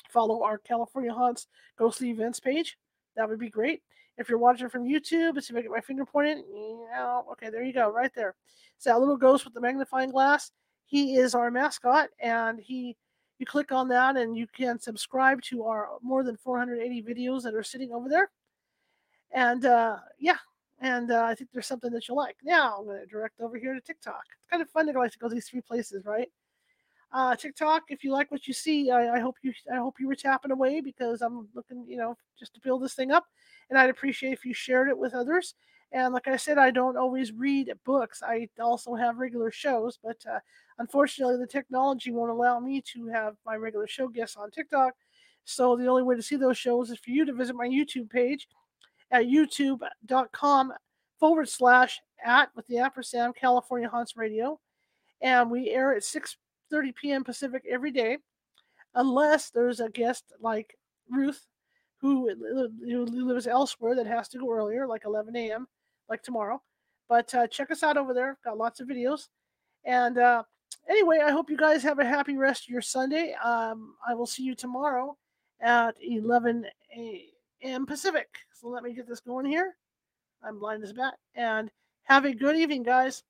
follow 0.09 0.41
our 0.41 0.57
California 0.57 1.13
Haunts 1.13 1.45
Ghostly 1.77 2.09
Events 2.09 2.39
page. 2.39 2.79
That 3.15 3.29
would 3.29 3.37
be 3.37 3.51
great. 3.51 3.83
If 4.21 4.29
you're 4.29 4.37
watching 4.37 4.69
from 4.69 4.85
YouTube, 4.85 5.35
let's 5.35 5.47
see 5.47 5.53
if 5.53 5.57
I 5.57 5.61
get 5.61 5.71
my 5.71 5.81
finger 5.81 6.05
pointed. 6.05 6.45
Yeah, 6.91 7.21
okay, 7.31 7.49
there 7.49 7.63
you 7.63 7.73
go, 7.73 7.89
right 7.91 8.11
there. 8.15 8.35
It's 8.75 8.85
that 8.85 8.99
little 8.99 9.17
ghost 9.17 9.45
with 9.45 9.53
the 9.53 9.61
magnifying 9.61 10.11
glass. 10.11 10.51
He 10.85 11.15
is 11.15 11.35
our 11.35 11.51
mascot, 11.51 12.09
and 12.19 12.59
he 12.59 12.95
you 13.41 13.45
click 13.47 13.71
on 13.71 13.87
that 13.87 14.17
and 14.17 14.37
you 14.37 14.45
can 14.45 14.77
subscribe 14.77 15.41
to 15.41 15.63
our 15.63 15.89
more 16.03 16.23
than 16.23 16.37
480 16.37 17.01
videos 17.01 17.41
that 17.41 17.55
are 17.55 17.63
sitting 17.63 17.91
over 17.91 18.07
there. 18.07 18.29
And 19.31 19.65
uh, 19.65 19.97
yeah, 20.19 20.37
and 20.79 21.09
uh, 21.09 21.23
I 21.23 21.33
think 21.33 21.49
there's 21.51 21.65
something 21.65 21.91
that 21.91 22.07
you'll 22.07 22.17
like. 22.17 22.35
Now 22.43 22.77
I'm 22.77 22.85
going 22.85 22.99
to 22.99 23.05
direct 23.07 23.41
over 23.41 23.57
here 23.57 23.73
to 23.73 23.81
TikTok. 23.81 24.21
It's 24.31 24.51
kind 24.51 24.61
of 24.61 24.69
fun 24.69 24.85
to 24.85 24.93
go 24.93 24.99
like 24.99 25.11
to 25.13 25.17
go 25.17 25.27
to 25.27 25.33
these 25.33 25.47
three 25.47 25.61
places, 25.61 26.05
right? 26.05 26.29
Uh, 27.13 27.35
TikTok, 27.35 27.83
if 27.89 28.03
you 28.03 28.11
like 28.11 28.31
what 28.31 28.47
you 28.47 28.53
see, 28.53 28.89
I, 28.89 29.15
I 29.15 29.19
hope 29.19 29.35
you 29.41 29.53
I 29.71 29.77
hope 29.77 29.95
you 29.99 30.07
were 30.07 30.15
tapping 30.15 30.51
away 30.51 30.79
because 30.79 31.21
I'm 31.21 31.47
looking, 31.53 31.85
you 31.87 31.97
know, 31.97 32.15
just 32.39 32.53
to 32.53 32.61
build 32.61 32.83
this 32.83 32.93
thing 32.93 33.11
up. 33.11 33.25
And 33.69 33.77
I'd 33.77 33.89
appreciate 33.89 34.33
if 34.33 34.45
you 34.45 34.53
shared 34.53 34.87
it 34.87 34.97
with 34.97 35.13
others. 35.13 35.55
And 35.91 36.13
like 36.13 36.27
I 36.27 36.37
said, 36.37 36.57
I 36.57 36.71
don't 36.71 36.95
always 36.95 37.33
read 37.33 37.71
books. 37.85 38.23
I 38.23 38.47
also 38.61 38.95
have 38.95 39.17
regular 39.17 39.51
shows, 39.51 39.99
but 40.01 40.23
uh, 40.25 40.39
unfortunately, 40.79 41.37
the 41.37 41.47
technology 41.47 42.11
won't 42.11 42.31
allow 42.31 42.59
me 42.61 42.81
to 42.93 43.07
have 43.07 43.35
my 43.45 43.55
regular 43.55 43.87
show 43.87 44.07
guests 44.07 44.37
on 44.37 44.51
TikTok. 44.51 44.93
So 45.43 45.75
the 45.75 45.87
only 45.87 46.03
way 46.03 46.15
to 46.15 46.21
see 46.21 46.37
those 46.37 46.57
shows 46.57 46.91
is 46.91 46.99
for 46.99 47.09
you 47.09 47.25
to 47.25 47.33
visit 47.33 47.55
my 47.57 47.67
YouTube 47.67 48.09
page 48.09 48.47
at 49.11 49.25
youtube.com 49.25 50.73
forward 51.19 51.49
slash 51.49 51.99
at 52.23 52.49
with 52.55 52.65
the 52.67 52.77
ampersand 52.77 53.35
California 53.35 53.89
Haunts 53.89 54.15
Radio. 54.15 54.59
And 55.21 55.51
we 55.51 55.69
air 55.69 55.93
at 55.93 56.03
6:30 56.71 56.95
p.m. 56.95 57.23
Pacific 57.23 57.63
every 57.69 57.91
day, 57.91 58.17
unless 58.95 59.49
there's 59.49 59.79
a 59.79 59.89
guest 59.89 60.33
like 60.39 60.77
Ruth 61.09 61.45
who, 61.99 62.29
who 62.83 63.05
lives 63.05 63.47
elsewhere 63.47 63.95
that 63.95 64.07
has 64.07 64.27
to 64.29 64.39
go 64.39 64.51
earlier, 64.51 64.87
like 64.87 65.03
11 65.05 65.35
a.m 65.35 65.67
like 66.11 66.21
tomorrow. 66.21 66.61
But 67.09 67.33
uh, 67.33 67.47
check 67.47 67.71
us 67.71 67.81
out 67.81 67.97
over 67.97 68.13
there. 68.13 68.37
Got 68.43 68.57
lots 68.57 68.79
of 68.79 68.87
videos. 68.87 69.29
And 69.83 70.19
uh, 70.19 70.43
anyway, 70.87 71.19
I 71.23 71.31
hope 71.31 71.49
you 71.49 71.57
guys 71.57 71.81
have 71.81 71.97
a 71.97 72.05
happy 72.05 72.37
rest 72.37 72.65
of 72.65 72.69
your 72.69 72.81
Sunday. 72.81 73.33
Um, 73.43 73.95
I 74.07 74.13
will 74.13 74.27
see 74.27 74.43
you 74.43 74.53
tomorrow 74.53 75.17
at 75.59 75.95
11 75.99 76.65
a.m. 76.95 77.85
Pacific. 77.87 78.27
So 78.53 78.67
let 78.67 78.83
me 78.83 78.93
get 78.93 79.07
this 79.07 79.21
going 79.21 79.45
here. 79.45 79.75
I'm 80.43 80.59
blind 80.59 80.83
as 80.83 80.91
a 80.91 80.93
bat. 80.93 81.15
And 81.33 81.71
have 82.03 82.25
a 82.25 82.33
good 82.33 82.55
evening, 82.55 82.83
guys. 82.83 83.23